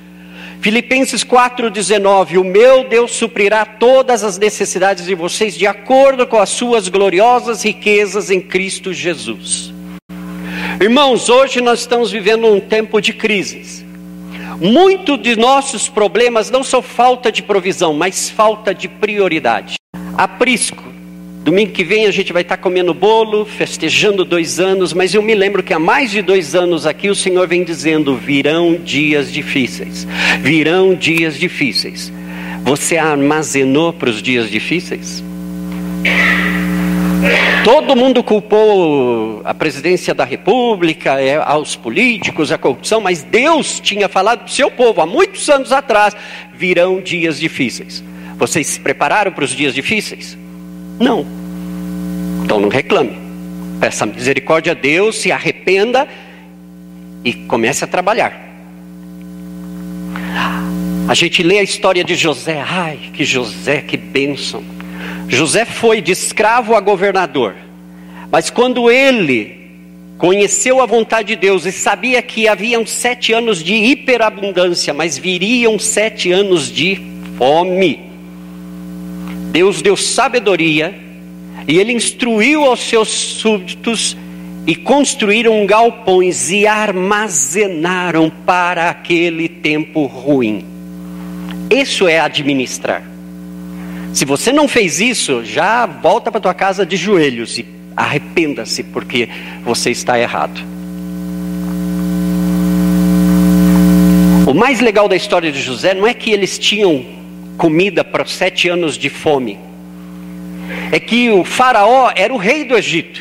Filipenses 0.62 1.22
4,19: 1.22 2.40
O 2.40 2.44
meu 2.44 2.88
Deus 2.88 3.12
suprirá 3.12 3.66
todas 3.66 4.24
as 4.24 4.38
necessidades 4.38 5.04
de 5.04 5.14
vocês 5.14 5.54
de 5.54 5.66
acordo 5.66 6.26
com 6.26 6.38
as 6.38 6.48
suas 6.48 6.88
gloriosas 6.88 7.62
riquezas 7.62 8.30
em 8.30 8.40
Cristo 8.40 8.90
Jesus. 8.90 9.73
Irmãos, 10.84 11.30
hoje 11.30 11.62
nós 11.62 11.80
estamos 11.80 12.10
vivendo 12.10 12.46
um 12.46 12.60
tempo 12.60 13.00
de 13.00 13.14
crises. 13.14 13.82
Muito 14.60 15.16
de 15.16 15.34
nossos 15.34 15.88
problemas 15.88 16.50
não 16.50 16.62
são 16.62 16.82
falta 16.82 17.32
de 17.32 17.42
provisão, 17.42 17.94
mas 17.94 18.28
falta 18.28 18.74
de 18.74 18.86
prioridade. 18.86 19.76
Aprisco, 20.14 20.84
Domingo 21.42 21.72
que 21.72 21.82
vem 21.82 22.04
a 22.04 22.10
gente 22.10 22.34
vai 22.34 22.42
estar 22.42 22.58
comendo 22.58 22.92
bolo, 22.92 23.46
festejando 23.46 24.26
dois 24.26 24.60
anos, 24.60 24.92
mas 24.92 25.14
eu 25.14 25.22
me 25.22 25.34
lembro 25.34 25.62
que 25.62 25.72
há 25.72 25.78
mais 25.78 26.10
de 26.10 26.20
dois 26.20 26.54
anos 26.54 26.84
aqui 26.84 27.08
o 27.08 27.14
Senhor 27.14 27.48
vem 27.48 27.64
dizendo: 27.64 28.14
virão 28.14 28.74
dias 28.74 29.32
difíceis, 29.32 30.06
virão 30.42 30.94
dias 30.94 31.38
difíceis. 31.38 32.12
Você 32.62 32.98
armazenou 32.98 33.90
para 33.90 34.10
os 34.10 34.20
dias 34.20 34.50
difíceis? 34.50 35.24
Todo 37.64 37.96
mundo 37.96 38.22
culpou 38.22 39.40
a 39.44 39.54
presidência 39.54 40.14
da 40.14 40.24
República, 40.24 41.20
é, 41.20 41.36
aos 41.36 41.74
políticos, 41.74 42.52
a 42.52 42.58
corrupção, 42.58 43.00
mas 43.00 43.22
Deus 43.22 43.80
tinha 43.80 44.08
falado 44.08 44.40
para 44.40 44.48
o 44.48 44.50
seu 44.50 44.70
povo 44.70 45.00
há 45.00 45.06
muitos 45.06 45.48
anos 45.48 45.72
atrás: 45.72 46.14
virão 46.52 47.00
dias 47.00 47.40
difíceis. 47.40 48.04
Vocês 48.36 48.66
se 48.66 48.80
prepararam 48.80 49.32
para 49.32 49.44
os 49.44 49.50
dias 49.50 49.74
difíceis? 49.74 50.36
Não. 50.98 51.26
Então 52.44 52.60
não 52.60 52.68
reclame. 52.68 53.16
Peça 53.80 54.04
misericórdia 54.04 54.72
a 54.72 54.74
Deus, 54.74 55.16
se 55.16 55.32
arrependa 55.32 56.06
e 57.24 57.32
comece 57.32 57.84
a 57.84 57.86
trabalhar. 57.86 58.44
A 61.08 61.14
gente 61.14 61.42
lê 61.42 61.58
a 61.58 61.62
história 61.62 62.02
de 62.02 62.14
José, 62.14 62.62
ai, 62.66 62.98
que 63.12 63.24
José, 63.24 63.80
que 63.80 63.96
bênção. 63.96 64.62
José 65.28 65.64
foi 65.64 66.00
de 66.00 66.12
escravo 66.12 66.74
a 66.74 66.80
governador, 66.80 67.54
mas 68.30 68.50
quando 68.50 68.90
ele 68.90 69.64
conheceu 70.18 70.80
a 70.80 70.86
vontade 70.86 71.28
de 71.28 71.36
Deus 71.36 71.66
e 71.66 71.72
sabia 71.72 72.22
que 72.22 72.46
haviam 72.46 72.86
sete 72.86 73.32
anos 73.32 73.62
de 73.62 73.74
hiperabundância, 73.74 74.94
mas 74.94 75.18
viriam 75.18 75.78
sete 75.78 76.30
anos 76.30 76.70
de 76.70 77.00
fome, 77.36 78.00
Deus 79.50 79.82
deu 79.82 79.96
sabedoria 79.96 80.94
e 81.66 81.78
ele 81.78 81.92
instruiu 81.92 82.64
aos 82.64 82.80
seus 82.80 83.08
súditos 83.08 84.16
e 84.66 84.74
construíram 84.74 85.66
galpões 85.66 86.50
e 86.50 86.66
armazenaram 86.66 88.30
para 88.44 88.90
aquele 88.90 89.48
tempo 89.48 90.06
ruim. 90.06 90.64
Isso 91.70 92.08
é 92.08 92.18
administrar. 92.18 93.13
Se 94.14 94.24
você 94.24 94.52
não 94.52 94.68
fez 94.68 95.00
isso, 95.00 95.44
já 95.44 95.86
volta 95.86 96.30
para 96.30 96.40
tua 96.40 96.54
casa 96.54 96.86
de 96.86 96.96
joelhos 96.96 97.58
e 97.58 97.66
arrependa-se 97.96 98.84
porque 98.84 99.28
você 99.64 99.90
está 99.90 100.16
errado. 100.16 100.60
O 104.46 104.54
mais 104.54 104.78
legal 104.78 105.08
da 105.08 105.16
história 105.16 105.50
de 105.50 105.60
José 105.60 105.94
não 105.94 106.06
é 106.06 106.14
que 106.14 106.30
eles 106.30 106.60
tinham 106.60 107.04
comida 107.58 108.04
para 108.04 108.24
sete 108.24 108.68
anos 108.68 108.96
de 108.96 109.10
fome, 109.10 109.58
é 110.92 111.00
que 111.00 111.30
o 111.30 111.42
Faraó 111.42 112.12
era 112.14 112.32
o 112.32 112.36
rei 112.36 112.64
do 112.64 112.76
Egito. 112.76 113.20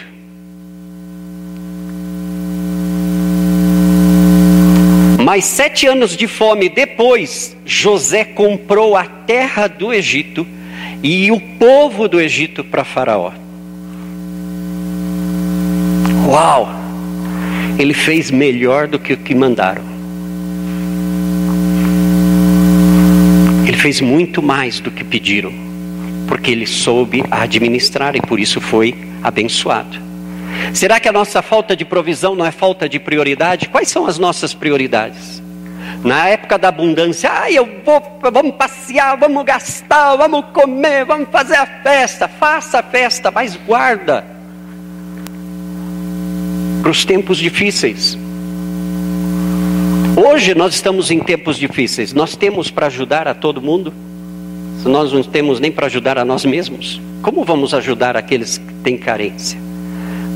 Mas 5.24 5.46
sete 5.46 5.88
anos 5.88 6.16
de 6.16 6.28
fome 6.28 6.70
depois, 6.70 7.58
José 7.66 8.24
comprou 8.24 8.96
a 8.96 9.06
terra 9.06 9.66
do 9.66 9.92
Egito 9.92 10.46
e 11.04 11.30
o 11.32 11.40
povo 11.40 12.08
do 12.08 12.20
Egito 12.20 12.64
para 12.64 12.86
Faraó. 12.86 13.34
Uau! 16.26 16.70
Ele 17.78 17.94
fez 17.94 18.32
melhor 18.32 18.88
do 18.88 18.98
que 18.98 19.12
o 19.12 19.18
que 19.18 19.36
mandaram. 19.36 19.84
Ele 23.68 23.76
fez 23.76 24.00
muito 24.00 24.42
mais 24.42 24.80
do 24.80 24.90
que 24.90 25.04
pediram, 25.04 25.52
porque 26.26 26.52
ele 26.52 26.66
soube 26.66 27.22
administrar 27.30 28.16
e 28.16 28.22
por 28.22 28.40
isso 28.40 28.62
foi 28.62 28.96
abençoado. 29.22 29.98
Será 30.74 31.02
que 31.02 31.10
a 31.10 31.12
nossa 31.12 31.42
falta 31.42 31.76
de 31.76 31.84
provisão 31.84 32.34
não 32.34 32.46
é 32.46 32.52
falta 32.52 32.88
de 32.88 33.00
prioridade? 33.00 33.68
Quais 33.68 33.90
são 33.90 34.06
as 34.06 34.18
nossas 34.18 34.54
prioridades? 34.54 35.44
Na 36.04 36.30
época 36.54 36.58
da 36.58 36.68
abundância, 36.70 37.32
ah, 37.32 37.52
eu 37.52 37.68
vou, 37.84 38.02
vamos 38.32 38.56
passear, 38.56 39.18
vamos 39.18 39.44
gastar, 39.44 40.16
vamos 40.16 40.46
comer, 40.54 41.06
vamos 41.06 41.30
fazer 41.30 41.56
a 41.56 41.66
festa. 41.66 42.28
Faça 42.28 42.80
a 42.80 42.84
festa, 42.84 43.32
mas 43.32 43.56
guarda 43.56 44.24
para 46.82 46.92
os 46.92 47.06
tempos 47.06 47.38
difíceis. 47.38 48.18
Hoje 50.16 50.54
nós 50.54 50.76
estamos 50.76 51.10
em 51.10 51.20
tempos 51.20 51.58
difíceis. 51.58 52.14
Nós 52.14 52.36
temos 52.36 52.70
para 52.70 52.88
ajudar 52.88 53.28
a 53.28 53.34
todo 53.34 53.62
mundo? 53.62 53.94
Se 54.82 54.90
nós 54.90 55.12
não 55.12 55.24
temos 55.24 55.60
nem 55.60 55.72
para 55.72 55.88
ajudar 55.88 56.18
a 56.18 56.26
nós 56.26 56.46
mesmos, 56.46 57.02
como 57.22 57.44
vamos 57.44 57.74
ajudar 57.74 58.18
aqueles 58.18 58.58
que 58.58 58.74
têm 58.84 58.98
carência? 58.98 59.58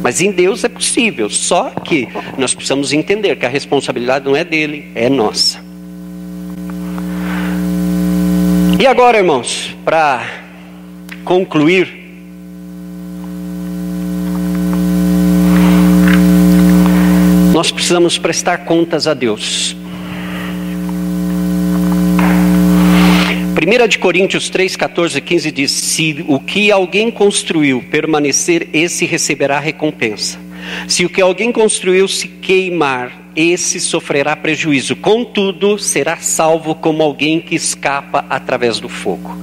Mas 0.01 0.21
em 0.21 0.31
Deus 0.31 0.63
é 0.63 0.69
possível, 0.69 1.29
só 1.29 1.69
que 1.71 2.07
nós 2.37 2.53
precisamos 2.53 2.93
entender 2.93 3.35
que 3.35 3.45
a 3.45 3.49
responsabilidade 3.49 4.25
não 4.25 4.35
é 4.35 4.43
dele, 4.43 4.89
é 4.95 5.09
nossa. 5.09 5.66
E 8.79 8.85
agora, 8.85 9.17
irmãos, 9.17 9.75
para 9.83 10.23
concluir, 11.25 11.87
nós 17.51 17.71
precisamos 17.71 18.19
prestar 18.19 18.59
contas 18.65 19.07
a 19.07 19.15
Deus. 19.15 19.75
1 23.57 23.87
de 23.87 23.97
Coríntios 23.97 24.47
3, 24.51 24.75
14 24.75 25.17
e 25.17 25.21
15 25.21 25.51
diz: 25.51 25.71
Se 25.71 26.23
o 26.27 26.39
que 26.39 26.71
alguém 26.71 27.09
construiu 27.09 27.83
permanecer, 27.89 28.69
esse 28.71 29.07
receberá 29.07 29.59
recompensa. 29.59 30.37
Se 30.87 31.03
o 31.03 31.09
que 31.09 31.19
alguém 31.19 31.51
construiu 31.51 32.07
se 32.07 32.27
queimar, 32.27 33.26
esse 33.37 33.79
sofrerá 33.79 34.35
prejuízo. 34.35 34.95
Contudo, 34.95 35.77
será 35.77 36.17
salvo 36.17 36.73
como 36.73 37.03
alguém 37.03 37.39
que 37.39 37.53
escapa 37.53 38.25
através 38.27 38.79
do 38.79 38.89
fogo. 38.89 39.37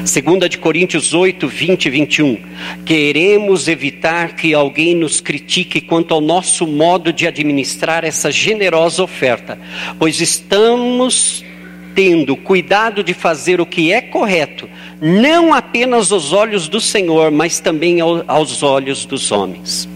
2 0.00 0.48
de 0.48 0.56
Coríntios 0.56 1.12
8, 1.12 1.46
20 1.46 1.84
e 1.84 1.90
21. 1.90 2.38
Queremos 2.86 3.68
evitar 3.68 4.34
que 4.34 4.54
alguém 4.54 4.94
nos 4.94 5.20
critique 5.20 5.78
quanto 5.82 6.14
ao 6.14 6.22
nosso 6.22 6.66
modo 6.66 7.12
de 7.12 7.26
administrar 7.26 8.02
essa 8.02 8.32
generosa 8.32 9.02
oferta, 9.02 9.58
pois 9.98 10.22
estamos 10.22 11.44
tendo 11.94 12.34
cuidado 12.34 13.04
de 13.04 13.12
fazer 13.12 13.60
o 13.60 13.66
que 13.66 13.92
é 13.92 14.00
correto, 14.00 14.68
não 15.00 15.52
apenas 15.52 16.10
aos 16.10 16.32
olhos 16.32 16.66
do 16.66 16.80
Senhor, 16.80 17.30
mas 17.30 17.60
também 17.60 17.98
aos 18.00 18.62
olhos 18.62 19.04
dos 19.04 19.30
homens. 19.30 19.88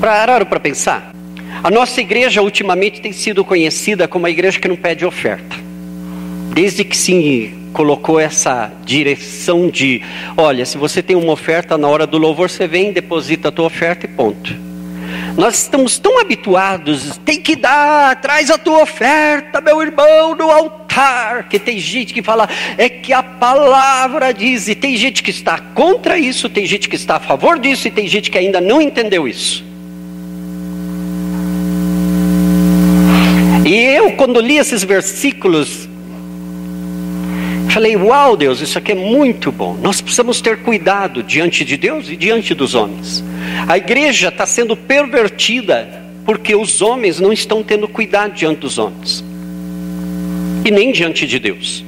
Pararam 0.00 0.46
para 0.46 0.60
pensar? 0.60 1.12
A 1.62 1.70
nossa 1.70 2.00
igreja 2.00 2.40
ultimamente 2.40 3.00
tem 3.00 3.12
sido 3.12 3.44
conhecida 3.44 4.06
como 4.06 4.26
a 4.26 4.30
igreja 4.30 4.60
que 4.60 4.68
não 4.68 4.76
pede 4.76 5.04
oferta. 5.04 5.56
Desde 6.54 6.84
que 6.84 6.96
se 6.96 7.52
colocou 7.72 8.20
essa 8.20 8.72
direção 8.84 9.68
de, 9.68 10.00
olha, 10.36 10.64
se 10.64 10.78
você 10.78 11.02
tem 11.02 11.16
uma 11.16 11.32
oferta 11.32 11.76
na 11.76 11.88
hora 11.88 12.06
do 12.06 12.16
louvor, 12.16 12.48
você 12.48 12.66
vem, 12.66 12.92
deposita 12.92 13.48
a 13.48 13.52
tua 13.52 13.66
oferta 13.66 14.06
e 14.06 14.08
ponto. 14.08 14.54
Nós 15.36 15.62
estamos 15.62 15.98
tão 15.98 16.20
habituados, 16.20 17.18
tem 17.24 17.40
que 17.40 17.56
dar, 17.56 18.20
traz 18.20 18.50
a 18.50 18.58
tua 18.58 18.82
oferta, 18.82 19.60
meu 19.60 19.82
irmão, 19.82 20.34
no 20.34 20.50
altar. 20.50 21.48
Que 21.48 21.58
tem 21.58 21.78
gente 21.78 22.14
que 22.14 22.22
fala, 22.22 22.48
é 22.76 22.88
que 22.88 23.12
a 23.12 23.22
palavra 23.22 24.32
diz, 24.32 24.68
e 24.68 24.74
tem 24.74 24.96
gente 24.96 25.22
que 25.22 25.30
está 25.30 25.58
contra 25.58 26.18
isso, 26.18 26.48
tem 26.48 26.66
gente 26.66 26.88
que 26.88 26.96
está 26.96 27.16
a 27.16 27.20
favor 27.20 27.58
disso, 27.58 27.88
e 27.88 27.90
tem 27.90 28.06
gente 28.06 28.30
que 28.30 28.38
ainda 28.38 28.60
não 28.60 28.80
entendeu 28.80 29.26
isso. 29.26 29.66
E 33.68 33.74
eu, 33.74 34.07
quando 34.18 34.40
li 34.40 34.58
esses 34.58 34.82
versículos, 34.82 35.88
falei: 37.70 37.96
Uau, 37.96 38.36
Deus, 38.36 38.60
isso 38.60 38.76
aqui 38.76 38.90
é 38.90 38.94
muito 38.96 39.52
bom. 39.52 39.78
Nós 39.80 40.00
precisamos 40.00 40.40
ter 40.40 40.58
cuidado 40.58 41.22
diante 41.22 41.64
de 41.64 41.76
Deus 41.76 42.10
e 42.10 42.16
diante 42.16 42.52
dos 42.52 42.74
homens. 42.74 43.24
A 43.68 43.78
igreja 43.78 44.28
está 44.28 44.44
sendo 44.44 44.76
pervertida 44.76 46.02
porque 46.26 46.54
os 46.56 46.82
homens 46.82 47.20
não 47.20 47.32
estão 47.32 47.62
tendo 47.62 47.86
cuidado 47.86 48.34
diante 48.34 48.58
dos 48.60 48.76
homens 48.76 49.24
e 50.64 50.70
nem 50.70 50.90
diante 50.90 51.24
de 51.24 51.38
Deus. 51.38 51.84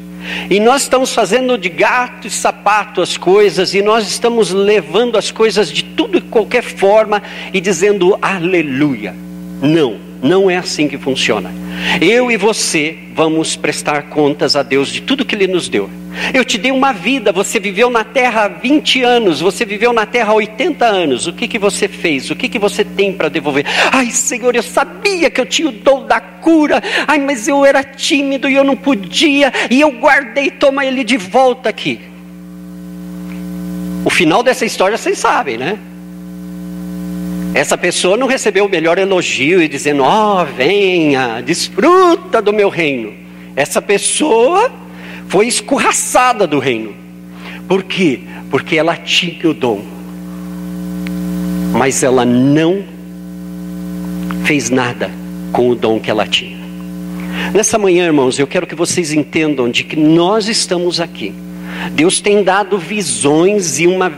E 0.49 0.61
nós 0.61 0.83
estamos 0.83 1.12
fazendo 1.12 1.59
de 1.59 1.68
gato 1.68 2.28
e 2.28 2.31
sapato 2.31 3.03
as 3.03 3.16
coisas, 3.16 3.74
e 3.74 3.83
nós 3.83 4.07
estamos 4.07 4.53
levando 4.53 5.18
as 5.18 5.33
coisas 5.33 5.72
de 5.72 5.83
tudo 5.83 6.18
e 6.18 6.20
qualquer 6.20 6.62
forma 6.62 7.20
e 7.53 7.61
dizendo 7.61 8.16
aleluia. 8.22 9.14
Não, 9.61 10.09
não 10.22 10.50
é 10.50 10.56
assim 10.56 10.88
que 10.88 10.98
funciona. 10.98 11.52
Eu 12.00 12.30
e 12.30 12.36
você 12.36 12.96
vamos 13.14 13.56
prestar 13.56 14.04
contas 14.04 14.56
a 14.56 14.62
Deus 14.62 14.88
de 14.88 15.02
tudo 15.02 15.24
que 15.24 15.34
Ele 15.34 15.46
nos 15.46 15.68
deu. 15.68 15.88
Eu 16.34 16.44
te 16.44 16.58
dei 16.58 16.72
uma 16.72 16.92
vida, 16.92 17.32
você 17.32 17.60
viveu 17.60 17.88
na 17.88 18.04
terra 18.04 18.44
há 18.44 18.48
20 18.48 19.02
anos, 19.02 19.40
você 19.40 19.64
viveu 19.64 19.92
na 19.92 20.04
terra 20.04 20.32
há 20.32 20.34
80 20.34 20.84
anos. 20.84 21.26
O 21.26 21.32
que, 21.32 21.46
que 21.46 21.58
você 21.58 21.88
fez? 21.88 22.30
O 22.30 22.36
que, 22.36 22.48
que 22.48 22.58
você 22.58 22.84
tem 22.84 23.12
para 23.12 23.28
devolver? 23.28 23.64
Ai, 23.92 24.10
Senhor, 24.10 24.54
eu 24.54 24.62
sabia 24.62 25.30
que 25.30 25.40
eu 25.40 25.46
tinha 25.46 25.68
o 25.68 25.72
dom 25.72 26.06
da 26.06 26.20
cura. 26.20 26.82
Ai, 27.06 27.18
mas 27.18 27.48
eu 27.48 27.64
era 27.64 27.82
tímido 27.82 28.48
e 28.48 28.54
eu 28.54 28.64
não 28.64 28.76
podia. 28.76 29.52
E 29.70 29.80
eu 29.80 29.90
guardei, 29.92 30.50
toma 30.50 30.84
ele 30.84 31.04
de 31.04 31.16
volta 31.16 31.68
aqui. 31.68 32.00
O 34.04 34.10
final 34.10 34.42
dessa 34.42 34.64
história 34.64 34.96
vocês 34.96 35.18
sabem, 35.18 35.58
né? 35.58 35.78
Essa 37.53 37.76
pessoa 37.76 38.16
não 38.16 38.26
recebeu 38.26 38.64
o 38.64 38.68
melhor 38.68 38.98
elogio 38.98 39.62
e 39.62 39.68
dizendo: 39.68 40.03
Ó, 40.03 40.42
oh, 40.42 40.46
venha, 40.46 41.40
desfruta 41.40 42.40
do 42.40 42.53
meu 42.53 42.68
reino. 42.68 43.12
Essa 43.57 43.82
pessoa 43.82 44.70
foi 45.28 45.48
escorraçada 45.48 46.46
do 46.46 46.59
reino. 46.59 46.94
Por 47.66 47.82
quê? 47.82 48.20
Porque 48.51 48.76
ela 48.76 48.96
tinha 48.96 49.48
o 49.48 49.55
dom, 49.55 49.82
mas 51.72 52.03
ela 52.03 52.24
não 52.24 52.84
fez 54.44 54.70
nada 54.70 55.11
com 55.53 55.70
o 55.70 55.74
dom 55.74 56.01
que 56.01 56.11
ela 56.11 56.26
tinha. 56.26 56.59
Nessa 57.55 57.78
manhã, 57.78 58.07
irmãos, 58.07 58.38
eu 58.38 58.46
quero 58.46 58.66
que 58.66 58.74
vocês 58.74 59.12
entendam 59.12 59.70
de 59.70 59.84
que 59.84 59.96
nós 59.96 60.48
estamos 60.48 61.01
aqui. 61.01 61.32
Deus 61.92 62.20
tem 62.20 62.42
dado 62.42 62.78
visões 62.78 63.78
e 63.78 63.86
uma 63.86 64.11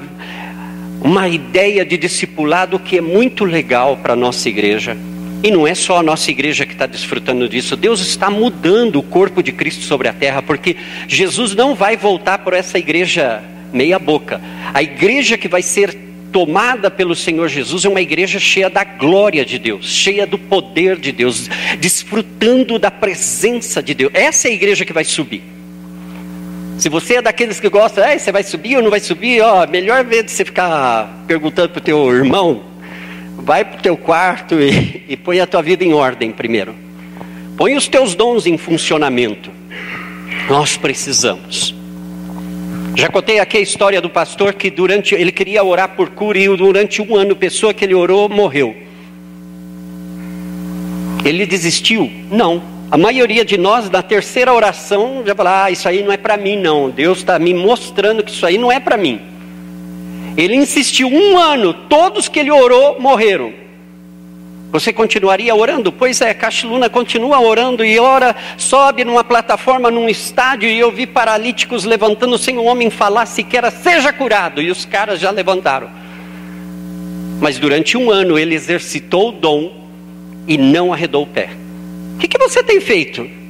uma 1.02 1.28
ideia 1.28 1.84
de 1.84 1.96
discipulado 1.96 2.78
que 2.78 2.98
é 2.98 3.00
muito 3.00 3.44
legal 3.44 3.96
para 3.96 4.12
a 4.12 4.16
nossa 4.16 4.48
igreja. 4.48 4.96
E 5.42 5.50
não 5.50 5.66
é 5.66 5.74
só 5.74 5.98
a 5.98 6.02
nossa 6.02 6.30
igreja 6.30 6.64
que 6.64 6.72
está 6.72 6.86
desfrutando 6.86 7.48
disso, 7.48 7.76
Deus 7.76 8.00
está 8.00 8.30
mudando 8.30 9.00
o 9.00 9.02
corpo 9.02 9.42
de 9.42 9.50
Cristo 9.50 9.82
sobre 9.82 10.06
a 10.06 10.12
terra, 10.12 10.40
porque 10.40 10.76
Jesus 11.08 11.54
não 11.56 11.74
vai 11.74 11.96
voltar 11.96 12.38
por 12.38 12.52
essa 12.52 12.78
igreja 12.78 13.42
meia-boca. 13.72 14.40
A 14.72 14.80
igreja 14.80 15.36
que 15.36 15.48
vai 15.48 15.60
ser 15.60 15.98
tomada 16.30 16.88
pelo 16.90 17.16
Senhor 17.16 17.48
Jesus 17.48 17.84
é 17.84 17.88
uma 17.88 18.00
igreja 18.00 18.38
cheia 18.38 18.70
da 18.70 18.84
glória 18.84 19.44
de 19.44 19.58
Deus, 19.58 19.86
cheia 19.86 20.24
do 20.24 20.38
poder 20.38 20.96
de 20.96 21.10
Deus, 21.10 21.50
desfrutando 21.80 22.78
da 22.78 22.90
presença 22.90 23.82
de 23.82 23.94
Deus. 23.94 24.12
Essa 24.14 24.46
é 24.46 24.52
a 24.52 24.54
igreja 24.54 24.84
que 24.84 24.92
vai 24.92 25.04
subir. 25.04 25.51
Se 26.82 26.88
você 26.88 27.14
é 27.14 27.22
daqueles 27.22 27.60
que 27.60 27.68
gosta, 27.68 28.04
é, 28.04 28.18
você 28.18 28.32
vai 28.32 28.42
subir 28.42 28.74
ou 28.74 28.82
não 28.82 28.90
vai 28.90 28.98
subir, 28.98 29.40
ó, 29.40 29.64
melhor 29.68 30.02
ver 30.02 30.24
de 30.24 30.32
você 30.32 30.44
ficar 30.44 31.22
perguntando 31.28 31.68
para 31.68 31.78
o 31.78 31.80
teu 31.80 32.12
irmão, 32.12 32.64
vai 33.36 33.64
para 33.64 33.78
o 33.78 33.80
teu 33.80 33.96
quarto 33.96 34.56
e, 34.60 35.04
e 35.08 35.16
põe 35.16 35.38
a 35.38 35.46
tua 35.46 35.62
vida 35.62 35.84
em 35.84 35.92
ordem 35.92 36.32
primeiro. 36.32 36.74
Põe 37.56 37.76
os 37.76 37.86
teus 37.86 38.16
dons 38.16 38.46
em 38.46 38.58
funcionamento. 38.58 39.48
Nós 40.48 40.76
precisamos. 40.76 41.72
Já 42.96 43.08
contei 43.08 43.38
aqui 43.38 43.58
a 43.58 43.60
história 43.60 44.00
do 44.00 44.10
pastor 44.10 44.52
que 44.52 44.68
durante 44.68 45.14
ele 45.14 45.30
queria 45.30 45.62
orar 45.62 45.90
por 45.90 46.10
cura 46.10 46.36
e 46.36 46.48
durante 46.48 47.00
um 47.00 47.14
ano 47.14 47.34
a 47.34 47.36
pessoa 47.36 47.72
que 47.72 47.84
ele 47.84 47.94
orou 47.94 48.28
morreu. 48.28 48.76
Ele 51.24 51.46
desistiu? 51.46 52.10
Não. 52.28 52.71
A 52.92 52.98
maioria 52.98 53.42
de 53.42 53.56
nós, 53.56 53.88
na 53.88 54.02
terceira 54.02 54.52
oração, 54.52 55.22
já 55.24 55.34
fala: 55.34 55.64
Ah, 55.64 55.70
isso 55.70 55.88
aí 55.88 56.02
não 56.02 56.12
é 56.12 56.18
para 56.18 56.36
mim, 56.36 56.58
não. 56.58 56.90
Deus 56.90 57.20
está 57.20 57.38
me 57.38 57.54
mostrando 57.54 58.22
que 58.22 58.30
isso 58.30 58.44
aí 58.44 58.58
não 58.58 58.70
é 58.70 58.78
para 58.78 58.98
mim. 58.98 59.18
Ele 60.36 60.54
insistiu 60.54 61.08
um 61.08 61.38
ano, 61.38 61.72
todos 61.72 62.28
que 62.28 62.38
ele 62.38 62.50
orou 62.50 63.00
morreram. 63.00 63.54
Você 64.70 64.92
continuaria 64.92 65.54
orando? 65.54 65.90
Pois 65.90 66.20
é, 66.20 66.34
Cachiluna 66.34 66.90
continua 66.90 67.40
orando 67.40 67.82
e 67.82 67.98
ora, 67.98 68.36
sobe 68.58 69.06
numa 69.06 69.24
plataforma, 69.24 69.90
num 69.90 70.06
estádio, 70.06 70.68
e 70.68 70.78
eu 70.78 70.92
vi 70.92 71.06
paralíticos 71.06 71.84
levantando 71.84 72.36
sem 72.36 72.58
o 72.58 72.64
homem 72.64 72.90
falar 72.90 73.24
sequer, 73.24 73.72
seja 73.72 74.12
curado, 74.12 74.60
e 74.60 74.70
os 74.70 74.84
caras 74.84 75.18
já 75.18 75.30
levantaram. 75.30 75.88
Mas 77.40 77.58
durante 77.58 77.96
um 77.96 78.10
ano 78.10 78.38
ele 78.38 78.54
exercitou 78.54 79.30
o 79.30 79.32
dom 79.32 79.72
e 80.46 80.58
não 80.58 80.92
arredou 80.92 81.22
o 81.22 81.26
pé. 81.26 81.61
O 82.14 82.18
que, 82.18 82.28
que 82.28 82.38
você 82.38 82.62
tem 82.62 82.80
feito? 82.80 83.42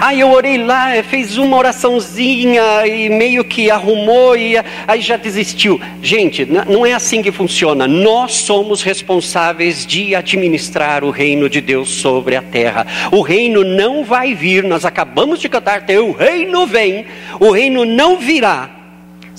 Ah, 0.00 0.14
eu 0.14 0.30
orei 0.30 0.58
lá, 0.58 0.90
fez 1.02 1.36
uma 1.38 1.56
oraçãozinha 1.56 2.86
e 2.86 3.08
meio 3.10 3.42
que 3.42 3.68
arrumou 3.68 4.36
e 4.36 4.54
aí 4.86 5.00
já 5.00 5.16
desistiu. 5.16 5.80
Gente, 6.00 6.44
não 6.44 6.86
é 6.86 6.92
assim 6.92 7.20
que 7.20 7.32
funciona. 7.32 7.88
Nós 7.88 8.34
somos 8.34 8.80
responsáveis 8.82 9.84
de 9.84 10.14
administrar 10.14 11.02
o 11.02 11.10
reino 11.10 11.50
de 11.50 11.60
Deus 11.60 11.88
sobre 11.88 12.36
a 12.36 12.42
terra. 12.42 12.86
O 13.10 13.22
reino 13.22 13.64
não 13.64 14.04
vai 14.04 14.34
vir, 14.34 14.62
nós 14.62 14.84
acabamos 14.84 15.40
de 15.40 15.48
cantar, 15.48 15.84
o 15.90 16.12
reino 16.12 16.64
vem, 16.64 17.04
o 17.40 17.50
reino 17.50 17.84
não 17.84 18.18
virá 18.18 18.77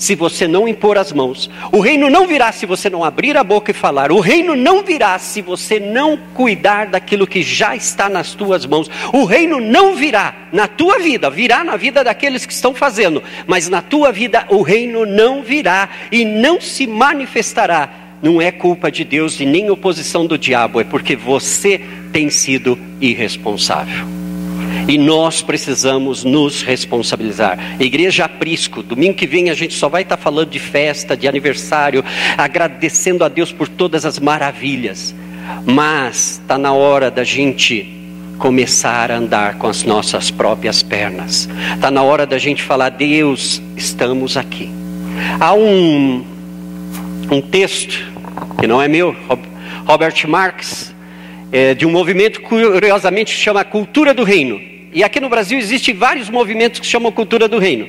se 0.00 0.14
você 0.14 0.48
não 0.48 0.66
impor 0.66 0.96
as 0.96 1.12
mãos. 1.12 1.50
O 1.70 1.78
reino 1.78 2.08
não 2.08 2.26
virá 2.26 2.50
se 2.50 2.64
você 2.64 2.88
não 2.88 3.04
abrir 3.04 3.36
a 3.36 3.44
boca 3.44 3.70
e 3.70 3.74
falar. 3.74 4.10
O 4.10 4.18
reino 4.18 4.56
não 4.56 4.82
virá 4.82 5.18
se 5.18 5.42
você 5.42 5.78
não 5.78 6.16
cuidar 6.32 6.86
daquilo 6.86 7.26
que 7.26 7.42
já 7.42 7.76
está 7.76 8.08
nas 8.08 8.32
tuas 8.32 8.64
mãos. 8.64 8.90
O 9.12 9.24
reino 9.26 9.60
não 9.60 9.94
virá 9.94 10.34
na 10.50 10.66
tua 10.66 10.98
vida, 10.98 11.28
virá 11.28 11.62
na 11.62 11.76
vida 11.76 12.02
daqueles 12.02 12.46
que 12.46 12.52
estão 12.52 12.74
fazendo, 12.74 13.22
mas 13.46 13.68
na 13.68 13.82
tua 13.82 14.10
vida 14.10 14.46
o 14.48 14.62
reino 14.62 15.04
não 15.04 15.42
virá 15.42 15.90
e 16.10 16.24
não 16.24 16.62
se 16.62 16.86
manifestará. 16.86 17.90
Não 18.22 18.40
é 18.40 18.50
culpa 18.50 18.90
de 18.90 19.04
Deus 19.04 19.38
e 19.38 19.44
nem 19.44 19.70
oposição 19.70 20.26
do 20.26 20.38
diabo, 20.38 20.80
é 20.80 20.84
porque 20.84 21.14
você 21.14 21.78
tem 22.10 22.30
sido 22.30 22.78
irresponsável. 23.02 24.19
E 24.88 24.98
nós 24.98 25.42
precisamos 25.42 26.24
nos 26.24 26.62
responsabilizar. 26.62 27.58
Igreja 27.80 28.24
Aprisco, 28.24 28.82
domingo 28.82 29.14
que 29.14 29.26
vem 29.26 29.50
a 29.50 29.54
gente 29.54 29.74
só 29.74 29.88
vai 29.88 30.02
estar 30.02 30.16
falando 30.16 30.50
de 30.50 30.58
festa, 30.58 31.16
de 31.16 31.28
aniversário, 31.28 32.04
agradecendo 32.36 33.24
a 33.24 33.28
Deus 33.28 33.52
por 33.52 33.68
todas 33.68 34.04
as 34.04 34.18
maravilhas. 34.18 35.14
Mas 35.64 36.40
está 36.40 36.56
na 36.58 36.72
hora 36.72 37.10
da 37.10 37.24
gente 37.24 38.00
começar 38.38 39.10
a 39.10 39.16
andar 39.16 39.58
com 39.58 39.66
as 39.66 39.82
nossas 39.82 40.30
próprias 40.30 40.82
pernas. 40.82 41.48
Está 41.74 41.90
na 41.90 42.02
hora 42.02 42.26
da 42.26 42.38
gente 42.38 42.62
falar: 42.62 42.88
Deus, 42.90 43.62
estamos 43.76 44.36
aqui. 44.36 44.70
Há 45.38 45.52
um, 45.52 46.24
um 47.30 47.40
texto, 47.40 48.10
que 48.58 48.66
não 48.66 48.80
é 48.80 48.88
meu, 48.88 49.14
Robert 49.86 50.26
Marx, 50.26 50.89
é, 51.52 51.74
de 51.74 51.86
um 51.86 51.90
movimento 51.90 52.40
curiosamente 52.40 53.30
chama 53.32 53.64
Cultura 53.64 54.14
do 54.14 54.24
Reino. 54.24 54.60
E 54.92 55.04
aqui 55.04 55.20
no 55.20 55.28
Brasil 55.28 55.58
existem 55.58 55.94
vários 55.94 56.28
movimentos 56.28 56.80
que 56.80 56.86
chamam 56.86 57.12
cultura 57.12 57.46
do 57.46 57.58
reino. 57.58 57.88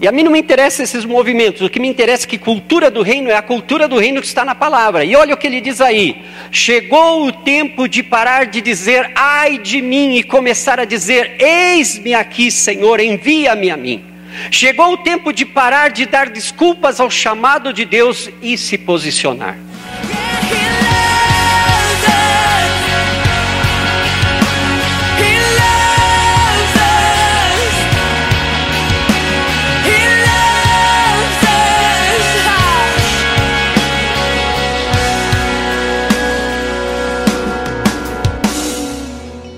E 0.00 0.08
a 0.08 0.12
mim 0.12 0.22
não 0.22 0.32
me 0.32 0.38
interessam 0.38 0.84
esses 0.84 1.04
movimentos, 1.04 1.62
o 1.62 1.70
que 1.70 1.80
me 1.80 1.88
interessa 1.88 2.26
é 2.26 2.28
que 2.28 2.36
cultura 2.36 2.90
do 2.90 3.00
reino 3.00 3.30
é 3.30 3.36
a 3.36 3.40
cultura 3.40 3.88
do 3.88 3.96
reino 3.96 4.20
que 4.20 4.26
está 4.26 4.44
na 4.44 4.54
palavra. 4.54 5.04
E 5.04 5.16
olha 5.16 5.32
o 5.32 5.36
que 5.36 5.46
ele 5.46 5.60
diz 5.60 5.80
aí: 5.80 6.22
chegou 6.50 7.26
o 7.26 7.32
tempo 7.32 7.88
de 7.88 8.02
parar 8.02 8.46
de 8.46 8.60
dizer 8.60 9.12
ai 9.14 9.56
de 9.56 9.80
mim 9.80 10.16
e 10.16 10.22
começar 10.22 10.78
a 10.78 10.84
dizer 10.84 11.36
eis-me 11.38 12.12
aqui, 12.12 12.50
Senhor, 12.50 13.00
envia-me 13.00 13.70
a 13.70 13.76
mim. 13.76 14.04
Chegou 14.50 14.92
o 14.92 14.98
tempo 14.98 15.32
de 15.32 15.46
parar 15.46 15.90
de 15.90 16.04
dar 16.04 16.28
desculpas 16.28 17.00
ao 17.00 17.08
chamado 17.08 17.72
de 17.72 17.84
Deus 17.84 18.28
e 18.42 18.58
se 18.58 18.76
posicionar. 18.76 19.56